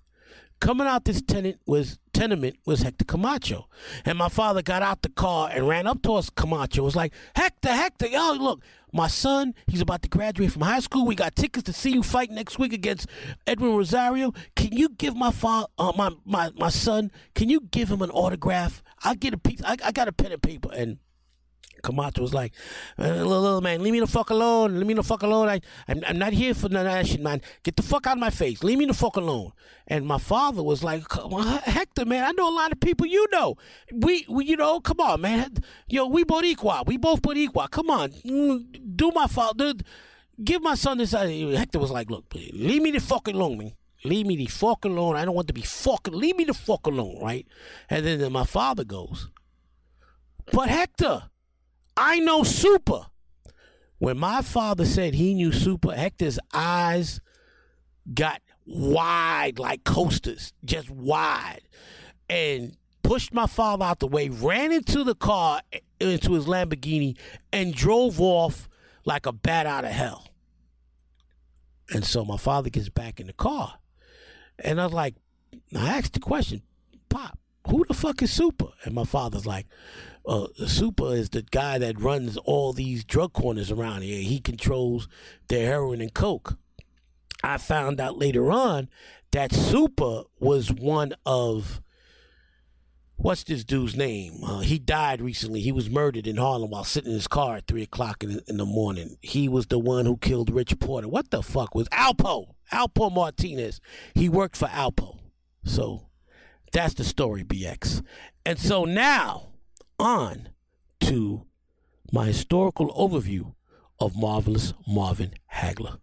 Coming 0.60 0.88
out 0.88 1.04
this 1.04 1.22
tenant 1.22 1.60
was 1.66 1.98
tenement 2.12 2.56
was 2.66 2.82
Hector 2.82 3.04
Camacho. 3.04 3.68
And 4.04 4.18
my 4.18 4.28
father 4.28 4.60
got 4.60 4.82
out 4.82 5.02
the 5.02 5.08
car 5.08 5.48
and 5.52 5.68
ran 5.68 5.86
up 5.86 6.02
towards 6.02 6.30
Camacho. 6.30 6.82
Was 6.82 6.96
like, 6.96 7.12
Hector, 7.36 7.68
Hector, 7.68 8.08
yo, 8.08 8.32
look, 8.32 8.62
my 8.92 9.06
son, 9.06 9.54
he's 9.68 9.80
about 9.80 10.02
to 10.02 10.08
graduate 10.08 10.50
from 10.50 10.62
high 10.62 10.80
school. 10.80 11.06
We 11.06 11.14
got 11.14 11.36
tickets 11.36 11.64
to 11.64 11.72
see 11.72 11.92
you 11.92 12.02
fight 12.02 12.30
next 12.30 12.58
week 12.58 12.72
against 12.72 13.06
Edwin 13.46 13.76
Rosario. 13.76 14.32
Can 14.56 14.72
you 14.72 14.88
give 14.88 15.14
my 15.14 15.30
father, 15.30 15.68
uh, 15.78 15.92
my, 15.96 16.10
my 16.24 16.50
my 16.56 16.70
son, 16.70 17.12
can 17.34 17.48
you 17.48 17.60
give 17.60 17.88
him 17.88 18.02
an 18.02 18.10
autograph? 18.10 18.82
I'll 19.04 19.14
get 19.14 19.34
a 19.34 19.38
piece. 19.38 19.62
I, 19.62 19.76
I 19.84 19.92
got 19.92 20.08
a 20.08 20.12
pen 20.12 20.32
and 20.32 20.42
paper. 20.42 20.70
And 20.72 20.98
Camacho 21.82 22.22
was 22.22 22.34
like, 22.34 22.52
little, 22.96 23.26
little 23.26 23.60
man, 23.60 23.82
leave 23.82 23.92
me 23.92 24.00
the 24.00 24.06
fuck 24.06 24.30
alone. 24.30 24.76
Leave 24.76 24.86
me 24.86 24.94
the 24.94 25.02
fuck 25.02 25.22
alone. 25.22 25.48
I, 25.48 25.60
I'm, 25.88 26.02
I'm 26.06 26.18
not 26.18 26.32
here 26.32 26.54
for 26.54 26.68
none 26.68 26.86
of 26.86 26.92
that 26.92 27.06
shit, 27.06 27.20
man. 27.20 27.40
Get 27.62 27.76
the 27.76 27.82
fuck 27.82 28.06
out 28.06 28.16
of 28.16 28.20
my 28.20 28.30
face. 28.30 28.62
Leave 28.62 28.78
me 28.78 28.86
the 28.86 28.94
fuck 28.94 29.16
alone. 29.16 29.52
And 29.86 30.06
my 30.06 30.18
father 30.18 30.62
was 30.62 30.82
like, 30.84 31.04
Hector, 31.64 32.04
man, 32.04 32.24
I 32.24 32.32
know 32.32 32.48
a 32.48 32.54
lot 32.54 32.72
of 32.72 32.80
people 32.80 33.06
you 33.06 33.26
know. 33.32 33.56
We, 33.92 34.26
we 34.28 34.44
you 34.44 34.56
know, 34.56 34.80
come 34.80 35.00
on, 35.00 35.20
man. 35.20 35.58
Yo, 35.88 36.06
we 36.06 36.24
both 36.24 36.44
equal. 36.44 36.82
We 36.86 36.96
both 36.98 37.22
put 37.22 37.36
equal. 37.36 37.66
Come 37.68 37.90
on. 37.90 38.10
Do 38.96 39.10
my 39.14 39.26
father. 39.26 39.74
Give 40.42 40.62
my 40.62 40.74
son 40.74 40.98
this. 40.98 41.14
Uh, 41.14 41.26
Hector 41.26 41.78
was 41.78 41.90
like, 41.90 42.10
look, 42.10 42.26
leave 42.34 42.82
me 42.82 42.90
the 42.90 43.00
fuck 43.00 43.28
alone, 43.28 43.58
man. 43.58 43.72
Leave 44.04 44.26
me 44.26 44.36
the 44.36 44.46
fuck 44.46 44.84
alone. 44.84 45.16
I 45.16 45.24
don't 45.24 45.34
want 45.34 45.48
to 45.48 45.54
be 45.54 45.62
fucking. 45.62 46.14
Leave 46.14 46.36
me 46.36 46.44
the 46.44 46.54
fuck 46.54 46.86
alone, 46.86 47.18
right? 47.20 47.46
And 47.90 48.06
then, 48.06 48.20
then 48.20 48.32
my 48.32 48.44
father 48.44 48.84
goes, 48.84 49.28
but 50.52 50.68
Hector, 50.68 51.24
I 51.98 52.20
know 52.20 52.44
Super. 52.44 53.06
When 53.98 54.16
my 54.16 54.40
father 54.40 54.86
said 54.86 55.14
he 55.14 55.34
knew 55.34 55.50
Super, 55.50 55.92
Hector's 55.92 56.38
eyes 56.54 57.20
got 58.14 58.40
wide 58.64 59.58
like 59.58 59.82
coasters, 59.82 60.52
just 60.64 60.88
wide, 60.88 61.62
and 62.30 62.76
pushed 63.02 63.34
my 63.34 63.48
father 63.48 63.84
out 63.84 63.98
the 63.98 64.06
way, 64.06 64.28
ran 64.28 64.70
into 64.70 65.02
the 65.02 65.16
car, 65.16 65.60
into 65.98 66.34
his 66.34 66.46
Lamborghini, 66.46 67.18
and 67.52 67.74
drove 67.74 68.20
off 68.20 68.68
like 69.04 69.26
a 69.26 69.32
bat 69.32 69.66
out 69.66 69.84
of 69.84 69.90
hell. 69.90 70.28
And 71.90 72.04
so 72.04 72.24
my 72.24 72.36
father 72.36 72.70
gets 72.70 72.90
back 72.90 73.18
in 73.18 73.26
the 73.26 73.32
car. 73.32 73.74
And 74.60 74.80
I 74.80 74.84
was 74.84 74.92
like, 74.92 75.16
I 75.76 75.98
asked 75.98 76.12
the 76.12 76.20
question, 76.20 76.62
Pop, 77.08 77.38
who 77.66 77.84
the 77.86 77.94
fuck 77.94 78.22
is 78.22 78.30
Super? 78.30 78.68
And 78.84 78.94
my 78.94 79.04
father's 79.04 79.46
like, 79.46 79.66
uh, 80.28 80.48
Super 80.66 81.14
is 81.14 81.30
the 81.30 81.42
guy 81.42 81.78
that 81.78 82.00
runs 82.00 82.36
all 82.36 82.72
these 82.72 83.02
drug 83.02 83.32
corners 83.32 83.70
around 83.70 84.02
here. 84.02 84.20
He 84.20 84.40
controls 84.40 85.08
the 85.48 85.60
heroin 85.60 86.00
and 86.00 86.12
coke. 86.12 86.58
I 87.42 87.56
found 87.56 88.00
out 88.00 88.18
later 88.18 88.50
on 88.52 88.88
that 89.32 89.52
Super 89.52 90.24
was 90.38 90.70
one 90.70 91.14
of 91.24 91.80
what's 93.16 93.42
this 93.44 93.64
dude's 93.64 93.96
name? 93.96 94.44
Uh, 94.44 94.58
he 94.58 94.78
died 94.78 95.22
recently. 95.22 95.60
He 95.60 95.72
was 95.72 95.88
murdered 95.88 96.26
in 96.26 96.36
Harlem 96.36 96.70
while 96.70 96.84
sitting 96.84 97.10
in 97.10 97.16
his 97.16 97.28
car 97.28 97.56
at 97.56 97.66
three 97.66 97.82
o'clock 97.82 98.22
in, 98.22 98.40
in 98.46 98.58
the 98.58 98.66
morning. 98.66 99.16
He 99.22 99.48
was 99.48 99.68
the 99.68 99.78
one 99.78 100.04
who 100.04 100.18
killed 100.18 100.50
Rich 100.50 100.78
Porter. 100.78 101.08
What 101.08 101.30
the 101.30 101.42
fuck 101.42 101.74
was 101.74 101.88
Alpo? 101.88 102.54
Alpo 102.70 103.10
Martinez. 103.10 103.80
He 104.14 104.28
worked 104.28 104.56
for 104.56 104.68
Alpo. 104.68 105.18
So 105.64 106.06
that's 106.72 106.94
the 106.94 107.04
story, 107.04 107.44
BX. 107.44 108.02
And 108.44 108.58
so 108.58 108.84
now 108.84 109.48
on 109.98 110.48
to 111.00 111.46
my 112.12 112.26
historical 112.26 112.92
overview 112.94 113.54
of 114.00 114.16
Marvelous 114.16 114.72
Marvin 114.86 115.34
Hagler. 115.54 115.98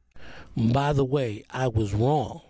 By 0.56 0.93
the 0.93 1.06
way, 1.06 1.43
I 1.50 1.68
was 1.68 1.93
wrong. 1.93 2.41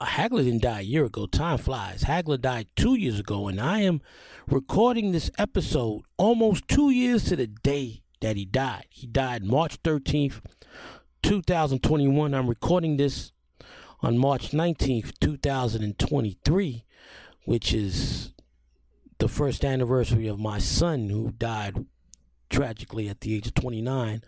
Hagler 0.00 0.44
didn't 0.44 0.62
die 0.62 0.80
a 0.80 0.82
year 0.82 1.04
ago. 1.04 1.26
Time 1.26 1.58
flies. 1.58 2.04
Hagler 2.04 2.40
died 2.40 2.68
two 2.76 2.94
years 2.94 3.18
ago, 3.18 3.48
and 3.48 3.60
I 3.60 3.80
am 3.80 4.02
recording 4.46 5.12
this 5.12 5.30
episode 5.38 6.02
almost 6.16 6.68
two 6.68 6.90
years 6.90 7.24
to 7.24 7.36
the 7.36 7.46
day 7.46 8.02
that 8.20 8.36
he 8.36 8.44
died. 8.44 8.86
He 8.90 9.06
died 9.06 9.44
March 9.44 9.82
13th, 9.82 10.40
2021. 11.22 12.34
I'm 12.34 12.48
recording 12.48 12.96
this 12.96 13.32
on 14.00 14.18
March 14.18 14.50
19th, 14.50 15.12
2023, 15.20 16.84
which 17.44 17.72
is 17.72 18.32
the 19.18 19.28
first 19.28 19.64
anniversary 19.64 20.28
of 20.28 20.38
my 20.38 20.58
son 20.58 21.08
who 21.10 21.32
died 21.32 21.86
tragically 22.50 23.08
at 23.08 23.20
the 23.20 23.34
age 23.34 23.48
of 23.48 23.54
29 23.54 24.22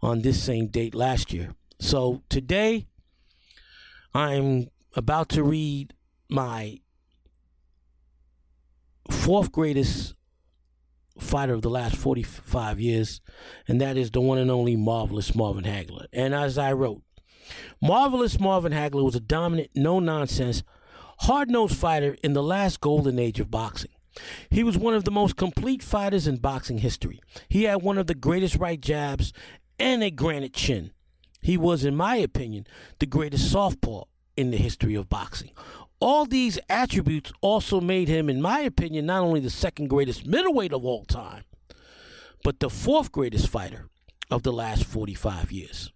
on 0.00 0.22
this 0.22 0.42
same 0.42 0.68
date 0.68 0.94
last 0.94 1.32
year. 1.32 1.54
So 1.80 2.22
today 2.28 2.86
I'm 4.14 4.68
about 4.94 5.28
to 5.30 5.42
read 5.42 5.94
my 6.28 6.80
fourth 9.10 9.52
greatest 9.52 10.14
fighter 11.18 11.54
of 11.54 11.62
the 11.62 11.70
last 11.70 11.96
45 11.96 12.80
years, 12.80 13.20
and 13.68 13.80
that 13.80 13.96
is 13.96 14.10
the 14.10 14.20
one 14.20 14.38
and 14.38 14.50
only 14.50 14.76
Marvelous 14.76 15.34
Marvin 15.34 15.64
Hagler. 15.64 16.06
And 16.12 16.34
as 16.34 16.58
I 16.58 16.72
wrote, 16.72 17.02
Marvelous 17.80 18.38
Marvin 18.38 18.72
Hagler 18.72 19.04
was 19.04 19.14
a 19.14 19.20
dominant, 19.20 19.70
no 19.74 19.98
nonsense, 20.00 20.62
hard 21.20 21.50
nosed 21.50 21.76
fighter 21.76 22.16
in 22.22 22.32
the 22.32 22.42
last 22.42 22.80
golden 22.80 23.18
age 23.18 23.40
of 23.40 23.50
boxing. 23.50 23.90
He 24.50 24.62
was 24.62 24.76
one 24.76 24.94
of 24.94 25.04
the 25.04 25.10
most 25.10 25.36
complete 25.36 25.82
fighters 25.82 26.26
in 26.26 26.36
boxing 26.36 26.78
history. 26.78 27.20
He 27.48 27.64
had 27.64 27.82
one 27.82 27.98
of 27.98 28.06
the 28.06 28.14
greatest 28.14 28.56
right 28.56 28.80
jabs 28.80 29.32
and 29.78 30.02
a 30.02 30.10
granite 30.10 30.52
chin. 30.52 30.92
He 31.40 31.56
was, 31.56 31.84
in 31.84 31.96
my 31.96 32.16
opinion, 32.16 32.66
the 32.98 33.06
greatest 33.06 33.50
southpaw 33.50 34.04
in 34.36 34.50
the 34.50 34.56
history 34.56 34.94
of 34.94 35.08
boxing. 35.08 35.50
All 36.00 36.24
these 36.24 36.58
attributes 36.68 37.32
also 37.40 37.80
made 37.80 38.08
him, 38.08 38.28
in 38.28 38.42
my 38.42 38.60
opinion, 38.60 39.06
not 39.06 39.22
only 39.22 39.40
the 39.40 39.50
second 39.50 39.88
greatest 39.88 40.26
middleweight 40.26 40.72
of 40.72 40.84
all 40.84 41.04
time, 41.04 41.44
but 42.42 42.60
the 42.60 42.70
fourth 42.70 43.12
greatest 43.12 43.48
fighter 43.48 43.88
of 44.30 44.42
the 44.42 44.52
last 44.52 44.84
45 44.84 45.52
years. 45.52 45.92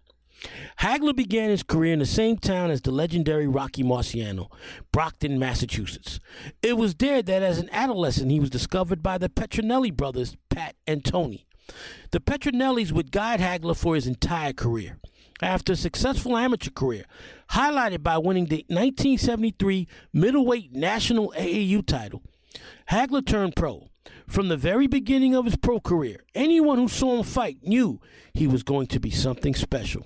Hagler 0.79 1.15
began 1.15 1.49
his 1.49 1.63
career 1.63 1.93
in 1.93 1.99
the 1.99 2.05
same 2.05 2.37
town 2.37 2.71
as 2.71 2.81
the 2.81 2.91
legendary 2.91 3.47
Rocky 3.47 3.83
Marciano, 3.83 4.49
Brockton, 4.91 5.39
Massachusetts. 5.39 6.19
It 6.61 6.77
was 6.77 6.95
there 6.95 7.21
that 7.21 7.43
as 7.43 7.57
an 7.57 7.69
adolescent 7.71 8.31
he 8.31 8.39
was 8.39 8.49
discovered 8.49 9.01
by 9.01 9.17
the 9.17 9.29
Petronelli 9.29 9.95
brothers, 9.95 10.35
Pat 10.49 10.75
and 10.85 11.03
Tony. 11.03 11.45
The 12.11 12.19
Petronellis 12.19 12.91
would 12.91 13.11
guide 13.11 13.39
Hagler 13.39 13.75
for 13.75 13.95
his 13.95 14.07
entire 14.07 14.53
career. 14.53 14.97
After 15.41 15.73
a 15.73 15.75
successful 15.75 16.35
amateur 16.35 16.71
career, 16.71 17.05
highlighted 17.51 18.01
by 18.01 18.17
winning 18.17 18.45
the 18.45 18.65
1973 18.69 19.87
middleweight 20.11 20.73
national 20.73 21.33
AAU 21.37 21.85
title, 21.85 22.23
Hagler 22.89 23.25
turned 23.25 23.55
pro. 23.55 23.87
From 24.27 24.47
the 24.47 24.57
very 24.57 24.87
beginning 24.87 25.35
of 25.35 25.45
his 25.45 25.55
pro 25.55 25.79
career, 25.79 26.23
anyone 26.33 26.77
who 26.77 26.87
saw 26.87 27.17
him 27.17 27.23
fight 27.23 27.59
knew 27.63 28.01
he 28.33 28.47
was 28.47 28.63
going 28.63 28.87
to 28.87 28.99
be 28.99 29.11
something 29.11 29.53
special. 29.53 30.05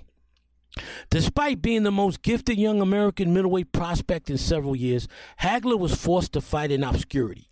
Despite 1.10 1.60
being 1.60 1.82
the 1.82 1.90
most 1.90 2.22
gifted 2.22 2.58
young 2.58 2.80
American 2.80 3.34
middleweight 3.34 3.72
prospect 3.72 4.30
in 4.30 4.38
several 4.38 4.74
years, 4.74 5.06
Hagler 5.40 5.78
was 5.78 5.94
forced 5.94 6.32
to 6.32 6.40
fight 6.40 6.70
in 6.70 6.82
obscurity. 6.82 7.48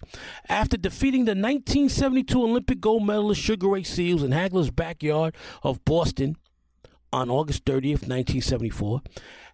After 0.49 0.77
defeating 0.77 1.27
the 1.27 1.33
1972 1.33 2.43
Olympic 2.43 2.81
gold 2.81 3.07
medalist 3.07 3.41
Sugar 3.41 3.68
Ray 3.68 3.83
Seales 3.83 4.25
in 4.25 4.31
Hagler's 4.31 4.71
backyard 4.71 5.37
of 5.62 5.85
Boston 5.85 6.37
on 7.12 7.29
August 7.29 7.64
30th, 7.64 8.07
1974, 8.09 9.03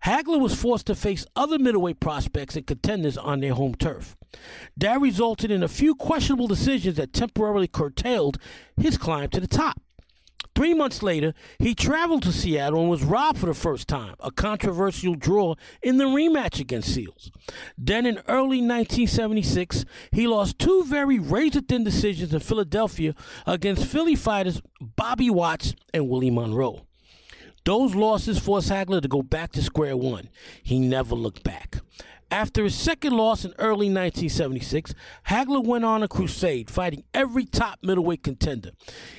Hagler 0.05 0.41
was 0.41 0.55
forced 0.55 0.87
to 0.87 0.95
face 0.95 1.27
other 1.35 1.59
middleweight 1.59 1.99
prospects 1.99 2.55
and 2.55 2.67
contenders 2.67 3.19
on 3.19 3.41
their 3.41 3.55
home 3.55 3.75
turf. 3.75 4.17
That 4.77 5.01
resulted 5.01 5.51
in 5.51 5.63
a 5.63 5.69
few 5.69 5.95
questionable 5.95 6.47
decisions 6.47 6.97
that 6.97 7.13
temporarily 7.13 7.67
curtailed 7.67 8.39
his 8.77 8.99
climb 8.99 9.31
to 9.31 9.41
the 9.41 9.49
top. 9.49 9.81
Three 10.57 10.73
months 10.73 11.03
later, 11.03 11.35
he 11.59 11.75
traveled 11.75 12.23
to 12.23 12.33
Seattle 12.33 12.81
and 12.81 12.89
was 12.89 13.05
robbed 13.05 13.37
for 13.37 13.45
the 13.45 13.53
first 13.53 13.89
time, 13.89 14.15
a 14.21 14.31
controversial 14.31 15.15
draw 15.15 15.55
in 15.83 15.99
the 15.99 16.05
rematch 16.05 16.59
against 16.59 16.97
Seales. 16.97 17.31
Then 17.77 18.07
in 18.07 18.23
early 18.27 18.63
1976, 18.63 19.85
he 20.13 20.27
lost 20.27 20.59
two 20.59 20.83
very 20.85 21.19
razor 21.19 21.61
thin 21.61 21.85
decisions 21.85 22.33
in 22.33 22.41
Philadelphia 22.41 23.15
against 23.47 23.85
Philly 23.85 24.15
fighters 24.15 24.63
Bobby 24.81 25.29
Watts 25.29 25.75
and 25.93 26.09
Willie 26.09 26.31
Monroe. 26.31 26.87
Those 27.67 27.95
losses 27.95 28.39
forced 28.39 28.71
Hagler 28.71 29.03
to 29.03 29.09
go 29.09 29.21
back 29.21 29.53
to 29.53 29.63
square 29.63 29.97
one. 29.97 30.31
He 30.63 30.79
never 30.79 31.15
looked 31.15 31.43
back. 31.43 31.81
After 32.31 32.65
his 32.65 32.75
second 32.75 33.13
loss 33.13 33.45
in 33.45 33.53
early 33.59 33.87
1976, 33.87 34.95
Hagler 35.29 35.65
went 35.65 35.85
on 35.85 36.03
a 36.03 36.09
crusade, 36.09 36.69
fighting 36.69 37.05
every 37.15 37.45
top 37.45 37.79
middleweight 37.83 38.25
contender. 38.25 38.73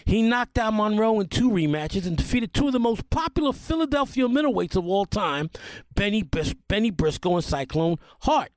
He 0.05 0.21
knocked 0.21 0.57
out 0.57 0.73
Monroe 0.73 1.21
in 1.21 1.27
two 1.27 1.49
rematches 1.49 2.05
and 2.05 2.17
defeated 2.17 2.53
two 2.53 2.67
of 2.67 2.73
the 2.73 2.79
most 2.79 3.09
popular 3.09 3.53
Philadelphia 3.53 4.27
middleweights 4.27 4.75
of 4.75 4.85
all 4.85 5.05
time, 5.05 5.49
Benny, 5.95 6.21
Bennie 6.67 6.91
Briscoe 6.91 7.35
and 7.35 7.43
Cyclone 7.43 7.97
Hart. 8.21 8.51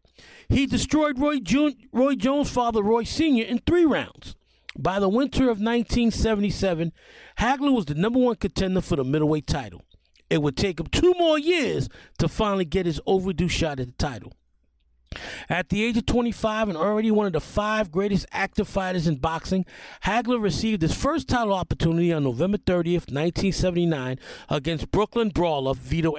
He 0.49 0.67
destroyed 0.67 1.21
Roy, 1.21 1.39
Jun- 1.39 1.77
Roy 1.93 2.17
Jones' 2.17 2.51
father, 2.51 2.83
Roy 2.83 3.05
Sr., 3.05 3.45
in 3.45 3.59
three 3.59 3.85
rounds. 3.85 4.35
By 4.77 4.99
the 4.99 5.09
winter 5.09 5.45
of 5.45 5.61
1977, 5.61 6.93
Hagler 7.39 7.73
was 7.73 7.87
the 7.87 7.95
number 7.95 8.19
one 8.19 8.37
contender 8.37 8.81
for 8.81 8.97
the 8.97 9.05
middleweight 9.05 9.47
title. 9.47 9.83
It 10.29 10.43
would 10.43 10.57
take 10.57 10.79
him 10.81 10.87
two 10.87 11.15
more 11.19 11.39
years 11.39 11.89
to 12.19 12.29
finally 12.29 12.65
get 12.65 12.87
his 12.87 13.01
overdue 13.07 13.49
shot 13.49 13.81
at 13.81 13.87
the 13.87 13.93
title. 13.93 14.33
At 15.49 15.71
the 15.71 15.83
age 15.83 15.97
of 15.97 16.07
25 16.07 16.69
and 16.69 16.79
already 16.79 17.11
one 17.11 17.27
of 17.27 17.33
the 17.33 17.41
five 17.41 17.91
greatest 17.91 18.27
active 18.31 18.69
fighters 18.69 19.09
in 19.09 19.17
boxing, 19.17 19.67
Hagler 20.05 20.41
received 20.41 20.83
his 20.83 20.95
first 20.95 21.29
title 21.29 21.53
opportunity 21.53 22.13
on 22.13 22.23
November 22.23 22.59
30th, 22.59 23.11
1979, 23.11 24.21
against 24.49 24.93
Brooklyn 24.93 25.31
brawler 25.31 25.75
Vito 25.75 26.15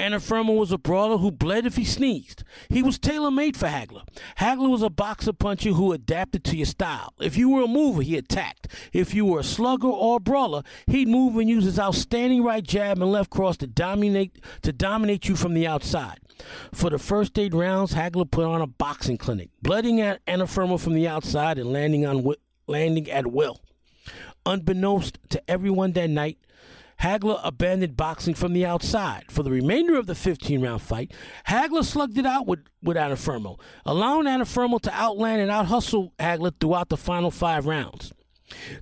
Antuofermo. 0.00 0.40
Antuofermo 0.40 0.56
was 0.56 0.72
a 0.72 0.78
brawler 0.78 1.18
who 1.18 1.30
bled 1.30 1.66
if 1.66 1.76
he 1.76 1.84
sneezed. 1.84 2.44
He 2.68 2.82
was 2.82 2.98
tailor 2.98 3.30
made 3.30 3.56
for 3.56 3.66
Hagler. 3.66 4.02
Hagler 4.38 4.70
was 4.70 4.82
a 4.82 4.90
boxer 4.90 5.32
puncher 5.32 5.72
who 5.72 5.92
adapted 5.92 6.44
to 6.44 6.56
your 6.56 6.66
style. 6.66 7.12
If 7.20 7.36
you 7.36 7.48
were 7.48 7.62
a 7.62 7.68
mover, 7.68 8.02
he 8.02 8.16
attacked. 8.16 8.68
If 8.92 9.14
you 9.14 9.24
were 9.24 9.40
a 9.40 9.44
slugger 9.44 9.88
or 9.88 10.16
a 10.16 10.20
brawler, 10.20 10.62
he'd 10.86 11.08
move 11.08 11.36
and 11.36 11.48
use 11.48 11.64
his 11.64 11.78
outstanding 11.78 12.42
right 12.42 12.64
jab 12.64 12.98
and 12.98 13.12
left 13.12 13.30
cross 13.30 13.56
to 13.58 13.66
dominate 13.66 14.42
to 14.62 14.72
dominate 14.72 15.28
you 15.28 15.36
from 15.36 15.54
the 15.54 15.66
outside. 15.66 16.18
For 16.72 16.90
the 16.90 16.98
first 16.98 17.38
eight 17.38 17.52
rounds, 17.52 17.94
Hagler 17.94 18.30
put 18.30 18.46
on 18.46 18.62
a 18.62 18.66
boxing 18.66 19.18
clinic, 19.18 19.50
blooding 19.62 20.00
at 20.00 20.24
Antuofermo 20.26 20.80
from 20.80 20.94
the 20.94 21.06
outside 21.06 21.58
and 21.58 21.72
landing 21.72 22.06
on 22.06 22.34
landing 22.66 23.10
at 23.10 23.26
will. 23.26 23.60
Unbeknownst 24.46 25.18
to 25.28 25.50
everyone 25.50 25.92
that 25.92 26.08
night, 26.08 26.38
Hagler 27.00 27.40
abandoned 27.42 27.96
boxing 27.96 28.34
from 28.34 28.52
the 28.52 28.66
outside. 28.66 29.24
For 29.30 29.42
the 29.42 29.50
remainder 29.50 29.96
of 29.96 30.06
the 30.06 30.14
15 30.14 30.60
round 30.60 30.82
fight, 30.82 31.12
Hagler 31.48 31.84
slugged 31.84 32.18
it 32.18 32.26
out 32.26 32.46
with, 32.46 32.60
with 32.82 32.96
Antuofermo, 32.96 33.58
allowing 33.86 34.26
Antuofermo 34.26 34.80
to 34.82 34.92
outland 34.92 35.40
and 35.40 35.50
outhustle 35.50 36.12
Hagler 36.18 36.52
throughout 36.58 36.88
the 36.88 36.96
final 36.96 37.30
five 37.30 37.66
rounds. 37.66 38.12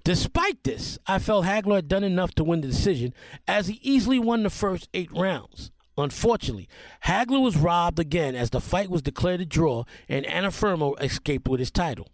Despite 0.02 0.64
this, 0.64 0.98
I 1.06 1.18
felt 1.18 1.44
Hagler 1.44 1.76
had 1.76 1.88
done 1.88 2.04
enough 2.04 2.34
to 2.36 2.44
win 2.44 2.62
the 2.62 2.68
decision, 2.68 3.12
as 3.46 3.66
he 3.66 3.78
easily 3.82 4.18
won 4.18 4.42
the 4.42 4.50
first 4.50 4.88
eight 4.94 5.12
rounds. 5.12 5.70
Unfortunately, 5.96 6.68
Hagler 7.04 7.42
was 7.42 7.56
robbed 7.56 7.98
again 7.98 8.34
as 8.34 8.50
the 8.50 8.60
fight 8.60 8.88
was 8.88 9.02
declared 9.02 9.40
a 9.40 9.44
draw 9.44 9.84
and 10.08 10.24
Antuofermo 10.24 11.00
escaped 11.02 11.48
with 11.48 11.60
his 11.60 11.70
title. 11.70 12.08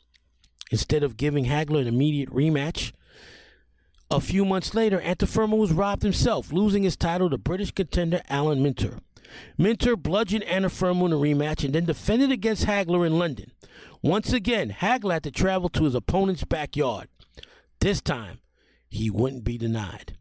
Instead 0.71 1.03
of 1.03 1.17
giving 1.17 1.45
Hagler 1.45 1.83
an 1.83 1.87
immediate 1.87 2.31
rematch, 2.31 2.93
a 4.11 4.21
few 4.21 4.45
months 4.45 4.75
later, 4.75 5.01
Antuofermo 5.01 5.57
was 5.57 5.73
robbed 5.73 6.03
himself, 6.03 6.53
losing 6.53 6.83
his 6.83 6.97
title 6.97 7.31
to 7.31 7.39
British 7.39 7.73
contender 7.73 8.21
Alan 8.29 8.63
Minter. 8.63 8.99
Minter 9.59 9.97
bludgeoned 9.97 10.45
Antuofermo 10.45 11.07
in 11.07 11.13
a 11.13 11.17
rematch 11.17 11.65
and 11.65 11.75
then 11.75 11.85
defended 11.85 12.31
against 12.31 12.67
Hagler 12.67 13.07
in 13.07 13.19
London. 13.19 13.51
Once 14.03 14.33
again, 14.33 14.71
Hagler 14.71 15.15
had 15.15 15.23
to 15.25 15.31
travel 15.31 15.69
to 15.71 15.85
his 15.85 15.95
opponent's 15.95 16.45
backyard. 16.45 17.09
This 17.81 18.01
time, 18.01 18.41
he 18.89 19.11
wouldn't 19.11 19.45
be 19.45 19.59
denied. 19.59 20.17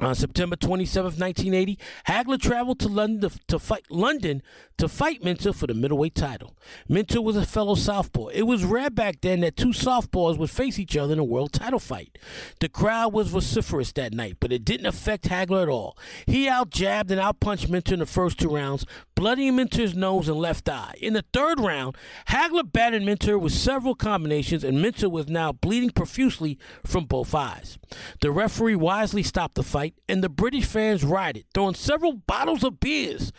On 0.00 0.14
September 0.14 0.56
27, 0.56 1.04
1980, 1.18 1.78
Hagler 2.08 2.40
traveled 2.40 2.78
to 2.80 2.88
London 2.88 3.30
to, 3.48 3.58
fight 3.58 3.84
London 3.90 4.42
to 4.78 4.88
fight 4.88 5.22
Minter 5.22 5.52
for 5.52 5.66
the 5.66 5.74
middleweight 5.74 6.14
title. 6.14 6.56
Minter 6.88 7.20
was 7.20 7.36
a 7.36 7.44
fellow 7.44 7.74
southpaw. 7.74 8.28
It 8.28 8.44
was 8.44 8.64
rare 8.64 8.88
back 8.88 9.20
then 9.20 9.40
that 9.40 9.58
two 9.58 9.74
southpaws 9.74 10.38
would 10.38 10.48
face 10.48 10.78
each 10.78 10.96
other 10.96 11.12
in 11.12 11.18
a 11.18 11.24
world 11.24 11.52
title 11.52 11.78
fight. 11.78 12.16
The 12.60 12.70
crowd 12.70 13.12
was 13.12 13.28
vociferous 13.28 13.92
that 13.92 14.14
night, 14.14 14.38
but 14.40 14.52
it 14.52 14.64
didn't 14.64 14.86
affect 14.86 15.28
Hagler 15.28 15.64
at 15.64 15.68
all. 15.68 15.98
He 16.24 16.48
out 16.48 16.70
jabbed 16.70 17.10
and 17.10 17.20
out 17.20 17.40
punched 17.40 17.68
Minter 17.68 17.92
in 17.92 18.00
the 18.00 18.06
first 18.06 18.38
two 18.38 18.48
rounds, 18.48 18.86
bloodying 19.14 19.56
Minter's 19.56 19.94
nose 19.94 20.30
and 20.30 20.38
left 20.38 20.66
eye. 20.70 20.94
In 21.02 21.12
the 21.12 21.26
third 21.34 21.60
round, 21.60 21.94
Hagler 22.28 22.72
battered 22.72 23.02
Minter 23.02 23.38
with 23.38 23.52
several 23.52 23.94
combinations, 23.94 24.64
and 24.64 24.80
Minter 24.80 25.10
was 25.10 25.28
now 25.28 25.52
bleeding 25.52 25.90
profusely 25.90 26.58
from 26.86 27.04
both 27.04 27.34
eyes. 27.34 27.78
The 28.22 28.30
referee 28.30 28.76
wisely 28.76 29.22
stopped 29.22 29.56
the 29.56 29.62
fight, 29.62 29.89
and 30.08 30.22
the 30.22 30.28
British 30.28 30.64
fans 30.64 31.04
rioted, 31.04 31.44
throwing 31.54 31.74
several 31.74 32.14
bottles 32.14 32.64
of 32.64 32.80
beers 32.80 33.32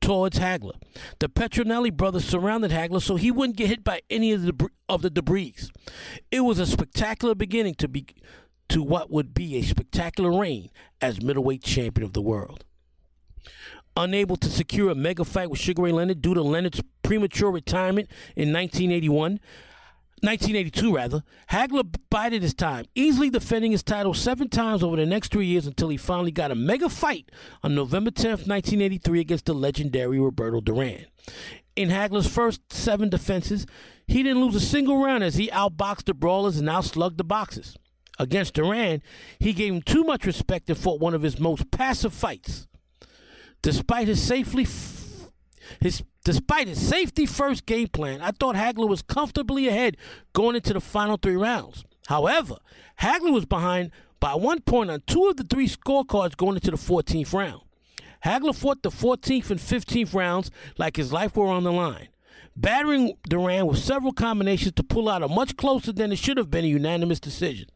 towards 0.00 0.38
Hagler. 0.38 0.74
The 1.18 1.28
Petronelli 1.28 1.94
brothers 1.94 2.24
surrounded 2.24 2.70
Hagler 2.70 3.00
so 3.00 3.16
he 3.16 3.30
wouldn't 3.30 3.56
get 3.56 3.68
hit 3.68 3.84
by 3.84 4.02
any 4.10 4.32
of 4.32 4.42
the 4.42 4.48
debris, 4.48 4.68
of 4.88 5.02
the 5.02 5.10
debris. 5.10 5.54
It 6.30 6.40
was 6.40 6.58
a 6.58 6.66
spectacular 6.66 7.34
beginning 7.34 7.74
to 7.76 7.88
be 7.88 8.06
to 8.68 8.82
what 8.82 9.10
would 9.10 9.34
be 9.34 9.56
a 9.56 9.62
spectacular 9.62 10.38
reign 10.38 10.70
as 11.00 11.22
middleweight 11.22 11.62
champion 11.62 12.04
of 12.04 12.12
the 12.12 12.22
world. 12.22 12.64
Unable 13.96 14.36
to 14.36 14.48
secure 14.48 14.90
a 14.90 14.94
mega 14.94 15.24
fight 15.24 15.50
with 15.50 15.60
Sugar 15.60 15.82
Ray 15.82 15.92
Leonard 15.92 16.20
due 16.20 16.34
to 16.34 16.42
Leonard's 16.42 16.82
premature 17.02 17.50
retirement 17.50 18.08
in 18.34 18.52
1981, 18.52 19.38
1982 20.24 20.94
rather, 20.94 21.22
Hagler 21.50 21.84
bided 22.08 22.42
his 22.42 22.54
time, 22.54 22.86
easily 22.94 23.28
defending 23.28 23.72
his 23.72 23.82
title 23.82 24.14
seven 24.14 24.48
times 24.48 24.82
over 24.82 24.96
the 24.96 25.04
next 25.04 25.30
three 25.32 25.46
years 25.46 25.66
until 25.66 25.90
he 25.90 25.96
finally 25.96 26.30
got 26.30 26.50
a 26.50 26.54
mega 26.54 26.88
fight 26.88 27.30
on 27.62 27.74
November 27.74 28.10
10th, 28.10 28.48
1983 28.48 29.20
against 29.20 29.44
the 29.44 29.52
legendary 29.52 30.18
Roberto 30.18 30.60
Duran. 30.60 31.06
In 31.76 31.90
Hagler's 31.90 32.26
first 32.26 32.72
seven 32.72 33.08
defenses, 33.08 33.66
he 34.06 34.22
didn't 34.22 34.42
lose 34.42 34.54
a 34.54 34.60
single 34.60 35.02
round 35.02 35.22
as 35.22 35.34
he 35.34 35.48
outboxed 35.48 36.04
the 36.04 36.14
brawlers 36.14 36.56
and 36.58 36.68
outslugged 36.68 37.18
the 37.18 37.24
boxers. 37.24 37.76
Against 38.18 38.54
Duran, 38.54 39.02
he 39.38 39.52
gave 39.52 39.74
him 39.74 39.82
too 39.82 40.04
much 40.04 40.24
respect 40.24 40.70
and 40.70 40.78
fought 40.78 41.00
one 41.00 41.14
of 41.14 41.22
his 41.22 41.40
most 41.40 41.70
passive 41.70 42.14
fights. 42.14 42.66
Despite 43.60 44.08
his 44.08 44.22
safely 44.22 44.62
f- 44.62 45.30
his 45.80 46.02
despite 46.24 46.68
his 46.68 46.86
safety 46.86 47.26
first 47.26 47.66
game 47.66 47.88
plan, 47.88 48.20
I 48.20 48.32
thought 48.32 48.56
Hagler 48.56 48.88
was 48.88 49.02
comfortably 49.02 49.68
ahead 49.68 49.96
going 50.32 50.56
into 50.56 50.72
the 50.72 50.80
final 50.80 51.16
three 51.16 51.36
rounds. 51.36 51.84
However, 52.06 52.56
Hagler 53.00 53.32
was 53.32 53.44
behind 53.44 53.90
by 54.20 54.34
one 54.34 54.60
point 54.60 54.90
on 54.90 55.02
two 55.06 55.26
of 55.26 55.36
the 55.36 55.44
three 55.44 55.68
scorecards 55.68 56.36
going 56.36 56.56
into 56.56 56.70
the 56.70 56.76
14th 56.76 57.32
round. 57.32 57.60
Hagler 58.24 58.54
fought 58.54 58.82
the 58.82 58.90
14th 58.90 59.50
and 59.50 59.60
15th 59.60 60.14
rounds 60.14 60.50
like 60.78 60.96
his 60.96 61.12
life 61.12 61.36
were 61.36 61.46
on 61.46 61.64
the 61.64 61.72
line, 61.72 62.08
battering 62.56 63.18
Duran 63.28 63.66
with 63.66 63.78
several 63.78 64.12
combinations 64.12 64.72
to 64.76 64.82
pull 64.82 65.10
out 65.10 65.22
a 65.22 65.28
much 65.28 65.56
closer 65.56 65.92
than 65.92 66.10
it 66.10 66.18
should 66.18 66.38
have 66.38 66.50
been 66.50 66.64
a 66.64 66.68
unanimous 66.68 67.20
decision. 67.20 67.68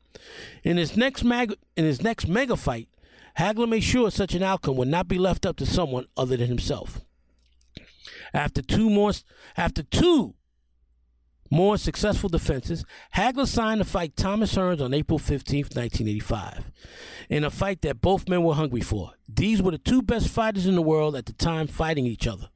In 0.64 0.78
his 0.78 0.96
next 0.96 1.22
mag- 1.22 1.57
in 1.76 1.84
his 1.84 2.03
next 2.03 2.26
mega 2.28 2.57
fight, 2.57 2.88
Hagler 3.38 3.68
made 3.68 3.84
sure 3.84 4.11
such 4.11 4.34
an 4.34 4.42
outcome 4.42 4.76
would 4.76 4.88
not 4.88 5.07
be 5.07 5.18
left 5.18 5.44
up 5.44 5.57
to 5.59 5.66
someone 5.66 6.07
other 6.16 6.36
than 6.36 6.49
himself. 6.49 7.03
After 8.33 8.62
two 8.62 8.91
more, 8.91 9.12
after 9.57 9.83
two 9.83 10.35
more 11.51 11.79
successful 11.79 12.29
defenses, 12.29 12.85
Hagler 13.14 13.47
signed 13.47 13.81
to 13.81 13.85
fight 13.85 14.16
Thomas 14.16 14.55
Hearns 14.55 14.81
on 14.83 14.93
April 14.93 15.18
15, 15.18 15.64
1985, 15.64 16.70
in 17.31 17.45
a 17.45 17.51
fight 17.51 17.81
that 17.83 18.01
both 18.01 18.29
men 18.29 18.43
were 18.43 18.55
hungry 18.55 18.81
for. 18.81 19.12
These 19.29 19.62
were 19.62 19.70
the 19.70 19.79
two 19.79 20.03
best 20.03 20.29
fighters 20.29 20.66
in 20.66 20.74
the 20.74 20.83
world 20.83 21.16
at 21.16 21.26
the 21.26 21.33
time 21.33 21.66
fighting 21.66 22.07
each 22.07 22.26
other. 22.26 22.49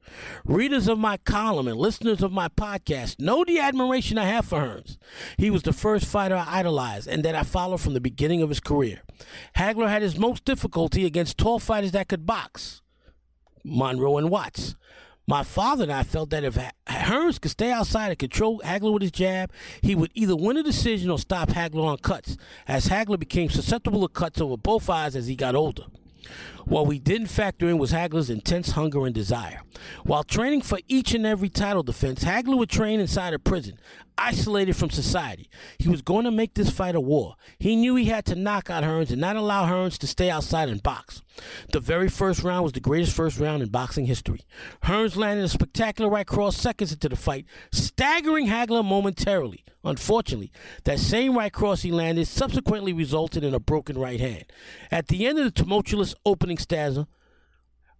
Readers 0.45 0.87
of 0.87 0.99
my 0.99 1.17
column 1.17 1.67
and 1.67 1.77
listeners 1.77 2.21
of 2.21 2.31
my 2.31 2.49
podcast 2.49 3.19
know 3.19 3.43
the 3.43 3.59
admiration 3.59 4.17
I 4.17 4.25
have 4.25 4.45
for 4.45 4.59
Hearns. 4.59 4.97
He 5.37 5.49
was 5.49 5.63
the 5.63 5.73
first 5.73 6.05
fighter 6.05 6.35
I 6.35 6.59
idolized 6.59 7.07
and 7.07 7.23
that 7.23 7.35
I 7.35 7.43
followed 7.43 7.81
from 7.81 7.93
the 7.93 8.01
beginning 8.01 8.41
of 8.41 8.49
his 8.49 8.59
career. 8.59 9.01
Hagler 9.57 9.89
had 9.89 10.01
his 10.01 10.17
most 10.17 10.45
difficulty 10.45 11.05
against 11.05 11.37
tall 11.37 11.59
fighters 11.59 11.91
that 11.91 12.09
could 12.09 12.25
box, 12.25 12.81
Monroe 13.63 14.17
and 14.17 14.29
Watts. 14.29 14.75
My 15.25 15.43
father 15.43 15.83
and 15.83 15.91
I 15.91 16.03
felt 16.03 16.31
that 16.31 16.43
if 16.43 16.57
Hearns 16.87 17.39
could 17.39 17.51
stay 17.51 17.71
outside 17.71 18.09
and 18.09 18.19
control 18.19 18.59
Hagler 18.59 18.91
with 18.91 19.03
his 19.03 19.11
jab, 19.11 19.51
he 19.81 19.95
would 19.95 20.11
either 20.13 20.35
win 20.35 20.57
a 20.57 20.63
decision 20.63 21.09
or 21.09 21.17
stop 21.17 21.49
Hagler 21.49 21.85
on 21.85 21.97
cuts, 21.97 22.35
as 22.67 22.87
Hagler 22.87 23.17
became 23.17 23.49
susceptible 23.49 24.05
to 24.05 24.13
cuts 24.13 24.41
over 24.41 24.57
both 24.57 24.89
eyes 24.89 25.15
as 25.15 25.27
he 25.27 25.35
got 25.35 25.55
older. 25.55 25.83
What 26.65 26.87
we 26.87 26.99
didn't 26.99 27.27
factor 27.27 27.69
in 27.69 27.77
was 27.77 27.91
Hagler's 27.91 28.29
intense 28.29 28.71
hunger 28.71 29.05
and 29.05 29.15
desire. 29.15 29.61
While 30.03 30.23
training 30.23 30.61
for 30.61 30.79
each 30.87 31.13
and 31.13 31.25
every 31.25 31.49
title 31.49 31.83
defense, 31.83 32.23
Hagler 32.23 32.57
would 32.57 32.69
train 32.69 32.99
inside 32.99 33.33
a 33.33 33.39
prison, 33.39 33.77
isolated 34.17 34.75
from 34.75 34.89
society. 34.89 35.49
He 35.77 35.89
was 35.89 36.01
going 36.01 36.25
to 36.25 36.31
make 36.31 36.53
this 36.53 36.69
fight 36.69 36.95
a 36.95 36.99
war. 36.99 37.35
He 37.59 37.75
knew 37.75 37.95
he 37.95 38.05
had 38.05 38.25
to 38.25 38.35
knock 38.35 38.69
out 38.69 38.83
Hearns 38.83 39.11
and 39.11 39.21
not 39.21 39.35
allow 39.35 39.65
Hearns 39.65 39.97
to 39.99 40.07
stay 40.07 40.29
outside 40.29 40.69
and 40.69 40.81
box. 40.81 41.21
The 41.71 41.79
very 41.79 42.09
first 42.09 42.43
round 42.43 42.63
was 42.63 42.73
the 42.73 42.79
greatest 42.79 43.15
first 43.15 43.39
round 43.39 43.63
in 43.63 43.69
boxing 43.69 44.05
history. 44.05 44.41
Hearns 44.83 45.15
landed 45.15 45.45
a 45.45 45.49
spectacular 45.49 46.09
right 46.09 46.27
cross 46.27 46.55
seconds 46.55 46.91
into 46.91 47.09
the 47.09 47.15
fight, 47.15 47.45
staggering 47.71 48.47
Hagler 48.47 48.85
momentarily. 48.85 49.63
Unfortunately, 49.83 50.51
that 50.85 50.99
same 50.99 51.37
right 51.37 51.51
cross 51.51 51.81
he 51.81 51.91
landed 51.91 52.27
subsequently 52.27 52.93
resulted 52.93 53.43
in 53.43 53.53
a 53.53 53.59
broken 53.59 53.97
right 53.97 54.19
hand. 54.19 54.45
At 54.89 55.07
the 55.07 55.27
end 55.27 55.39
of 55.39 55.45
the 55.45 55.51
tumultuous 55.51 56.15
opening 56.25 56.57
stanza, 56.57 57.07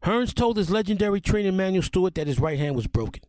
Hearns 0.04 0.34
told 0.34 0.58
his 0.58 0.70
legendary 0.70 1.22
trainer 1.22 1.52
Manuel 1.52 1.82
Steward 1.82 2.16
that 2.16 2.28
his 2.28 2.40
right 2.40 2.60
hand 2.60 2.76
was 2.76 2.88
broken. 2.88 3.22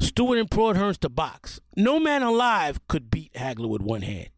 Steward 0.00 0.38
implored 0.38 0.76
Hearns 0.76 0.98
to 0.98 1.08
box. 1.08 1.60
No 1.76 1.98
man 1.98 2.22
alive 2.22 2.80
could 2.88 3.10
beat 3.10 3.32
Hagler 3.34 3.68
with 3.68 3.82
one 3.82 4.02
hand. 4.02 4.28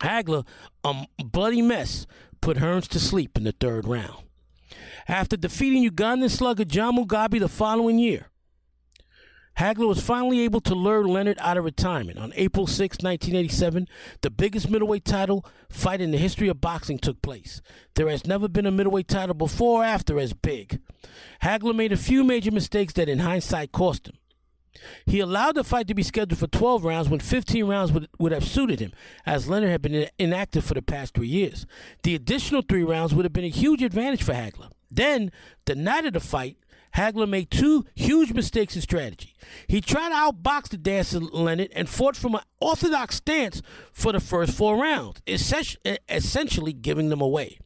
Hagler, 0.00 0.46
a 0.84 1.06
bloody 1.22 1.62
mess, 1.62 2.06
put 2.40 2.56
Hearns 2.56 2.88
to 2.88 2.98
sleep 2.98 3.36
in 3.36 3.44
the 3.44 3.52
third 3.52 3.86
round. 3.86 4.24
After 5.08 5.36
defeating 5.36 5.88
Ugandan 5.88 6.30
slugger 6.30 6.64
John 6.64 6.96
Mugabi 6.96 7.38
the 7.38 7.48
following 7.48 7.98
year, 7.98 8.28
Hagler 9.58 9.86
was 9.86 10.00
finally 10.00 10.40
able 10.40 10.60
to 10.62 10.74
lure 10.74 11.04
Leonard 11.06 11.36
out 11.40 11.58
of 11.58 11.64
retirement. 11.64 12.18
On 12.18 12.32
April 12.36 12.66
6, 12.66 12.98
1987, 13.02 13.86
the 14.22 14.30
biggest 14.30 14.70
middleweight 14.70 15.04
title 15.04 15.44
fight 15.68 16.00
in 16.00 16.10
the 16.10 16.18
history 16.18 16.48
of 16.48 16.60
boxing 16.60 16.98
took 16.98 17.20
place. 17.20 17.60
There 17.94 18.08
has 18.08 18.26
never 18.26 18.48
been 18.48 18.64
a 18.64 18.70
middleweight 18.70 19.08
title 19.08 19.34
before 19.34 19.82
or 19.82 19.84
after 19.84 20.18
as 20.18 20.32
big. 20.32 20.80
Hagler 21.42 21.76
made 21.76 21.92
a 21.92 21.98
few 21.98 22.24
major 22.24 22.50
mistakes 22.50 22.94
that 22.94 23.10
in 23.10 23.18
hindsight 23.18 23.72
cost 23.72 24.08
him. 24.08 24.16
He 25.06 25.20
allowed 25.20 25.56
the 25.56 25.64
fight 25.64 25.86
to 25.88 25.94
be 25.94 26.02
scheduled 26.02 26.38
for 26.38 26.46
12 26.46 26.84
rounds 26.84 27.08
when 27.08 27.20
15 27.20 27.64
rounds 27.66 27.92
would, 27.92 28.08
would 28.18 28.32
have 28.32 28.44
suited 28.44 28.80
him, 28.80 28.92
as 29.26 29.48
Leonard 29.48 29.70
had 29.70 29.82
been 29.82 30.08
inactive 30.18 30.64
for 30.64 30.74
the 30.74 30.82
past 30.82 31.14
three 31.14 31.28
years. 31.28 31.66
The 32.02 32.14
additional 32.14 32.62
three 32.62 32.84
rounds 32.84 33.14
would 33.14 33.24
have 33.24 33.32
been 33.32 33.44
a 33.44 33.48
huge 33.48 33.82
advantage 33.82 34.22
for 34.22 34.32
Hagler. 34.32 34.70
Then, 34.90 35.30
the 35.64 35.74
night 35.74 36.06
of 36.06 36.12
the 36.14 36.20
fight, 36.20 36.56
Hagler 36.96 37.26
made 37.28 37.50
two 37.50 37.86
huge 37.94 38.34
mistakes 38.34 38.76
in 38.76 38.82
strategy. 38.82 39.34
He 39.66 39.80
tried 39.80 40.10
to 40.10 40.14
outbox 40.14 40.68
the 40.68 40.76
dancer 40.76 41.20
Leonard 41.20 41.70
and 41.74 41.88
fought 41.88 42.16
from 42.16 42.34
an 42.34 42.42
orthodox 42.60 43.16
stance 43.16 43.62
for 43.92 44.12
the 44.12 44.20
first 44.20 44.52
four 44.52 44.76
rounds, 44.76 45.22
essentially 45.26 46.72
giving 46.74 47.08
them 47.08 47.22
away. 47.22 47.58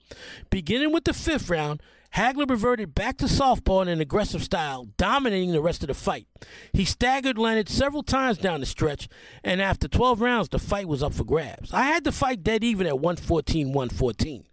Beginning 0.49 0.93
with 0.93 1.05
the 1.05 1.13
fifth 1.13 1.51
round, 1.51 1.83
Hagler 2.15 2.49
reverted 2.49 2.95
back 2.95 3.19
to 3.19 3.29
southpaw 3.29 3.83
in 3.83 3.89
an 3.89 4.01
aggressive 4.01 4.43
style, 4.43 4.87
dominating 4.97 5.53
the 5.53 5.61
rest 5.61 5.83
of 5.83 5.89
the 5.89 5.95
fight. 5.95 6.27
He 6.73 6.85
staggered 6.85 7.39
Leonard 7.39 7.69
several 7.69 8.03
times 8.03 8.39
down 8.39 8.61
the 8.61 8.67
stretch, 8.67 9.09
and 9.45 9.61
after 9.61 9.89
12 9.89 10.21
rounds, 10.21 10.49
the 10.49 10.59
fight 10.59 10.89
was 10.89 11.03
up 11.03 11.15
for 11.15 11.25
grabs. 11.25 11.73
I 11.73 11.83
had 11.83 12.05
the 12.05 12.13
fight 12.13 12.43
dead 12.43 12.65
even 12.65 12.87
at 12.87 12.99
114 12.99 13.69
114. 13.69 14.47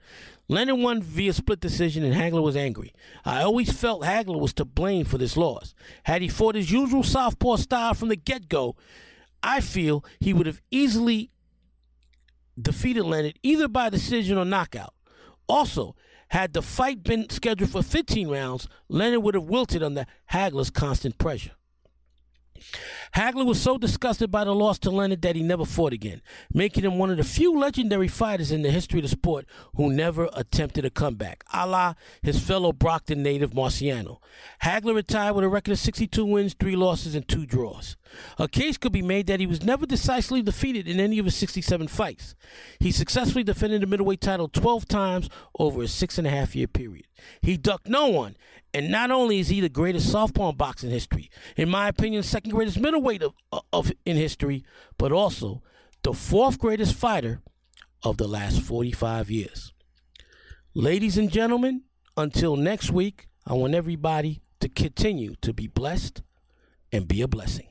Leonard 0.50 0.80
won 0.80 1.02
via 1.02 1.34
split 1.34 1.62
decision, 1.62 2.04
and 2.04 2.14
Hagler 2.14 2.44
was 2.44 2.58
angry. 2.58 2.94
I 3.24 3.44
always 3.44 3.72
felt 3.72 4.04
Hagler 4.04 4.40
was 4.40 4.54
to 4.56 4.66
blame 4.66 5.06
for 5.06 5.18
this 5.18 5.38
loss. 5.38 5.74
Had 6.04 6.22
he 6.22 6.28
fought 6.28 6.56
his 6.56 6.72
usual 6.72 7.04
southpaw 7.04 7.56
style 7.56 7.94
from 7.94 8.10
the 8.10 8.18
get 8.18 8.50
go, 8.50 8.76
I 9.42 9.62
feel 9.62 10.04
he 10.20 10.34
would 10.34 10.46
have 10.46 10.62
easily 10.70 11.30
defeated 12.62 13.04
Leonard 13.04 13.40
either 13.42 13.68
by 13.68 13.90
decision 13.90 14.38
or 14.38 14.46
knockout. 14.46 14.94
Also, 15.48 15.96
had 16.34 16.54
the 16.54 16.64
fight 16.64 17.04
been 17.04 17.30
scheduled 17.30 17.70
for 17.70 17.84
15 17.84 18.28
rounds, 18.28 18.68
Leonard 18.90 19.22
would 19.22 19.36
have 19.36 19.44
wilted 19.44 19.84
under 19.84 20.08
Hagler's 20.32 20.72
constant 20.72 21.20
pressure. 21.20 21.52
Hagler 23.16 23.46
was 23.46 23.62
so 23.62 23.78
disgusted 23.78 24.32
by 24.32 24.44
the 24.44 24.56
loss 24.56 24.80
to 24.80 24.90
Leonard 24.90 25.22
that 25.22 25.36
he 25.36 25.44
never 25.44 25.66
fought 25.66 25.94
again, 25.94 26.22
making 26.54 26.84
him 26.84 26.98
one 26.98 27.10
of 27.10 27.18
the 27.18 27.24
few 27.24 27.58
legendary 27.58 28.08
fighters 28.08 28.52
in 28.52 28.62
the 28.62 28.72
history 28.72 29.00
of 29.00 29.04
the 29.04 29.10
sport 29.10 29.46
who 29.76 29.92
never 29.92 30.30
attempted 30.34 30.86
a 30.86 30.90
comeback, 30.90 31.44
a 31.54 31.68
la 31.68 31.94
his 32.22 32.40
fellow 32.40 32.72
Brockton 32.72 33.22
native 33.22 33.52
Marciano. 33.52 34.18
Hagler 34.64 34.96
retired 34.96 35.36
with 35.36 35.46
a 35.46 35.50
record 35.50 35.74
of 35.74 35.80
62 35.80 36.26
wins, 36.26 36.56
3 36.60 36.76
losses, 36.76 37.16
and 37.16 37.28
2 37.28 37.46
draws. 37.46 37.98
A 38.38 38.48
case 38.48 38.78
could 38.78 38.92
be 38.92 39.02
made 39.02 39.28
that 39.28 39.40
he 39.40 39.48
was 39.48 39.64
never 39.64 39.86
decisively 39.86 40.42
defeated 40.42 40.88
in 40.88 41.00
any 41.00 41.20
of 41.20 41.26
his 41.26 41.36
67 41.36 41.88
fights. 41.88 42.36
He 42.80 42.92
successfully 42.92 43.44
defended 43.44 43.82
the 43.82 43.88
middleweight 43.88 44.22
title 44.22 44.48
12 44.48 44.88
times 44.88 45.30
over 45.58 45.84
a 45.84 45.88
six 45.88 46.18
and 46.18 46.28
a 46.28 46.30
half 46.30 46.56
year 46.56 46.68
period. 46.68 47.06
He 47.42 47.58
ducked 47.58 47.88
no 47.88 48.08
one, 48.08 48.36
and 48.74 48.90
not 48.90 49.12
only 49.12 49.40
is 49.40 49.50
he 49.50 49.62
the 49.62 49.70
greatest 49.70 50.12
southpaw 50.12 50.50
in 50.50 50.56
boxing 50.56 50.90
history, 50.90 51.30
in 51.56 51.70
my 51.70 51.88
opinion, 51.88 52.24
second 52.24 52.52
greatest 52.52 52.80
middleweight 52.80 53.22
of, 53.22 53.34
of 53.72 53.92
in 54.06 54.18
history, 54.18 54.64
but 54.98 55.12
also 55.12 55.62
the 56.02 56.14
fourth 56.14 56.58
greatest 56.58 56.96
fighter 56.96 57.42
of 58.04 58.18
the 58.18 58.28
last 58.28 58.62
45 58.62 59.30
years. 59.30 59.74
Ladies 60.74 61.18
and 61.18 61.30
gentlemen, 61.30 61.84
until 62.18 62.56
next 62.56 62.90
week, 62.92 63.28
I 63.46 63.54
want 63.54 63.76
everybody 63.76 64.42
to 64.60 64.70
continue 64.70 65.36
to 65.42 65.54
be 65.54 65.68
blessed 65.68 66.24
and 66.92 67.08
be 67.08 67.22
a 67.22 67.28
blessing. 67.28 67.68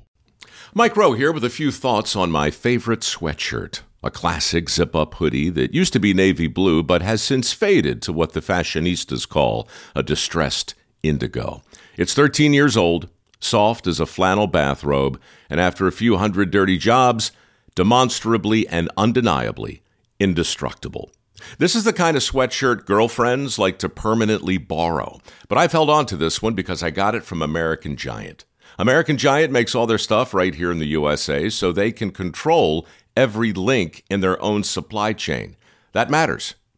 Mike 0.75 0.97
Rowe 0.97 1.13
here 1.13 1.33
with 1.33 1.45
a 1.45 1.51
few 1.51 1.71
thoughts 1.71 2.15
on 2.15 2.31
my 2.31 2.51
favorite 2.51 3.01
sweatshirt. 3.01 3.81
A 4.05 4.11
classic 4.11 4.69
zip 4.69 4.97
up 4.97 5.15
hoodie 5.15 5.49
that 5.51 5.75
used 5.75 5.93
to 5.93 6.01
be 6.01 6.13
navy 6.13 6.49
blue 6.49 6.83
but 6.83 7.03
has 7.03 7.23
since 7.23 7.53
faded 7.53 8.03
to 8.03 8.13
what 8.13 8.33
the 8.33 8.41
fashionistas 8.41 9.29
call 9.29 9.69
a 9.95 10.03
distressed 10.03 10.75
indigo. 11.03 11.63
It's 11.97 12.15
13 12.15 12.53
years 12.53 12.77
old, 12.77 13.09
soft 13.41 13.87
as 13.87 14.01
a 14.01 14.07
flannel 14.07 14.47
bathrobe, 14.47 15.21
and 15.51 15.61
after 15.61 15.87
a 15.87 15.93
few 15.93 16.17
hundred 16.17 16.51
dirty 16.51 16.79
jobs, 16.79 17.33
demonstrably 17.75 18.67
and 18.69 18.91
undeniably 18.97 19.83
indestructible. 20.21 21.11
This 21.59 21.75
is 21.75 21.85
the 21.85 21.93
kind 21.93 22.17
of 22.17 22.23
sweatshirt 22.23 22.87
girlfriends 22.87 23.59
like 23.59 23.79
to 23.81 23.89
permanently 23.89 24.59
borrow, 24.59 25.21
but 25.49 25.59
I've 25.59 25.73
held 25.73 25.91
on 25.91 26.07
to 26.07 26.17
this 26.17 26.41
one 26.41 26.55
because 26.55 26.83
I 26.83 26.91
got 26.91 27.15
it 27.15 27.25
from 27.25 27.43
American 27.43 27.97
Giant. 27.97 28.45
American 28.79 29.19
Giant 29.19 29.53
makes 29.53 29.75
all 29.75 29.87
their 29.87 29.99
stuff 29.99 30.33
right 30.33 30.55
here 30.55 30.71
in 30.71 30.79
the 30.79 30.87
USA 30.87 31.49
so 31.49 31.73
they 31.73 31.93
can 31.93 32.11
control 32.11 32.87
every 33.17 33.53
link 33.53 34.05
in 34.09 34.21
their 34.21 34.41
own 34.41 34.63
supply 34.63 35.13
chain. 35.13 35.57
That 35.93 36.11
matters 36.11 36.55